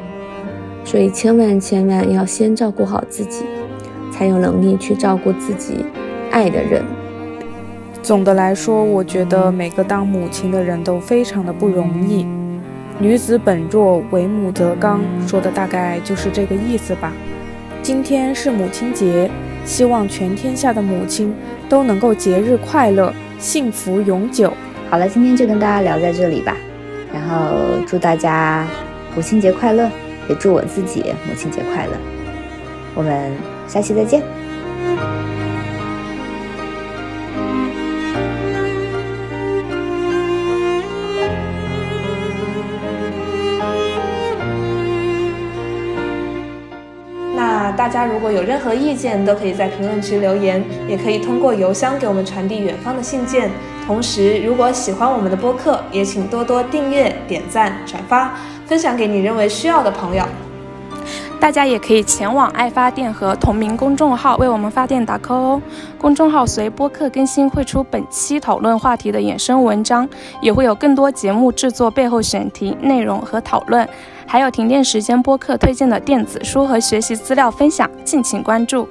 [0.83, 3.45] 所以千万千万要先照顾好自己，
[4.11, 5.85] 才有能力去照顾自己
[6.29, 6.83] 爱的人。
[8.03, 12.27] 总的来说，我觉得每个当母亲的人都非常的不容易。
[12.99, 17.13] 女子本弱，为母则刚，说的大概就是这个意思吧。
[17.83, 19.29] 今天是母亲节，
[19.63, 21.33] 希望全天下的母亲
[21.69, 24.51] 都能够节日快乐，幸福永久。
[24.89, 26.57] 好了，今天就跟大家聊在这里吧。
[27.13, 27.55] 然后
[27.85, 28.65] 祝大家
[29.15, 29.89] 母亲节快乐，
[30.27, 31.91] 也祝我自己母亲节快乐。
[32.95, 33.31] 我们
[33.67, 34.23] 下期再见。
[47.87, 53.49] 大家如果有任何意见，都可以在评论区留言，也可以通过邮箱给我们传递远方的信件。
[53.85, 58.33] 同时，如果喜欢我们的播客，也请多多订阅、点赞、转发，
[58.65, 60.25] 分享给你认为需要的朋友。
[61.39, 65.61] 大家也可以前往爱发电和同名公众号为我们发电打 call 哦。
[65.97, 70.05] 公众号随播客更新会出本期讨论话题的衍生文章，
[70.41, 73.87] 也会有更多节目制作背后选题内容和讨论。
[74.27, 78.87] 还有停电时间播客推荐的电子书和学习资料分享，敬请关注。